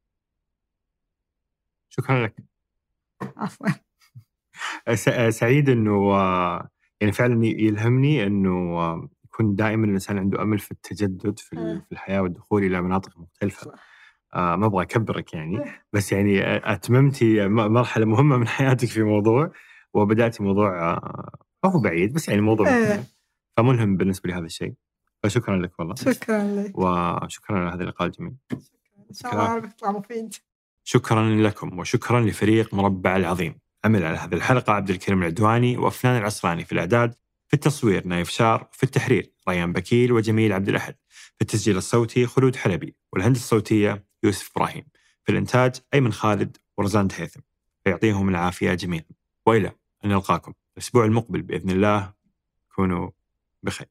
شكرا 1.90 2.26
لك. 2.26 2.36
عفوا. 3.38 3.68
سعيد 5.30 5.70
إنه 5.70 6.14
يعني 7.02 7.14
فعلا 7.14 7.46
يلهمني 7.46 8.24
إنه 8.28 9.10
يكون 9.34 9.56
دائما 9.56 9.86
الإنسان 9.86 10.18
عنده 10.18 10.42
أمل 10.42 10.60
في 10.60 10.72
التجدد 10.72 11.40
في, 11.40 11.58
آه. 11.58 11.82
في 11.86 11.92
الحياة 11.92 12.22
والدخول 12.22 12.64
إلى 12.64 12.82
مناطق 12.82 13.18
مختلفة. 13.18 13.74
آه 14.36 14.56
ما 14.56 14.66
أبغى 14.66 14.84
أكبرك 14.84 15.34
يعني. 15.34 15.66
بس 15.94 16.12
يعني 16.12 16.42
اتممتي 16.74 17.48
مرحلة 17.48 18.06
مهمة 18.06 18.38
من 18.38 18.48
حياتك 18.58 18.88
في 18.88 19.04
موضوع 19.04 19.52
وبداتي 19.94 20.44
موضوع 20.44 20.92
آه 20.92 21.30
هو 21.66 21.80
بعيد 21.80 22.14
بس 22.14 22.30
يعني 22.30 22.42
موضوع 22.42 22.70
آه. 22.70 23.04
فملهم 23.58 23.98
بالنسبة 23.98 24.30
لي 24.30 24.36
هذا 24.36 24.46
الشيء. 24.46 24.74
فشكرا 25.24 25.58
لك 25.58 25.80
والله. 25.80 25.96
شكرا 25.96 26.44
لك. 26.44 26.78
وشكرا 26.78 27.60
على 27.60 27.76
هذا 27.76 27.84
اللقاء 27.84 28.08
الجميل. 28.08 28.34
إن 28.52 29.14
شاء 29.14 29.34
الله 29.34 29.72
مفيد. 29.92 30.34
شكرا 30.84 31.30
لكم 31.30 31.80
وشكرا 31.80 32.22
لفريق 32.22 32.74
مربع 32.74 33.16
العظيم. 33.16 33.60
عمل 33.86 34.06
على 34.06 34.18
هذه 34.18 34.34
الحلقة 34.34 34.74
عبد 34.74 34.90
الكريم 34.90 35.20
العدواني 35.20 35.78
وأفنان 35.78 36.18
العصراني 36.18 36.66
في 36.66 36.72
الإعداد 36.72 37.16
في 37.54 37.58
التصوير 37.58 38.08
نايف 38.08 38.30
شار 38.30 38.70
في 38.72 38.84
التحرير 38.84 39.32
ريان 39.50 39.74
بكيل 39.74 40.12
وجميل 40.12 40.54
عبد 40.54 40.70
الأحد. 40.70 40.96
في 41.10 41.42
التسجيل 41.42 41.78
الصوتي 41.78 42.26
خلود 42.26 42.56
حلبي 42.56 42.96
والهندسة 43.12 43.42
الصوتية 43.42 44.06
يوسف 44.24 44.52
إبراهيم. 44.56 44.84
في 45.24 45.32
الإنتاج 45.32 45.76
أيمن 45.94 46.14
خالد 46.14 46.58
ورزان 46.78 47.08
هيثم 47.16 47.40
فيعطيهم 47.84 48.30
العافية 48.30 48.74
جميعا. 48.74 49.06
وإلى 49.46 49.72
أن 50.06 50.10
نلقاكم 50.10 50.54
الأسبوع 50.78 51.06
المقبل 51.06 51.42
بإذن 51.42 51.70
الله. 51.70 52.14
كونوا 52.76 53.10
بخير. 53.64 53.88